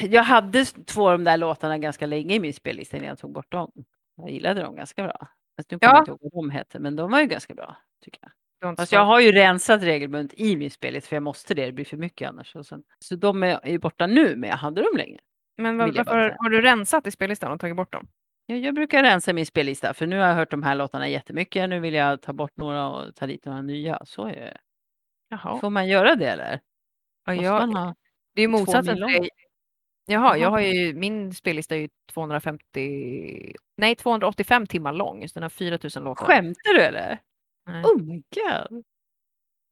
Jag 0.00 0.22
hade 0.22 0.64
två 0.64 1.08
av 1.10 1.18
de 1.18 1.24
där 1.24 1.36
låtarna 1.36 1.78
ganska 1.78 2.06
länge 2.06 2.34
i 2.34 2.40
min 2.40 2.54
spellista 2.54 2.96
innan 2.96 3.08
jag 3.08 3.18
tog 3.18 3.32
bort 3.32 3.52
dem. 3.52 3.70
Jag 4.16 4.30
gillade 4.30 4.62
dem 4.62 4.76
ganska 4.76 5.02
bra. 5.02 5.28
Fast 5.56 5.70
nu 5.70 5.78
kommer 5.78 5.92
Ja. 5.92 5.96
jag 5.96 6.02
inte 6.02 6.10
ihåg 6.10 6.18
vad 6.32 6.44
de 6.44 6.50
hette, 6.50 6.78
men 6.78 6.96
de 6.96 7.10
var 7.10 7.20
ju 7.20 7.26
ganska 7.26 7.54
bra. 7.54 7.76
Tycker 8.04 8.20
jag. 8.22 8.76
Fast 8.76 8.92
jag 8.92 9.04
har 9.04 9.20
ju 9.20 9.32
rensat 9.32 9.82
regelbundet 9.82 10.40
i 10.40 10.56
min 10.56 10.70
spellista 10.70 11.08
för 11.08 11.16
jag 11.16 11.22
måste 11.22 11.54
det, 11.54 11.66
det 11.66 11.72
blir 11.72 11.84
för 11.84 11.96
mycket 11.96 12.28
annars. 12.28 12.56
Och 12.56 12.66
sen, 12.66 12.82
så 12.98 13.16
de 13.16 13.42
är 13.42 13.66
ju 13.68 13.78
borta 13.78 14.06
nu, 14.06 14.36
men 14.36 14.50
jag 14.50 14.56
hade 14.56 14.82
dem 14.82 14.96
länge. 14.96 15.18
Men 15.56 15.78
bara 15.78 15.92
varför 15.92 16.36
har 16.38 16.50
du 16.50 16.60
rensat 16.62 17.06
i 17.06 17.10
spellistan 17.10 17.52
och 17.52 17.60
tagit 17.60 17.76
bort 17.76 17.92
dem? 17.92 18.08
Jag, 18.46 18.58
jag 18.58 18.74
brukar 18.74 19.02
rensa 19.02 19.32
min 19.32 19.46
spellista 19.46 19.94
för 19.94 20.06
nu 20.06 20.18
har 20.18 20.26
jag 20.26 20.34
hört 20.34 20.50
de 20.50 20.62
här 20.62 20.74
låtarna 20.74 21.08
jättemycket. 21.08 21.68
Nu 21.68 21.80
vill 21.80 21.94
jag 21.94 22.22
ta 22.22 22.32
bort 22.32 22.56
några 22.56 22.88
och 22.88 23.14
ta 23.14 23.26
dit 23.26 23.44
några 23.44 23.62
nya. 23.62 23.98
Så 24.04 24.26
är 24.26 24.34
det. 24.34 24.58
Jaha. 25.28 25.58
Får 25.60 25.70
man 25.70 25.88
göra 25.88 26.14
det 26.14 26.30
eller? 26.30 26.60
Ja, 27.26 27.34
jag, 27.34 27.94
det 28.34 28.42
är 28.42 28.48
motsatsen 28.48 28.96
till 28.96 29.00
dig. 29.00 29.28
Jaha, 30.06 30.36
jag 30.36 30.50
har 30.50 30.60
ju, 30.60 30.94
min 30.94 31.34
spellista 31.34 31.74
är 31.74 31.78
ju 31.78 31.88
250, 32.12 33.54
nej 33.76 33.94
285 33.94 34.66
timmar 34.66 34.92
lång, 34.92 35.28
så 35.28 35.34
den 35.34 35.42
har 35.42 35.50
4000 35.50 36.04
låtar. 36.04 36.26
Skämtar 36.26 36.74
du 36.74 36.80
eller? 36.80 37.18
Nej. 37.66 37.84
Oh 37.84 38.02
my 38.02 38.22
god. 38.34 38.84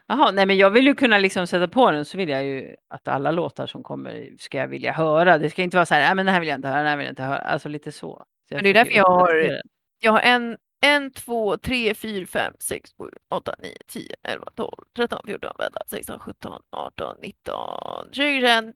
Jaha, 0.07 0.31
nej 0.31 0.47
men 0.47 0.57
jag 0.57 0.71
vill 0.71 0.87
ju 0.87 0.95
kunna 0.95 1.19
liksom 1.19 1.47
sätta 1.47 1.69
på 1.69 1.91
den 1.91 2.05
så 2.05 2.19
vill 2.19 2.29
jag 2.29 2.45
ju 2.45 2.77
att 2.89 3.09
alla 3.09 3.31
låtar 3.31 3.67
som 3.67 3.83
kommer 3.83 4.31
ska 4.39 4.59
jag 4.59 4.69
vilja 4.69 4.93
höra. 4.93 5.39
Det 5.39 5.51
ska 5.51 5.63
inte 5.63 5.77
vara 5.77 5.87
så 5.87 5.95
här, 5.95 6.01
nej 6.01 6.15
men 6.15 6.27
den 6.27 6.33
här 6.33 6.41
vill 6.41 6.49
jag 6.49 6.59
inte 6.59 6.69
höra, 6.69 6.79
den 6.79 6.87
här 6.87 6.97
vill 6.97 7.07
jag 7.07 7.13
inte 7.13 7.23
höra. 7.23 7.39
Alltså 7.39 7.69
lite 7.69 7.93
så. 7.93 8.25
Men 8.55 8.65
det 8.65 8.71
är 8.71 8.75
därför 8.75 8.93
jag 8.93 9.05
har-. 9.11 9.61
Jag 10.01 10.13
har 10.13 10.21
en, 10.21 10.57
en, 10.85 11.11
två, 11.13 11.57
tre, 11.57 11.95
fyra, 11.95 12.27
fem, 12.27 12.55
sex, 12.59 12.91
sju, 12.99 13.11
åtta, 13.31 13.55
nio, 13.63 13.77
tio, 13.87 14.17
elva, 14.23 14.47
tolv, 14.55 14.85
tretton, 14.97 15.21
fjorton, 15.27 15.53
vänta, 15.59 15.81
sexton, 15.87 16.19
sjutton, 16.19 16.63
arton, 16.71 17.17
nitton, 17.23 18.09
tjugo, 18.13 18.41
tjugoett, 18.41 18.75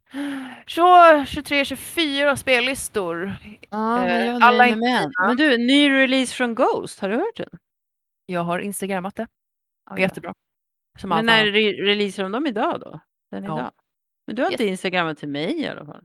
tjugotvå, 0.66 1.24
tjugotre, 1.26 1.64
tjugofyra 1.64 2.36
spellistor. 2.36 3.32
Ja, 3.70 3.96
men 3.96 4.26
jag 4.26 4.42
alla 4.42 4.76
med 4.76 5.02
en. 5.02 5.12
Men 5.26 5.36
du, 5.36 5.58
ny 5.58 5.90
release 5.90 6.34
från 6.34 6.54
Ghost, 6.54 7.00
har 7.00 7.08
du 7.08 7.14
hört 7.16 7.36
den? 7.36 7.58
Jag 8.26 8.40
har 8.40 8.58
instagrammat 8.58 9.16
det. 9.16 9.26
Ja, 9.90 9.98
Jättebra. 9.98 10.32
Som 10.98 11.08
Men 11.10 11.26
när 11.26 11.46
re- 11.46 11.82
releasar 11.84 12.22
de 12.22 12.32
dem 12.32 12.46
idag 12.46 12.80
då? 12.80 13.00
Den 13.30 13.44
Ja. 13.44 13.58
idag? 13.58 13.70
Men 14.26 14.36
du 14.36 14.42
har 14.42 14.50
inte 14.50 14.64
instagrammat 14.66 15.18
till 15.18 15.28
mig 15.28 15.60
i 15.60 15.66
alla 15.68 15.86
fall? 15.86 16.04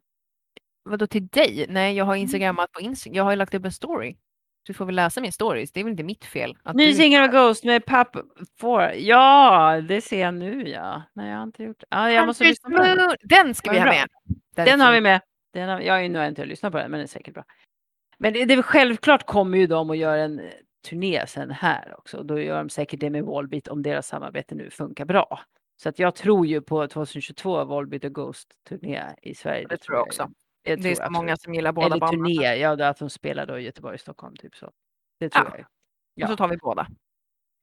Vadå 0.84 1.08
till 1.08 1.28
dig? 1.28 1.66
Nej, 1.70 1.96
jag 1.96 2.06
har 2.06 2.14
Mm. 2.14 2.22
instagrammat 2.22 2.72
på 2.72 2.82
Instagram. 2.82 3.16
Jag 3.16 3.24
har 3.24 3.32
ju 3.32 3.38
lagt 3.38 3.54
upp 3.54 3.66
en 3.66 3.72
story. 3.72 4.16
Du 4.64 4.74
får 4.74 4.86
väl 4.86 4.96
läsa 4.96 5.22
min 5.22 5.32
stories. 5.32 5.72
Det 5.72 5.80
är 5.80 5.84
väl 5.84 5.92
inte 5.92 6.04
mitt 6.04 6.26
fel. 6.26 6.58
Att 6.64 6.76
Ny 6.76 6.94
singel 6.94 7.24
av 7.24 7.28
Ghost 7.30 7.64
med 7.64 7.86
Papp 7.86 8.16
Four. 8.60 8.92
Ja, 8.96 9.82
det 9.88 10.02
ser 10.02 10.22
jag 10.22 10.34
nu 10.34 10.68
ja. 10.68 11.04
Nej, 11.14 11.30
jag 11.30 11.38
har 11.38 11.44
inte 11.44 11.64
gjort 11.64 11.80
det. 11.80 11.86
Ja, 11.90 12.12
jag 12.12 12.26
måste 12.28 12.44
lyssna 12.44 12.70
på 12.70 12.84
den. 12.84 13.16
Den 13.24 13.56
ska 13.56 13.72
vi 13.72 13.80
ha 13.80 13.86
med. 13.86 14.08
Den, 14.56 14.66
Den 14.66 14.80
har 14.82 14.92
vi 14.94 15.02
med. 15.02 15.22
Den 15.54 15.70
har, 15.70 15.80
jag 15.80 15.94
har 15.94 16.02
ju 16.02 16.10
nog 16.10 16.26
inte 16.26 16.46
lyssnat 16.46 16.72
på 16.72 16.78
den, 16.78 16.92
men 16.92 16.98
den 16.98 17.04
är 17.04 17.08
säkert 17.08 17.34
bra. 17.34 17.44
Men 18.18 18.34
det, 18.34 18.46
det 18.46 18.54
är 18.54 18.62
självklart 18.62 19.26
kommer 19.26 19.58
ju 19.58 19.68
de 19.68 19.90
att 19.90 19.98
göra 19.98 20.22
en 20.22 20.40
eh, 20.40 20.46
turné 20.90 21.28
sen 21.28 21.52
här 21.52 21.96
också. 21.98 22.24
Då 22.24 22.40
gör 22.40 22.58
de 22.58 22.70
säkert 22.70 23.00
det 23.00 23.10
med 23.10 23.24
Volbeat 23.24 23.68
om 23.68 23.84
deras 23.84 24.08
samarbete 24.08 24.56
nu 24.56 24.70
funkar 24.70 25.06
bra. 25.06 25.40
Så 25.84 25.90
att 25.90 26.00
jag 26.00 26.16
tror 26.16 26.48
ju 26.48 26.62
på 26.62 26.88
2022 26.88 27.66
Volbeat 27.66 28.04
och 28.04 28.14
Ghost-turné 28.16 29.04
i 29.22 29.36
Sverige. 29.36 29.68
Det 29.70 29.78
tror 29.78 29.98
jag 29.98 30.04
också. 30.04 30.32
Det, 30.64 30.76
Det 30.76 30.92
är 30.92 30.96
så 30.96 31.10
många 31.12 31.38
som 31.38 31.54
gillar 31.54 31.72
båda 31.72 31.86
Eller 31.88 32.00
banorna. 32.00 32.26
turné, 32.28 32.56
ja 32.56 32.88
att 32.90 32.98
de 32.98 33.10
spelar 33.10 33.46
då 33.46 33.60
i 33.60 33.64
Göteborg 33.64 33.94
och 33.94 34.00
Stockholm 34.00 34.36
typ 34.36 34.56
så. 34.56 34.72
Det 35.20 35.30
tror 35.30 35.46
Ja. 35.46 35.52
jag 35.52 35.60
ju. 36.16 36.24
Och 36.24 36.30
så 36.30 36.36
tar 36.38 36.48
vi 36.48 36.58
båda. 36.58 36.88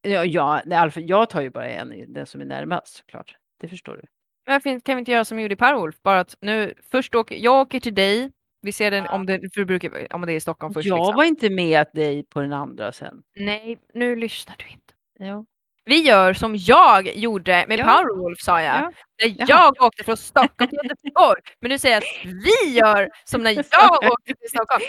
Ja, 0.02 0.24
ja 0.24 0.62
Alf, 0.72 0.96
jag 0.96 1.30
tar 1.30 1.40
ju 1.40 1.50
bara 1.50 1.68
en, 1.68 2.12
den 2.12 2.26
som 2.26 2.40
är 2.40 2.44
närmast 2.44 2.96
såklart. 2.96 3.36
Det 3.60 3.68
förstår 3.68 3.96
du. 3.96 4.02
Men 4.46 4.60
fin- 4.60 4.80
kan 4.80 4.96
vi 4.96 4.98
inte 4.98 5.12
göra 5.12 5.24
som 5.24 5.36
vi 5.36 5.42
gjorde 5.42 5.52
i 5.54 5.56
Powerwolf? 5.56 6.02
Bara 6.02 6.20
att 6.20 6.36
nu, 6.40 6.74
först 6.90 7.14
åker, 7.14 7.36
jag 7.36 7.60
åker 7.60 7.80
till 7.80 7.94
dig. 7.94 8.32
Vi 8.62 8.72
ser 8.72 8.90
den 8.90 9.06
om 9.06 9.26
det, 9.26 9.54
för 9.54 9.64
brukar, 9.64 10.12
om 10.14 10.26
det 10.26 10.32
är 10.32 10.36
i 10.36 10.40
Stockholm 10.40 10.74
först. 10.74 10.86
jag 10.88 10.98
liksom. 10.98 11.14
var 11.16 11.24
inte 11.24 11.50
med 11.50 11.86
dig 11.94 12.22
på 12.24 12.40
den 12.40 12.52
andra 12.52 12.92
sen. 12.92 13.22
Nej, 13.36 13.78
nu 13.94 14.16
lyssnar 14.16 14.56
du 14.58 14.64
inte. 14.68 14.94
Ja. 15.18 15.44
Vi 15.88 16.00
gör 16.00 16.32
som 16.34 16.56
jag 16.56 17.16
gjorde 17.16 17.64
med 17.68 17.78
Ja. 17.78 17.84
Powerwolf 17.84 18.38
sa 18.40 18.62
jag. 18.62 18.74
Ja. 18.76 18.92
När 19.24 19.44
jag 19.48 19.82
åkte 19.82 20.04
från 20.04 20.16
Stockholm 20.16 20.70
till 20.70 20.78
Göteborg. 20.84 21.40
Men 21.60 21.70
nu 21.70 21.78
säger 21.78 21.94
jag 21.94 22.02
att 22.02 22.34
vi 22.64 22.70
gör 22.78 23.08
som 23.24 23.42
när 23.42 23.50
jag 23.70 24.12
åkte 24.12 24.34
till 24.34 24.48
Stockholm. 24.48 24.82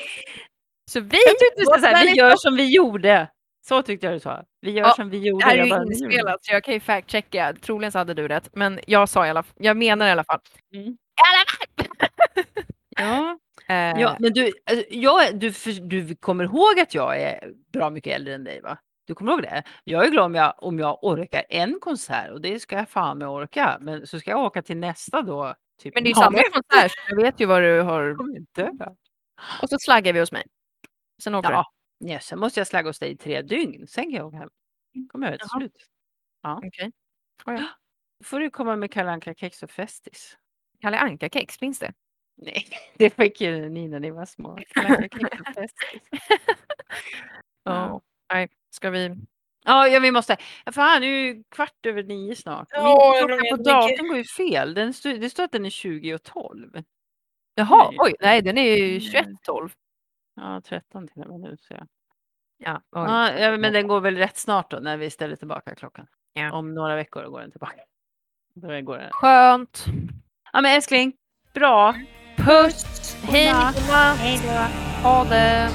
Så 0.92 1.00
vi 1.00 1.18
så 1.66 1.86
här, 1.86 2.06
vi 2.06 2.12
gör 2.12 2.36
som 2.36 2.56
vi 2.56 2.76
gjorde. 2.76 3.28
Så 3.68 3.82
tyckte 3.82 4.06
jag 4.06 4.16
du 4.16 4.20
sa. 4.20 4.44
Vi 4.62 4.72
gör 4.72 4.86
Ja, 4.86 4.94
som 4.94 5.10
vi 5.10 5.18
gjorde. 5.18 5.46
Det 5.46 5.50
här 5.50 5.58
är 5.58 5.66
ju 5.66 5.86
inspelat 5.94 6.46
så 6.46 6.54
jag 6.54 6.64
kan 6.64 6.74
ju 6.74 6.80
fact-checka. 6.80 7.54
Troligen 7.62 7.92
så 7.92 7.98
hade 7.98 8.14
du 8.14 8.28
rätt. 8.28 8.50
Men 8.54 8.80
jag 8.88 9.10
sa 9.10 9.26
i 9.26 9.30
alla 9.30 9.44
fall, 9.44 9.56
jag 9.60 9.78
menar 9.78 10.08
i 10.08 10.12
alla 10.12 10.24
fall. 10.24 10.40
Mm. 10.74 10.98
Ja. 12.98 13.38
Eh, 13.68 14.02
Ja, 14.02 14.16
men 14.20 14.34
du, 14.34 14.52
alltså, 14.72 14.86
jag, 14.90 15.40
du, 15.40 15.54
du 15.82 16.16
kommer 16.16 16.44
ihåg 16.44 16.80
att 16.80 16.94
jag 16.94 17.22
är 17.22 17.52
bra 17.74 17.90
mycket 17.90 18.16
äldre 18.16 18.34
än 18.36 18.44
dig 18.44 18.62
va? 18.62 18.78
Du 19.10 19.16
kommer 19.16 19.32
ihåg 19.32 19.42
det? 19.42 19.64
Jag 19.84 20.06
är 20.06 20.12
glad 20.12 20.26
om 20.26 20.36
jag, 20.36 20.54
om 20.58 20.80
jag 20.80 21.04
orkar 21.04 21.46
en 21.50 21.80
konsert 21.82 22.32
och 22.32 22.42
det 22.42 22.60
ska 22.60 22.76
jag 22.76 22.90
fan 22.90 23.18
med 23.18 23.28
orka. 23.28 23.78
Men 23.82 24.08
så 24.08 24.20
ska 24.20 24.32
jag 24.32 24.40
åka 24.40 24.62
till 24.62 24.78
nästa 24.78 25.22
då. 25.22 25.56
Typ 25.82 25.94
Men 25.96 26.04
det 26.04 26.08
är 26.08 26.12
ju 26.12 26.16
samma 26.16 26.44
konsert, 26.54 26.92
jag 27.10 27.16
vet 27.16 27.40
ju 27.40 27.46
vad 27.46 27.62
du 27.62 27.82
har. 27.82 28.18
Och 29.62 29.70
så 29.70 29.80
slaggar 29.80 30.14
vi 30.14 30.20
hos 30.20 30.32
mig. 30.32 30.44
Sen 31.24 31.36
åker 31.36 31.52
Ja, 31.52 31.66
ja, 31.98 32.20
sen 32.20 32.40
måste 32.40 32.60
jag 32.60 32.68
slagga 32.68 32.90
hos 32.90 33.00
dig 33.00 33.12
i 33.12 33.18
tre 33.18 33.42
dygn. 33.42 33.88
Sen 33.88 34.04
kan 34.04 34.14
jag 34.14 34.28
åka 34.28 34.38
hem. 34.38 34.50
kommer 35.08 35.32
jag 35.32 35.40
till 35.40 35.50
slut. 35.50 35.74
du. 36.44 36.68
Okej. 36.68 36.92
Ja, 37.46 37.54
ja. 37.54 37.66
Då 38.20 38.26
får 38.26 38.40
du 38.40 38.50
komma 38.50 38.76
med 38.76 38.92
Kalle 38.92 39.12
Anka 39.12 39.34
kex 39.34 39.64
och 39.64 39.72
Festis. 39.72 40.38
Kalle 40.82 40.98
Anka-kex, 40.98 41.58
finns 41.58 41.80
det? 41.80 41.94
Nej, 42.38 42.66
det 42.98 43.10
fick 43.10 43.42
ju 43.42 43.70
ni 43.70 43.88
när 43.88 44.00
ni 44.00 44.12
var 44.12 44.26
små. 44.26 44.58
Kalle 44.70 44.90
Anka 44.90 45.20
kex 45.20 45.40
och 45.40 45.54
Festis. 45.56 45.92
Ja. 47.64 48.02
Nej, 48.34 48.50
ska 48.80 48.90
vi? 48.90 49.16
Ja, 49.66 49.88
ja, 49.88 50.00
vi 50.00 50.12
måste. 50.12 50.38
Fan, 50.72 51.02
nu 51.02 51.08
är 51.08 51.22
ju 51.34 51.44
kvart 51.50 51.86
över 51.86 52.04
nio 52.04 52.36
snart. 52.36 52.68
Ja, 52.72 53.12
Min 53.14 53.30
jag 53.30 53.40
klocka 53.40 53.56
på 53.58 53.64
datorn 53.64 54.08
går 54.08 54.18
ju 54.18 54.24
fel. 54.24 54.74
Den 54.74 54.94
stod, 54.94 55.22
det 55.22 55.30
står 55.30 55.44
att 55.44 55.52
den 55.52 55.66
är 55.66 55.70
20 55.70 56.14
och 56.14 56.24
12. 56.24 56.84
Jaha, 57.56 57.88
Nej. 57.90 57.98
oj, 58.00 58.16
nej 58.20 58.42
den 58.42 58.58
är 58.58 58.78
ju 58.78 58.86
Mm. 58.86 59.36
21.12. 59.48 59.70
Ja, 60.36 60.62
13 60.66 61.08
till 61.08 61.22
och 61.22 61.30
med 61.30 61.40
nu. 61.40 61.58
Så 61.62 61.74
ja. 61.74 61.86
Ja, 62.58 62.82
oj. 62.92 63.42
Ja, 63.42 63.58
men 63.58 63.74
den 63.74 63.88
går 63.88 64.02
väl 64.02 64.18
rätt 64.18 64.38
snart 64.38 64.72
då 64.72 64.78
när 64.78 64.98
vi 64.98 65.10
ställer 65.10 65.36
tillbaka 65.36 65.76
klockan. 65.76 66.08
Ja. 66.34 66.52
Om 66.54 66.74
några 66.74 66.96
veckor 66.96 67.24
går 67.26 67.40
den 67.42 67.52
tillbaka. 67.52 67.82
Då 68.54 68.68
går 68.82 68.98
den. 68.98 69.10
Skönt. 69.12 69.86
Ja, 70.54 70.62
men 70.62 70.76
älskling, 70.76 71.14
bra. 71.54 71.96
Puss! 72.38 73.16
Hej 73.24 73.46
Godnatt. 73.46 74.24
Nicola! 74.24 74.68
Ha 75.04 75.24
det! 75.24 75.70